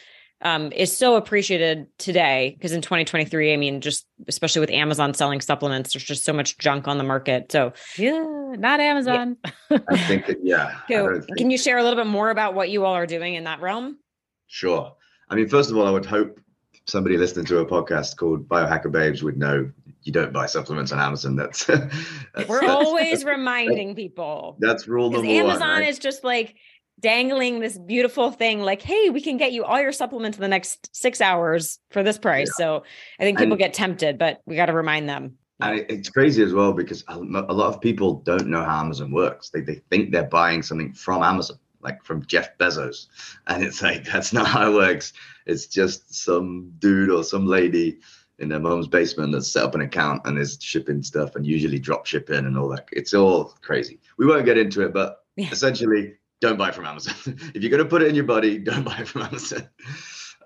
um, 0.42 0.70
is 0.72 0.96
so 0.96 1.16
appreciated 1.16 1.86
today 1.98 2.54
because 2.56 2.72
in 2.72 2.82
2023, 2.82 3.52
I 3.52 3.56
mean, 3.56 3.80
just 3.80 4.06
especially 4.28 4.60
with 4.60 4.70
Amazon 4.70 5.14
selling 5.14 5.40
supplements, 5.40 5.92
there's 5.92 6.04
just 6.04 6.24
so 6.24 6.32
much 6.32 6.58
junk 6.58 6.86
on 6.88 6.98
the 6.98 7.04
market. 7.04 7.50
So, 7.50 7.72
yeah, 7.96 8.54
not 8.58 8.80
Amazon. 8.80 9.36
Yeah. 9.70 9.78
I 9.88 9.96
think 9.96 10.26
that, 10.26 10.38
yeah. 10.42 10.78
So, 10.88 11.20
can 11.36 11.50
you 11.50 11.58
share 11.58 11.78
a 11.78 11.82
little 11.82 11.98
bit 11.98 12.06
more 12.06 12.30
about 12.30 12.54
what 12.54 12.70
you 12.70 12.84
all 12.84 12.94
are 12.94 13.06
doing 13.06 13.34
in 13.34 13.44
that 13.44 13.60
realm? 13.60 13.98
Sure. 14.46 14.94
I 15.28 15.34
mean, 15.34 15.48
first 15.48 15.70
of 15.70 15.76
all, 15.76 15.86
I 15.86 15.90
would 15.90 16.06
hope 16.06 16.38
somebody 16.86 17.16
listening 17.16 17.46
to 17.46 17.58
a 17.58 17.66
podcast 17.66 18.16
called 18.16 18.48
Biohacker 18.48 18.92
Babes 18.92 19.22
would 19.22 19.36
know 19.36 19.70
you 20.02 20.12
don't 20.12 20.32
buy 20.32 20.46
supplements 20.46 20.92
on 20.92 21.00
Amazon. 21.00 21.34
That's, 21.34 21.64
that's 21.66 22.48
we're 22.48 22.60
that's, 22.60 22.72
always 22.72 23.24
reminding 23.24 23.94
people. 23.96 24.56
That's 24.60 24.86
rule 24.86 25.10
number 25.10 25.26
Amazon 25.26 25.44
one. 25.44 25.50
Amazon 25.50 25.80
right? 25.80 25.88
is 25.88 25.98
just 25.98 26.22
like 26.22 26.54
dangling 27.00 27.60
this 27.60 27.76
beautiful 27.76 28.30
thing 28.30 28.62
like 28.62 28.80
hey 28.80 29.10
we 29.10 29.20
can 29.20 29.36
get 29.36 29.52
you 29.52 29.64
all 29.64 29.80
your 29.80 29.92
supplements 29.92 30.38
in 30.38 30.42
the 30.42 30.48
next 30.48 30.94
six 30.96 31.20
hours 31.20 31.78
for 31.90 32.02
this 32.02 32.18
price. 32.18 32.50
Yeah. 32.58 32.64
so 32.64 32.82
i 33.20 33.22
think 33.22 33.38
people 33.38 33.52
and, 33.52 33.58
get 33.58 33.74
tempted 33.74 34.18
but 34.18 34.40
we 34.46 34.56
got 34.56 34.66
to 34.66 34.72
remind 34.72 35.08
them. 35.08 35.36
And 35.60 35.86
it's 35.88 36.10
crazy 36.10 36.42
as 36.42 36.52
well 36.52 36.74
because 36.74 37.02
a 37.08 37.18
lot 37.18 37.74
of 37.74 37.80
people 37.80 38.20
don't 38.20 38.48
know 38.48 38.62
how 38.62 38.80
amazon 38.80 39.10
works. 39.10 39.50
They, 39.50 39.60
they 39.60 39.76
think 39.90 40.12
they're 40.12 40.24
buying 40.24 40.62
something 40.62 40.92
from 40.92 41.22
amazon 41.22 41.58
like 41.80 42.02
from 42.02 42.26
jeff 42.26 42.56
bezos. 42.58 43.06
And 43.46 43.62
it's 43.62 43.82
like 43.82 44.04
that's 44.04 44.32
not 44.32 44.46
how 44.46 44.70
it 44.70 44.74
works. 44.74 45.12
It's 45.46 45.66
just 45.66 46.14
some 46.14 46.72
dude 46.78 47.10
or 47.10 47.24
some 47.24 47.46
lady 47.46 48.00
in 48.38 48.48
their 48.50 48.60
mom's 48.60 48.88
basement 48.88 49.32
that's 49.32 49.50
set 49.50 49.64
up 49.64 49.74
an 49.74 49.80
account 49.80 50.22
and 50.26 50.38
is 50.38 50.58
shipping 50.60 51.02
stuff 51.02 51.36
and 51.36 51.46
usually 51.46 51.78
drop 51.78 52.04
shipping 52.04 52.44
and 52.44 52.58
all 52.58 52.68
that. 52.68 52.86
It's 52.92 53.14
all 53.14 53.54
crazy. 53.62 53.98
We 54.18 54.26
won't 54.26 54.44
get 54.44 54.58
into 54.58 54.82
it 54.82 54.92
but 54.92 55.24
yeah. 55.36 55.48
essentially 55.50 56.14
don't 56.46 56.56
buy 56.56 56.70
from 56.70 56.86
Amazon. 56.86 57.14
if 57.54 57.62
you're 57.62 57.70
going 57.70 57.82
to 57.82 57.88
put 57.88 58.02
it 58.02 58.08
in 58.08 58.14
your 58.14 58.24
body, 58.24 58.58
don't 58.58 58.84
buy 58.92 59.04
from 59.04 59.22
Amazon. 59.22 59.68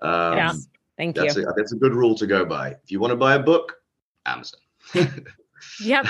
Um, 0.01 0.37
yeah, 0.37 0.53
thank 0.97 1.15
that's 1.15 1.35
you. 1.35 1.47
A, 1.47 1.53
that's 1.55 1.73
a 1.73 1.77
good 1.77 1.93
rule 1.93 2.15
to 2.15 2.27
go 2.27 2.45
by. 2.45 2.69
If 2.83 2.91
you 2.91 2.99
want 2.99 3.11
to 3.11 3.17
buy 3.17 3.35
a 3.35 3.39
book, 3.39 3.77
Amazon. 4.25 4.59
yep. 5.81 6.07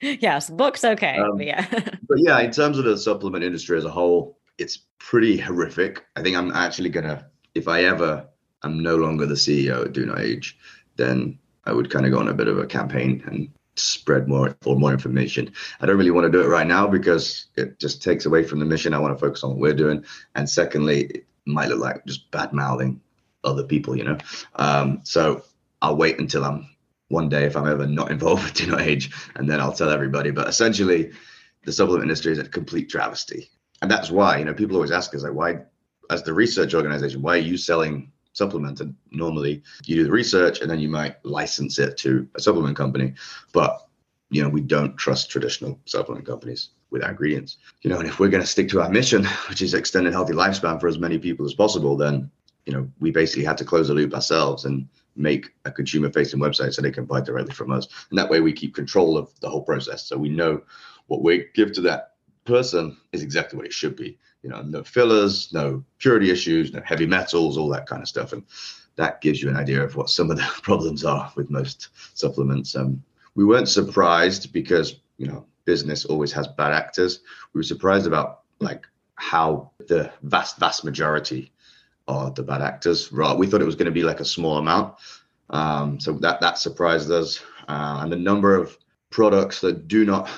yes, 0.00 0.50
books 0.50 0.84
okay. 0.84 1.18
Um, 1.18 1.36
but 1.36 1.46
yeah. 1.46 1.66
but 1.70 2.18
yeah, 2.18 2.40
in 2.40 2.50
terms 2.50 2.78
of 2.78 2.84
the 2.84 2.96
supplement 2.96 3.44
industry 3.44 3.76
as 3.76 3.84
a 3.84 3.90
whole, 3.90 4.38
it's 4.58 4.78
pretty 4.98 5.36
horrific. 5.36 6.04
I 6.16 6.22
think 6.22 6.36
I'm 6.36 6.52
actually 6.52 6.90
gonna, 6.90 7.26
if 7.54 7.66
I 7.66 7.84
ever 7.84 8.26
am 8.62 8.80
no 8.80 8.96
longer 8.96 9.26
the 9.26 9.34
CEO 9.34 9.84
at 9.84 9.92
Do 9.92 10.06
Not 10.06 10.20
Age, 10.20 10.56
then 10.96 11.38
I 11.64 11.72
would 11.72 11.90
kind 11.90 12.06
of 12.06 12.12
go 12.12 12.18
on 12.18 12.28
a 12.28 12.34
bit 12.34 12.46
of 12.46 12.58
a 12.58 12.66
campaign 12.66 13.22
and 13.26 13.48
spread 13.76 14.28
more 14.28 14.56
or 14.64 14.76
more 14.76 14.92
information. 14.92 15.52
I 15.80 15.86
don't 15.86 15.98
really 15.98 16.10
want 16.10 16.26
to 16.26 16.30
do 16.30 16.42
it 16.42 16.48
right 16.48 16.66
now 16.66 16.86
because 16.86 17.46
it 17.56 17.78
just 17.78 18.02
takes 18.02 18.26
away 18.26 18.44
from 18.44 18.58
the 18.58 18.64
mission. 18.64 18.94
I 18.94 18.98
want 18.98 19.14
to 19.14 19.20
focus 19.20 19.42
on 19.42 19.50
what 19.50 19.58
we're 19.58 19.74
doing. 19.74 20.04
And 20.34 20.48
secondly, 20.48 21.04
it 21.04 21.26
might 21.46 21.68
look 21.68 21.80
like 21.80 22.04
just 22.06 22.30
bad 22.30 22.52
mouthing 22.52 23.00
other 23.42 23.64
people, 23.64 23.96
you 23.96 24.04
know. 24.04 24.18
Um, 24.56 25.00
so 25.04 25.44
I'll 25.82 25.96
wait 25.96 26.18
until 26.18 26.44
I'm 26.44 26.68
one 27.08 27.28
day 27.28 27.44
if 27.44 27.56
I'm 27.56 27.68
ever 27.68 27.86
not 27.86 28.10
involved 28.10 28.44
with 28.44 28.54
Do 28.54 28.66
Not 28.66 28.80
Age, 28.80 29.10
and 29.34 29.48
then 29.48 29.60
I'll 29.60 29.72
tell 29.72 29.90
everybody. 29.90 30.30
But 30.30 30.48
essentially, 30.48 31.12
the 31.64 31.72
supplement 31.72 32.04
industry 32.04 32.32
is 32.32 32.38
a 32.38 32.48
complete 32.48 32.88
travesty, 32.88 33.50
and 33.82 33.90
that's 33.90 34.10
why 34.10 34.38
you 34.38 34.44
know 34.44 34.54
people 34.54 34.76
always 34.76 34.90
ask 34.90 35.14
us 35.14 35.22
like, 35.22 35.34
why, 35.34 35.58
as 36.10 36.22
the 36.22 36.32
research 36.32 36.74
organization, 36.74 37.22
why 37.22 37.36
are 37.36 37.40
you 37.40 37.56
selling 37.56 38.12
supplement. 38.34 38.80
And 38.80 38.94
normally 39.10 39.62
you 39.86 39.96
do 39.96 40.04
the 40.04 40.10
research 40.10 40.60
and 40.60 40.70
then 40.70 40.80
you 40.80 40.90
might 40.90 41.24
license 41.24 41.78
it 41.78 41.96
to 41.98 42.28
a 42.34 42.40
supplement 42.40 42.76
company. 42.76 43.14
But, 43.52 43.88
you 44.28 44.42
know, 44.42 44.50
we 44.50 44.60
don't 44.60 44.96
trust 44.96 45.30
traditional 45.30 45.80
supplement 45.86 46.26
companies 46.26 46.70
with 46.90 47.02
our 47.02 47.10
ingredients. 47.10 47.56
You 47.82 47.90
know, 47.90 47.98
and 47.98 48.08
if 48.08 48.18
we're 48.18 48.28
going 48.28 48.42
to 48.42 48.46
stick 48.46 48.68
to 48.70 48.82
our 48.82 48.90
mission, 48.90 49.24
which 49.48 49.62
is 49.62 49.72
extended 49.72 50.12
healthy 50.12 50.34
lifespan 50.34 50.80
for 50.80 50.88
as 50.88 50.98
many 50.98 51.18
people 51.18 51.46
as 51.46 51.54
possible, 51.54 51.96
then, 51.96 52.30
you 52.66 52.72
know, 52.72 52.90
we 53.00 53.10
basically 53.10 53.44
had 53.44 53.58
to 53.58 53.64
close 53.64 53.88
the 53.88 53.94
loop 53.94 54.12
ourselves 54.12 54.64
and 54.64 54.88
make 55.16 55.50
a 55.64 55.70
consumer 55.70 56.10
facing 56.10 56.40
website 56.40 56.74
so 56.74 56.82
they 56.82 56.90
can 56.90 57.04
buy 57.04 57.20
directly 57.20 57.54
from 57.54 57.70
us. 57.70 57.86
And 58.10 58.18
that 58.18 58.28
way 58.28 58.40
we 58.40 58.52
keep 58.52 58.74
control 58.74 59.16
of 59.16 59.30
the 59.40 59.48
whole 59.48 59.62
process. 59.62 60.06
So 60.06 60.18
we 60.18 60.28
know 60.28 60.62
what 61.06 61.22
we 61.22 61.46
give 61.54 61.72
to 61.72 61.80
that 61.82 62.14
person 62.44 62.96
is 63.12 63.22
exactly 63.22 63.56
what 63.56 63.66
it 63.66 63.72
should 63.72 63.94
be 63.96 64.18
you 64.44 64.50
know, 64.50 64.60
no 64.60 64.84
fillers, 64.84 65.50
no 65.54 65.82
purity 65.98 66.30
issues, 66.30 66.72
no 66.72 66.82
heavy 66.84 67.06
metals, 67.06 67.56
all 67.56 67.68
that 67.70 67.86
kind 67.86 68.02
of 68.02 68.08
stuff. 68.08 68.34
And 68.34 68.44
that 68.96 69.22
gives 69.22 69.42
you 69.42 69.48
an 69.48 69.56
idea 69.56 69.82
of 69.82 69.96
what 69.96 70.10
some 70.10 70.30
of 70.30 70.36
the 70.36 70.46
problems 70.62 71.02
are 71.02 71.32
with 71.34 71.50
most 71.50 71.88
supplements. 72.12 72.76
Um, 72.76 73.02
we 73.34 73.44
weren't 73.46 73.70
surprised 73.70 74.52
because, 74.52 74.96
you 75.16 75.26
know, 75.26 75.46
business 75.64 76.04
always 76.04 76.30
has 76.32 76.46
bad 76.46 76.72
actors. 76.72 77.20
We 77.54 77.60
were 77.60 77.64
surprised 77.64 78.06
about 78.06 78.42
like 78.60 78.86
how 79.14 79.70
the 79.88 80.12
vast, 80.22 80.58
vast 80.58 80.84
majority 80.84 81.50
are 82.06 82.30
the 82.30 82.42
bad 82.42 82.60
actors. 82.60 83.10
Right. 83.10 83.36
We 83.36 83.46
thought 83.46 83.62
it 83.62 83.66
was 83.66 83.76
going 83.76 83.86
to 83.86 83.92
be 83.92 84.04
like 84.04 84.20
a 84.20 84.26
small 84.26 84.58
amount. 84.58 84.96
Um, 85.48 85.98
so 85.98 86.12
that, 86.18 86.42
that 86.42 86.58
surprised 86.58 87.10
us. 87.10 87.40
Uh, 87.66 88.00
and 88.02 88.12
the 88.12 88.16
number 88.16 88.54
of 88.54 88.76
products 89.08 89.62
that 89.62 89.88
do 89.88 90.04
not 90.04 90.28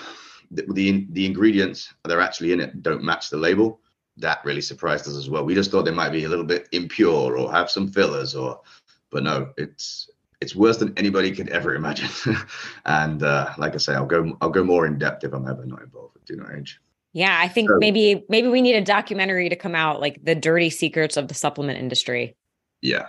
the, 0.52 0.64
the 0.72 1.06
the 1.10 1.26
ingredients 1.26 1.92
that 2.04 2.14
are 2.14 2.20
actually 2.20 2.52
in 2.52 2.60
it 2.60 2.80
don't 2.82 3.02
match 3.02 3.30
the 3.30 3.36
label 3.36 3.80
that 4.18 4.44
really 4.44 4.60
surprised 4.60 5.06
us 5.06 5.16
as 5.16 5.28
well. 5.28 5.44
We 5.44 5.54
just 5.54 5.70
thought 5.70 5.84
they 5.84 5.90
might 5.90 6.10
be 6.10 6.24
a 6.24 6.28
little 6.28 6.44
bit 6.44 6.68
impure 6.72 7.36
or 7.36 7.52
have 7.52 7.70
some 7.70 7.88
fillers 7.88 8.34
or, 8.34 8.60
but 9.10 9.22
no, 9.22 9.52
it's 9.56 10.10
it's 10.40 10.54
worse 10.54 10.76
than 10.76 10.92
anybody 10.96 11.32
could 11.32 11.48
ever 11.48 11.74
imagine. 11.74 12.10
and 12.86 13.22
uh, 13.22 13.52
like 13.58 13.74
I 13.74 13.78
say, 13.78 13.94
I'll 13.94 14.06
go 14.06 14.36
I'll 14.40 14.50
go 14.50 14.64
more 14.64 14.86
in 14.86 14.98
depth 14.98 15.24
if 15.24 15.32
I'm 15.32 15.48
ever 15.48 15.64
not 15.64 15.82
involved 15.82 16.14
with 16.14 16.24
Do 16.24 16.36
Not 16.36 16.54
Age. 16.54 16.80
Yeah, 17.12 17.36
I 17.38 17.48
think 17.48 17.70
so, 17.70 17.78
maybe 17.78 18.24
maybe 18.28 18.48
we 18.48 18.60
need 18.60 18.76
a 18.76 18.84
documentary 18.84 19.48
to 19.48 19.56
come 19.56 19.74
out 19.74 20.00
like 20.00 20.22
the 20.22 20.34
dirty 20.34 20.70
secrets 20.70 21.16
of 21.16 21.28
the 21.28 21.34
supplement 21.34 21.78
industry. 21.78 22.36
Yeah. 22.82 23.06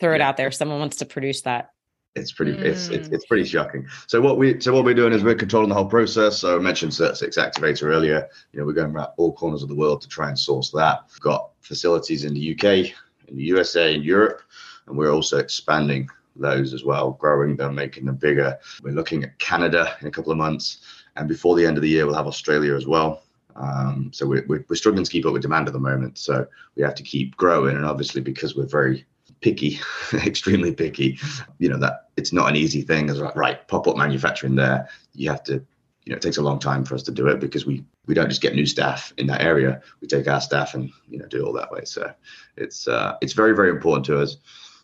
Throw 0.00 0.10
yeah. 0.10 0.16
it 0.16 0.20
out 0.22 0.36
there. 0.36 0.50
Someone 0.50 0.80
wants 0.80 0.96
to 0.96 1.06
produce 1.06 1.42
that. 1.42 1.70
It's 2.16 2.30
pretty 2.30 2.52
it's, 2.52 2.88
it's 2.90 3.08
Mm. 3.08 3.12
it's 3.12 3.26
pretty 3.26 3.44
shocking. 3.44 3.86
So 4.06 4.20
what 4.20 4.38
we 4.38 4.60
so 4.60 4.72
what 4.72 4.84
we're 4.84 4.94
doing 4.94 5.12
is 5.12 5.24
we're 5.24 5.34
controlling 5.34 5.68
the 5.68 5.74
whole 5.74 5.86
process. 5.86 6.38
So 6.38 6.56
I 6.56 6.60
mentioned 6.60 6.92
SIRT6 6.92 7.36
activator 7.38 7.84
earlier. 7.84 8.28
You 8.52 8.60
know, 8.60 8.66
we're 8.66 8.72
going 8.72 8.92
around 8.92 9.08
all 9.16 9.32
corners 9.32 9.62
of 9.64 9.68
the 9.68 9.74
world 9.74 10.00
to 10.02 10.08
try 10.08 10.28
and 10.28 10.38
source 10.38 10.70
that. 10.70 11.04
We've 11.10 11.20
got 11.20 11.50
facilities 11.60 12.24
in 12.24 12.34
the 12.34 12.52
UK, 12.52 12.92
in 13.26 13.36
the 13.36 13.42
USA, 13.44 13.94
in 13.94 14.02
Europe, 14.02 14.42
and 14.86 14.96
we're 14.96 15.12
also 15.12 15.38
expanding 15.38 16.08
those 16.36 16.72
as 16.72 16.84
well, 16.84 17.12
growing 17.12 17.56
them, 17.56 17.74
making 17.74 18.04
them 18.04 18.16
bigger. 18.16 18.58
We're 18.82 18.92
looking 18.94 19.24
at 19.24 19.36
Canada 19.40 19.96
in 20.00 20.06
a 20.06 20.10
couple 20.10 20.30
of 20.30 20.38
months, 20.38 20.80
and 21.16 21.28
before 21.28 21.56
the 21.56 21.66
end 21.66 21.76
of 21.78 21.82
the 21.82 21.88
year, 21.88 22.06
we'll 22.06 22.14
have 22.16 22.26
Australia 22.28 22.74
as 22.76 22.86
well. 22.86 23.22
Um, 23.56 24.10
so 24.12 24.26
we're, 24.26 24.44
we're, 24.48 24.64
we're 24.68 24.76
struggling 24.76 25.04
to 25.04 25.10
keep 25.10 25.26
up 25.26 25.32
with 25.32 25.42
demand 25.42 25.68
at 25.68 25.72
the 25.72 25.80
moment. 25.80 26.18
So 26.18 26.46
we 26.76 26.82
have 26.82 26.94
to 26.96 27.02
keep 27.04 27.36
growing, 27.36 27.76
and 27.76 27.84
obviously 27.84 28.20
because 28.20 28.54
we're 28.56 28.66
very 28.66 29.04
picky, 29.44 29.78
extremely 30.14 30.72
picky, 30.72 31.18
you 31.58 31.68
know 31.68 31.78
that 31.78 32.08
it's 32.16 32.32
not 32.32 32.48
an 32.48 32.56
easy 32.56 32.80
thing. 32.80 33.10
As 33.10 33.20
like, 33.20 33.36
right, 33.36 33.68
pop 33.68 33.86
up 33.86 33.96
manufacturing 33.96 34.54
there. 34.56 34.88
You 35.12 35.28
have 35.30 35.44
to, 35.44 35.62
you 36.04 36.10
know, 36.10 36.16
it 36.16 36.22
takes 36.22 36.38
a 36.38 36.42
long 36.42 36.58
time 36.58 36.82
for 36.84 36.94
us 36.94 37.02
to 37.04 37.12
do 37.12 37.28
it 37.28 37.40
because 37.40 37.66
we 37.66 37.84
we 38.06 38.14
don't 38.14 38.30
just 38.30 38.40
get 38.40 38.54
new 38.54 38.64
staff 38.64 39.12
in 39.18 39.26
that 39.26 39.42
area. 39.42 39.82
We 40.00 40.08
take 40.08 40.26
our 40.26 40.40
staff 40.40 40.74
and 40.74 40.90
you 41.08 41.18
know 41.18 41.26
do 41.26 41.42
it 41.42 41.46
all 41.46 41.52
that 41.52 41.70
way. 41.70 41.84
So 41.84 42.10
it's 42.56 42.88
uh, 42.88 43.16
it's 43.20 43.34
very 43.34 43.54
very 43.54 43.68
important 43.68 44.06
to 44.06 44.18
us 44.18 44.38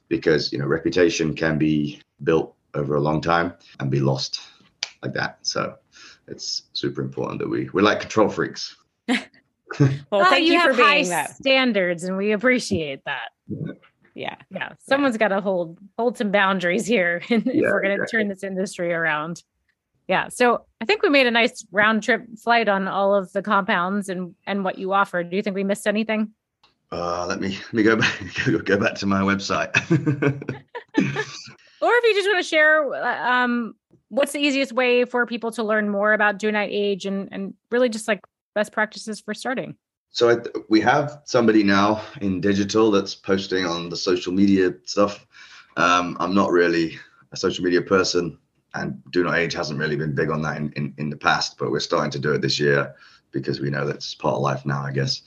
because 0.08 0.52
you 0.52 0.58
know 0.58 0.66
reputation 0.66 1.34
can 1.34 1.56
be 1.56 2.02
built 2.22 2.54
over 2.74 2.94
a 2.96 3.00
long 3.00 3.22
time 3.22 3.54
and 3.80 3.90
be 3.90 4.00
lost 4.00 4.40
like 5.02 5.14
that. 5.14 5.38
So 5.40 5.76
it's 6.28 6.64
super 6.74 7.00
important 7.00 7.40
that 7.40 7.48
we 7.48 7.70
we're 7.72 7.80
like 7.80 8.00
control 8.00 8.28
freaks. 8.28 8.76
Well, 9.78 9.88
Well, 10.10 10.24
thank 10.30 10.48
you, 10.48 10.58
have 10.58 10.74
for 10.74 10.82
high 10.82 10.94
being 10.96 11.10
that. 11.10 11.36
standards, 11.36 12.02
and 12.02 12.16
we 12.16 12.32
appreciate 12.32 13.04
that. 13.04 13.28
Yeah. 13.46 13.74
Yeah, 14.20 14.36
yeah. 14.50 14.72
someone's 14.86 15.16
got 15.16 15.28
to 15.28 15.40
hold 15.40 15.78
hold 15.96 16.18
some 16.18 16.30
boundaries 16.30 16.86
here 16.86 17.22
if 17.30 17.46
Yeah, 17.46 17.62
we're 17.62 17.80
going 17.80 17.96
to 17.96 18.02
exactly. 18.02 18.18
turn 18.18 18.28
this 18.28 18.42
industry 18.44 18.92
around. 18.92 19.42
Yeah, 20.08 20.28
so 20.28 20.66
I 20.80 20.84
think 20.84 21.02
we 21.02 21.08
made 21.08 21.26
a 21.26 21.30
nice 21.30 21.64
round 21.72 22.02
trip 22.02 22.26
flight 22.42 22.68
on 22.68 22.86
all 22.86 23.14
of 23.14 23.32
the 23.32 23.40
compounds 23.40 24.10
and 24.10 24.34
and 24.46 24.62
what 24.62 24.76
you 24.78 24.92
offer. 24.92 25.22
Do 25.24 25.36
you 25.36 25.42
think 25.42 25.56
we 25.56 25.64
missed 25.64 25.86
anything? 25.86 26.32
Uh, 26.92 27.24
let 27.26 27.40
me 27.40 27.56
let 27.56 27.72
me 27.72 27.82
go 27.82 27.96
back 27.96 28.20
go 28.66 28.76
back 28.76 28.94
to 28.96 29.06
my 29.06 29.20
website. 29.22 29.72
Or 31.82 31.90
if 31.94 32.04
you 32.04 32.14
just 32.14 32.28
want 32.28 32.44
to 32.44 32.46
share, 32.48 32.92
uh, 32.92 33.32
um, 33.32 33.74
what's 34.10 34.32
the 34.32 34.38
easiest 34.38 34.72
way 34.72 35.06
for 35.06 35.24
people 35.24 35.50
to 35.52 35.62
learn 35.62 35.88
more 35.88 36.12
about 36.12 36.36
Do 36.38 36.52
Not 36.52 36.68
Age 36.68 37.06
and 37.06 37.28
and 37.32 37.54
really 37.70 37.88
just 37.88 38.06
like 38.06 38.20
best 38.54 38.70
practices 38.72 39.18
for 39.20 39.32
starting? 39.32 39.76
So 40.10 40.30
I, 40.30 40.36
we 40.68 40.80
have 40.80 41.22
somebody 41.24 41.62
now 41.62 42.02
in 42.20 42.40
digital 42.40 42.90
that's 42.90 43.14
posting 43.14 43.64
on 43.64 43.88
the 43.88 43.96
social 43.96 44.32
media 44.32 44.74
stuff. 44.84 45.26
Um, 45.76 46.16
I'm 46.20 46.34
not 46.34 46.50
really 46.50 46.98
a 47.32 47.36
social 47.36 47.64
media 47.64 47.80
person, 47.80 48.38
and 48.74 49.00
Do 49.10 49.22
Not 49.22 49.38
Age 49.38 49.54
hasn't 49.54 49.78
really 49.78 49.96
been 49.96 50.14
big 50.14 50.30
on 50.30 50.42
that 50.42 50.56
in, 50.56 50.72
in, 50.72 50.94
in 50.98 51.10
the 51.10 51.16
past, 51.16 51.58
but 51.58 51.70
we're 51.70 51.80
starting 51.80 52.10
to 52.12 52.18
do 52.18 52.32
it 52.32 52.42
this 52.42 52.58
year 52.58 52.94
because 53.30 53.60
we 53.60 53.70
know 53.70 53.86
that's 53.86 54.14
part 54.14 54.34
of 54.34 54.42
life 54.42 54.66
now, 54.66 54.82
I 54.82 54.92
guess. 54.92 55.22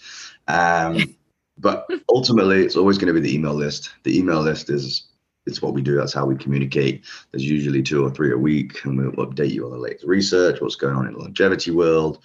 Um, 0.47 1.15
but 1.57 1.87
ultimately, 2.09 2.63
it's 2.63 2.75
always 2.75 2.97
going 2.97 3.13
to 3.13 3.19
be 3.19 3.25
the 3.25 3.33
email 3.33 3.53
list. 3.53 3.91
The 4.03 4.17
email 4.17 4.41
list 4.41 4.69
is 4.69 5.07
it's 5.45 5.61
what 5.61 5.73
we 5.73 5.81
do. 5.81 5.95
That's 5.95 6.13
how 6.13 6.25
we 6.25 6.35
communicate. 6.35 7.05
There's 7.31 7.49
usually 7.49 7.83
two 7.83 8.05
or 8.05 8.11
three 8.11 8.33
a 8.33 8.37
week, 8.37 8.83
and 8.85 8.97
we'll 8.97 9.25
update 9.25 9.51
you 9.51 9.65
on 9.65 9.71
the 9.71 9.77
latest 9.77 10.05
research, 10.05 10.61
what's 10.61 10.75
going 10.75 10.95
on 10.95 11.07
in 11.07 11.13
the 11.13 11.19
longevity 11.19 11.71
world, 11.71 12.19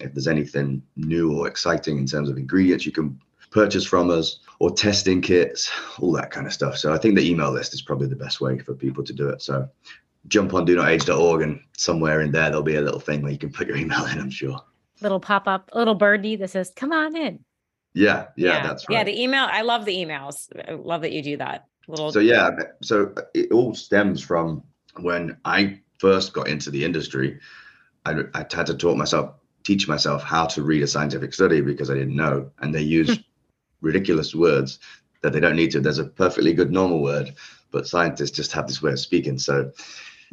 if 0.00 0.12
there's 0.12 0.28
anything 0.28 0.82
new 0.96 1.38
or 1.38 1.46
exciting 1.46 1.98
in 1.98 2.06
terms 2.06 2.28
of 2.28 2.36
ingredients 2.36 2.84
you 2.84 2.92
can 2.92 3.18
purchase 3.50 3.84
from 3.84 4.10
us 4.10 4.40
or 4.58 4.70
testing 4.70 5.20
kits, 5.20 5.70
all 6.00 6.12
that 6.12 6.30
kind 6.30 6.46
of 6.46 6.52
stuff. 6.52 6.76
So 6.76 6.92
I 6.92 6.98
think 6.98 7.14
the 7.14 7.28
email 7.28 7.52
list 7.52 7.72
is 7.74 7.82
probably 7.82 8.08
the 8.08 8.16
best 8.16 8.40
way 8.40 8.58
for 8.58 8.74
people 8.74 9.04
to 9.04 9.12
do 9.12 9.28
it. 9.28 9.42
So 9.42 9.68
jump 10.28 10.54
on 10.54 10.64
do 10.64 10.76
not 10.76 10.88
age.org 10.88 11.42
and 11.42 11.60
somewhere 11.76 12.20
in 12.20 12.32
there 12.32 12.48
there'll 12.48 12.62
be 12.62 12.76
a 12.76 12.80
little 12.80 13.00
thing 13.00 13.22
where 13.22 13.32
you 13.32 13.38
can 13.38 13.52
put 13.52 13.68
your 13.68 13.76
email 13.76 14.04
in, 14.06 14.18
I'm 14.18 14.30
sure. 14.30 14.60
Little 15.00 15.20
pop 15.20 15.46
up, 15.46 15.70
little 15.74 15.94
birdie 15.94 16.36
that 16.36 16.50
says, 16.50 16.72
"Come 16.74 16.92
on 16.92 17.16
in." 17.16 17.44
Yeah, 17.94 18.28
yeah, 18.36 18.62
that's 18.62 18.88
right. 18.88 18.98
Yeah, 18.98 19.04
the 19.04 19.20
email. 19.20 19.46
I 19.50 19.62
love 19.62 19.84
the 19.84 19.94
emails. 19.94 20.48
I 20.68 20.72
love 20.72 21.02
that 21.02 21.12
you 21.12 21.22
do 21.22 21.36
that. 21.38 21.66
Little 21.88 22.12
So 22.12 22.20
yeah, 22.20 22.50
so 22.82 23.12
it 23.34 23.52
all 23.52 23.74
stems 23.74 24.22
from 24.22 24.62
when 25.00 25.36
I 25.44 25.80
first 25.98 26.32
got 26.32 26.48
into 26.48 26.70
the 26.70 26.84
industry. 26.84 27.38
I, 28.06 28.14
I 28.34 28.46
had 28.50 28.66
to 28.66 28.74
taught 28.74 28.96
myself, 28.96 29.34
teach 29.64 29.88
myself 29.88 30.22
how 30.22 30.46
to 30.46 30.62
read 30.62 30.82
a 30.82 30.86
scientific 30.86 31.34
study 31.34 31.60
because 31.60 31.90
I 31.90 31.94
didn't 31.94 32.16
know, 32.16 32.50
and 32.60 32.74
they 32.74 32.82
use 32.82 33.18
ridiculous 33.80 34.34
words 34.34 34.78
that 35.22 35.32
they 35.32 35.40
don't 35.40 35.56
need 35.56 35.70
to. 35.72 35.80
There's 35.80 35.98
a 35.98 36.04
perfectly 36.04 36.52
good 36.52 36.70
normal 36.70 37.02
word, 37.02 37.34
but 37.70 37.88
scientists 37.88 38.30
just 38.30 38.52
have 38.52 38.66
this 38.66 38.82
way 38.82 38.92
of 38.92 39.00
speaking. 39.00 39.38
So 39.38 39.72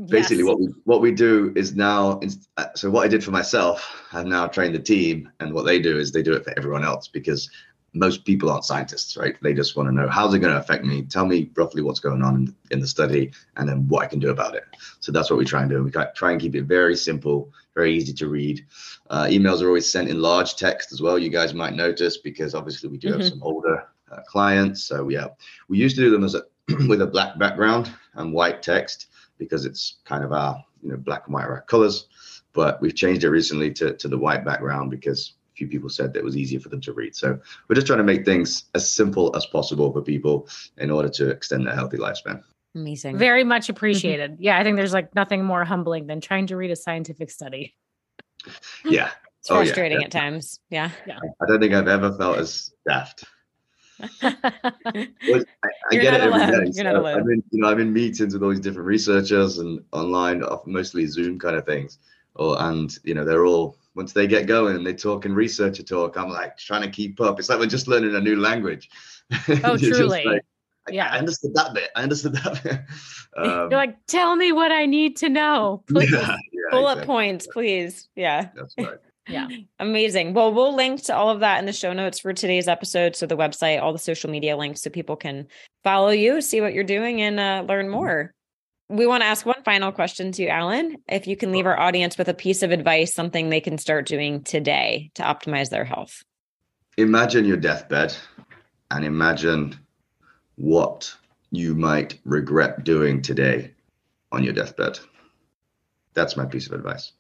basically, 0.10 0.44
Yes. 0.44 0.48
what 0.48 0.60
we 0.60 0.68
what 0.84 1.02
we 1.02 1.12
do 1.12 1.54
is 1.56 1.76
now. 1.76 2.20
uh, 2.58 2.68
So 2.76 2.90
what 2.90 3.06
I 3.06 3.08
did 3.08 3.24
for 3.24 3.32
myself, 3.32 4.04
I've 4.12 4.28
now 4.28 4.48
trained 4.48 4.76
the 4.76 4.80
team, 4.80 5.32
and 5.40 5.54
what 5.54 5.66
they 5.66 5.80
do 5.80 5.98
is 5.98 6.12
they 6.12 6.24
do 6.24 6.34
it 6.34 6.44
for 6.44 6.54
everyone 6.58 6.84
else 6.84 7.08
because 7.08 7.50
most 7.94 8.24
people 8.24 8.50
aren't 8.50 8.64
scientists, 8.64 9.18
right? 9.18 9.36
They 9.42 9.54
just 9.54 9.76
want 9.76 9.90
to 9.90 9.94
know 9.96 10.08
how's 10.08 10.34
it 10.34 10.40
going 10.40 10.54
to 10.54 10.60
affect 10.60 10.86
me. 10.86 11.04
Tell 11.04 11.26
me 11.26 11.52
roughly 11.56 11.82
what's 11.82 12.00
going 12.00 12.24
on 12.24 12.36
in, 12.36 12.56
in 12.72 12.80
the 12.80 12.88
study, 12.88 13.32
and 13.58 13.68
then 13.68 13.88
what 13.88 14.04
I 14.04 14.08
can 14.08 14.20
do 14.20 14.30
about 14.30 14.56
it. 14.56 14.64
So 15.02 15.12
that's 15.12 15.30
what 15.30 15.40
we 15.40 15.46
try 15.46 15.62
and 15.62 15.70
do. 15.70 15.84
We 15.84 15.92
try 15.92 16.32
and 16.32 16.40
keep 16.42 16.56
it 16.56 16.64
very 16.64 16.96
simple, 16.96 17.52
very 17.76 17.94
easy 17.96 18.14
to 18.14 18.28
read. 18.28 18.66
Uh, 19.10 19.26
emails 19.26 19.62
are 19.62 19.68
always 19.68 19.92
sent 19.92 20.10
in 20.10 20.22
large 20.22 20.56
text 20.56 20.92
as 20.92 21.02
well. 21.02 21.18
You 21.18 21.30
guys 21.30 21.54
might 21.54 21.74
notice 21.74 22.18
because 22.18 22.54
obviously 22.56 22.90
we 22.90 22.98
do 22.98 23.12
have 23.12 23.22
Mhm. 23.22 23.30
some 23.30 23.44
older 23.44 23.88
uh, 24.12 24.22
clients. 24.28 24.84
So 24.84 25.08
yeah, 25.10 25.28
we 25.70 25.78
used 25.78 25.96
to 25.96 26.02
do 26.02 26.12
them 26.12 26.24
as 26.24 26.36
a 26.36 26.44
with 26.88 27.02
a 27.02 27.08
black 27.08 27.40
background 27.40 27.92
and 28.16 28.34
white 28.34 28.62
text 28.62 29.08
because 29.38 29.66
it's 29.66 29.98
kind 30.06 30.24
of 30.24 30.32
our 30.32 30.64
you 30.84 30.90
know 30.90 30.98
black 30.98 31.24
and 31.26 31.34
white 31.34 31.46
our 31.46 31.62
colors. 31.62 32.08
But 32.54 32.82
we've 32.82 32.96
changed 32.96 33.24
it 33.24 33.30
recently 33.30 33.72
to 33.74 33.94
to 33.96 34.08
the 34.10 34.18
white 34.18 34.44
background 34.44 34.92
because 34.92 35.34
a 35.54 35.56
few 35.56 35.68
people 35.68 35.90
said 35.90 36.12
that 36.14 36.20
it 36.20 36.26
was 36.26 36.36
easier 36.38 36.60
for 36.60 36.70
them 36.70 36.82
to 36.82 36.94
read. 36.94 37.16
So 37.16 37.40
we're 37.68 37.76
just 37.76 37.88
trying 37.88 38.00
to 38.00 38.04
make 38.04 38.26
things 38.26 38.66
as 38.76 38.92
simple 38.92 39.34
as 39.36 39.46
possible 39.46 39.92
for 39.94 40.02
people 40.02 40.48
in 40.78 40.92
order 40.92 41.10
to 41.10 41.30
extend 41.30 41.66
their 41.66 41.76
healthy 41.76 41.98
lifespan. 41.98 42.44
Amazing. 42.76 43.18
Very 43.18 43.44
much 43.44 43.64
mm-hmm. 43.64 43.72
appreciated. 43.72 44.38
Yeah, 44.40 44.58
I 44.58 44.64
think 44.64 44.78
there's 44.78 44.94
like 44.94 45.14
nothing 45.16 45.44
more 45.44 45.64
humbling 45.66 46.08
than 46.08 46.22
trying 46.22 46.48
to 46.48 46.58
read 46.58 46.72
a 46.72 46.76
scientific 46.76 47.30
study. 47.30 47.76
Yeah, 48.84 49.12
it's 49.40 49.52
oh, 49.52 49.56
yeah, 49.56 49.66
frustrating 49.66 50.04
at 50.04 50.12
times. 50.12 50.60
Yeah. 50.70 50.90
I 51.08 51.46
don't 51.48 51.60
think 51.60 51.74
I've 51.74 51.88
ever 51.88 52.12
felt 52.14 52.38
as 52.40 52.72
daft. 52.88 53.24
Well, 54.22 54.34
I, 54.94 55.68
I 55.68 55.70
You're 55.92 56.02
get 56.02 56.12
not 56.12 56.22
it 56.22 56.24
every 56.24 56.42
alone. 56.42 56.66
day. 56.66 56.72
You're 56.74 56.84
not 56.86 56.96
So 56.96 57.02
alone. 57.02 57.20
I'm 57.20 57.30
in, 57.30 57.44
you 57.52 57.62
know, 57.62 57.70
I'm 57.70 57.80
in 57.80 57.94
meetings 57.94 58.34
with 58.34 58.42
all 58.42 58.50
these 58.50 58.60
different 58.60 58.88
researchers 58.88 59.60
and 59.60 59.84
online, 59.92 60.44
mostly 60.66 61.06
Zoom 61.06 61.38
kind 61.38 61.56
of 61.56 61.66
things. 61.66 62.00
Or 62.36 62.60
and 62.62 62.98
you 63.04 63.14
know, 63.14 63.26
they're 63.26 63.46
all 63.46 63.78
once 63.96 64.14
they 64.14 64.26
get 64.28 64.48
going 64.48 64.76
and 64.76 64.86
they 64.86 64.94
talk 64.94 65.26
in 65.26 65.36
researcher 65.36 65.84
talk, 65.84 66.18
I'm 66.18 66.30
like 66.30 66.58
trying 66.58 66.82
to 66.82 66.90
keep 66.90 67.20
up. 67.22 67.40
It's 67.40 67.50
like 67.50 67.60
we're 67.60 67.66
just 67.66 67.88
learning 67.88 68.16
a 68.16 68.22
new 68.22 68.38
language. 68.38 68.90
Oh, 69.64 69.76
You're 69.76 69.78
just 69.78 70.00
truly. 70.00 70.26
like, 70.26 70.28
I- 70.28 70.51
Yeah. 70.92 71.10
I 71.12 71.18
understood 71.18 71.54
that 71.56 71.74
bit. 71.74 71.90
I 71.96 72.04
understood 72.04 72.34
that 72.34 72.64
bit. 72.64 72.82
Um, 73.38 73.72
You're 73.72 73.80
like, 73.80 73.96
tell 74.08 74.36
me 74.36 74.52
what 74.52 74.74
I 74.74 74.86
need 74.86 75.16
to 75.18 75.30
know. 75.30 75.86
Please. 75.90 76.12
yeah, 76.12 76.36
yeah, 76.52 76.62
Bullet 76.70 76.92
exactly. 76.92 77.06
points, 77.06 77.48
please. 77.54 78.10
Yeah. 78.14 78.50
That's 78.54 78.76
right. 78.78 78.98
Yeah. 79.30 79.48
Amazing. 79.80 80.34
Well, 80.34 80.54
we'll 80.54 80.76
link 80.76 81.04
to 81.04 81.16
all 81.16 81.30
of 81.30 81.40
that 81.40 81.60
in 81.60 81.66
the 81.66 81.72
show 81.72 81.94
notes 81.94 82.20
for 82.20 82.34
today's 82.34 82.68
episode. 82.68 83.16
So 83.16 83.26
the 83.26 83.38
website, 83.38 83.82
all 83.82 83.94
the 83.94 84.00
social 84.00 84.30
media 84.30 84.58
links 84.58 84.82
so 84.82 84.90
people 84.90 85.16
can 85.16 85.48
follow 85.82 86.10
you, 86.10 86.42
see 86.42 86.60
what 86.60 86.74
you're 86.74 86.84
doing, 86.84 87.22
and 87.22 87.40
uh, 87.40 87.64
learn 87.66 87.90
more. 87.90 88.34
We 88.90 89.08
want 89.08 89.22
to 89.22 89.28
ask 89.28 89.46
one 89.46 89.64
final 89.64 89.94
question 89.94 90.34
to 90.34 90.42
you, 90.42 90.50
Alan. 90.50 90.98
If 91.08 91.26
you 91.26 91.38
can 91.38 91.54
leave 91.54 91.66
our 91.66 91.80
audience 91.80 92.18
with 92.18 92.28
a 92.28 92.34
piece 92.34 92.62
of 92.62 92.72
advice, 92.72 93.14
something 93.14 93.48
they 93.48 93.62
can 93.62 93.78
start 93.78 94.06
doing 94.06 94.44
today 94.44 95.12
to 95.16 95.24
optimize 95.24 95.70
their 95.70 95.86
health. 95.86 96.22
imagine 96.98 97.46
your 97.46 97.56
deathbed 97.56 98.14
and 98.90 99.06
imagine 99.06 99.80
what 100.62 101.12
you 101.50 101.74
might 101.74 102.20
regret 102.24 102.84
doing 102.84 103.22
today 103.22 103.74
on 104.32 104.44
your 104.44 104.54
deathbed. 104.54 105.00
That's 106.14 106.38
my 106.38 106.46
piece 106.46 106.68
of 106.68 106.74
advice. 106.74 107.14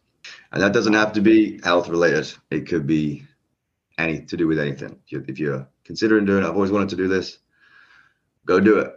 And 0.52 0.62
that 0.62 0.74
doesn't 0.74 0.94
have 0.94 1.14
to 1.14 1.22
be 1.22 1.60
health 1.64 1.90
related. 1.90 2.32
It 2.52 2.68
could 2.68 2.86
be 2.86 3.24
any 3.98 4.22
to 4.26 4.38
do 4.38 4.48
with 4.48 4.60
anything. 4.60 5.00
If 5.06 5.12
you're, 5.12 5.24
if 5.28 5.40
you're 5.40 5.68
considering 5.84 6.26
doing 6.26 6.44
it, 6.44 6.48
I've 6.48 6.56
always 6.56 6.72
wanted 6.72 6.90
to 6.90 6.96
do 6.96 7.08
this, 7.08 7.40
go 8.46 8.60
do 8.60 8.78
it. 8.78 8.94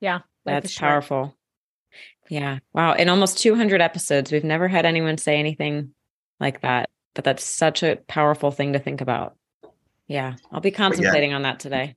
Yeah. 0.00 0.20
That's 0.44 0.70
short. 0.70 0.88
powerful. 0.88 1.36
Yeah. 2.30 2.60
Wow. 2.72 2.94
In 2.94 3.10
almost 3.10 3.38
200 3.38 3.82
episodes, 3.82 4.32
we've 4.32 4.44
never 4.44 4.66
had 4.66 4.86
anyone 4.86 5.18
say 5.18 5.38
anything 5.38 5.92
like 6.40 6.62
that, 6.62 6.88
but 7.14 7.24
that's 7.24 7.44
such 7.44 7.82
a 7.82 7.96
powerful 8.08 8.50
thing 8.50 8.72
to 8.72 8.78
think 8.78 9.02
about. 9.02 9.36
Yeah. 10.08 10.36
I'll 10.50 10.60
be 10.60 10.70
contemplating 10.70 11.34
on 11.34 11.42
that 11.42 11.60
today. 11.60 11.96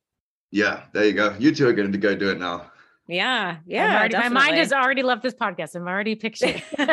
Yeah, 0.52 0.84
there 0.94 1.06
you 1.06 1.14
go. 1.14 1.36
You 1.40 1.54
two 1.54 1.68
are 1.68 1.74
going 1.74 1.92
to 1.92 1.98
go 1.98 2.16
do 2.16 2.30
it 2.30 2.40
now. 2.40 2.72
Yeah. 3.08 3.58
Yeah. 3.68 3.98
already- 4.00 4.16
my 4.16 4.22
mind 4.24 4.34
definitely. 4.34 4.58
has 4.60 4.74
already 4.74 5.04
left 5.04 5.22
this 5.22 5.34
podcast. 5.36 5.76
I'm 5.76 5.88
already 5.88 6.16
picturing. 6.16 6.62
All 6.80 6.86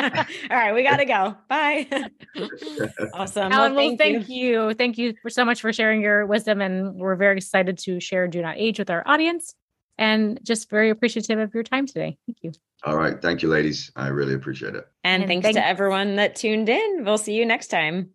right, 0.50 0.74
we 0.74 0.82
gotta 0.82 1.06
go. 1.06 1.36
Bye. 1.48 1.86
awesome. 3.14 3.50
Alan, 3.50 3.74
well, 3.74 3.86
well, 3.88 3.96
thank 3.96 4.28
you. 4.28 4.74
Thank 4.74 4.98
you 4.98 5.14
for 5.22 5.30
so 5.30 5.44
much 5.44 5.60
for 5.62 5.72
sharing 5.72 6.02
your 6.02 6.26
wisdom. 6.26 6.60
And 6.60 6.96
we're 6.96 7.16
very 7.16 7.36
excited 7.38 7.78
to 7.78 7.98
share 8.00 8.28
Do 8.28 8.42
Not 8.42 8.56
Age 8.58 8.78
with 8.78 8.90
our 8.90 9.02
audience 9.06 9.54
and 9.96 10.38
just 10.42 10.68
very 10.68 10.90
appreciative 10.90 11.38
of 11.38 11.54
your 11.54 11.62
time 11.62 11.86
today. 11.86 12.18
Thank 12.26 12.38
you. 12.42 12.52
All 12.84 12.96
right. 12.96 13.20
Thank 13.22 13.42
you, 13.42 13.48
ladies. 13.48 13.90
I 13.96 14.08
really 14.08 14.34
appreciate 14.34 14.74
it. 14.74 14.86
And, 15.04 15.22
And 15.22 15.30
thanks 15.30 15.44
thank- 15.44 15.56
to 15.56 15.66
everyone 15.66 16.16
that 16.16 16.34
tuned 16.36 16.68
in. 16.68 17.04
We'll 17.04 17.16
see 17.18 17.34
you 17.34 17.46
next 17.46 17.68
time. 17.68 18.10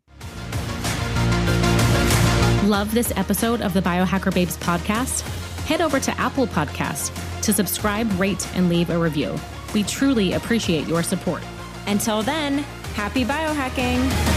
Love 2.67 2.93
this 2.93 3.13
episode 3.15 3.61
of 3.61 3.73
the 3.73 3.79
Biohacker 3.79 4.33
Babes 4.33 4.57
podcast? 4.57 5.21
Head 5.67 5.79
over 5.79 6.01
to 6.01 6.19
Apple 6.19 6.45
Podcast 6.45 7.13
to 7.41 7.53
subscribe, 7.53 8.11
rate, 8.19 8.45
and 8.57 8.67
leave 8.67 8.89
a 8.89 8.97
review. 8.99 9.39
We 9.73 9.83
truly 9.83 10.33
appreciate 10.33 10.85
your 10.85 11.01
support. 11.01 11.41
Until 11.87 12.23
then, 12.23 12.57
happy 12.93 13.23
biohacking. 13.23 14.36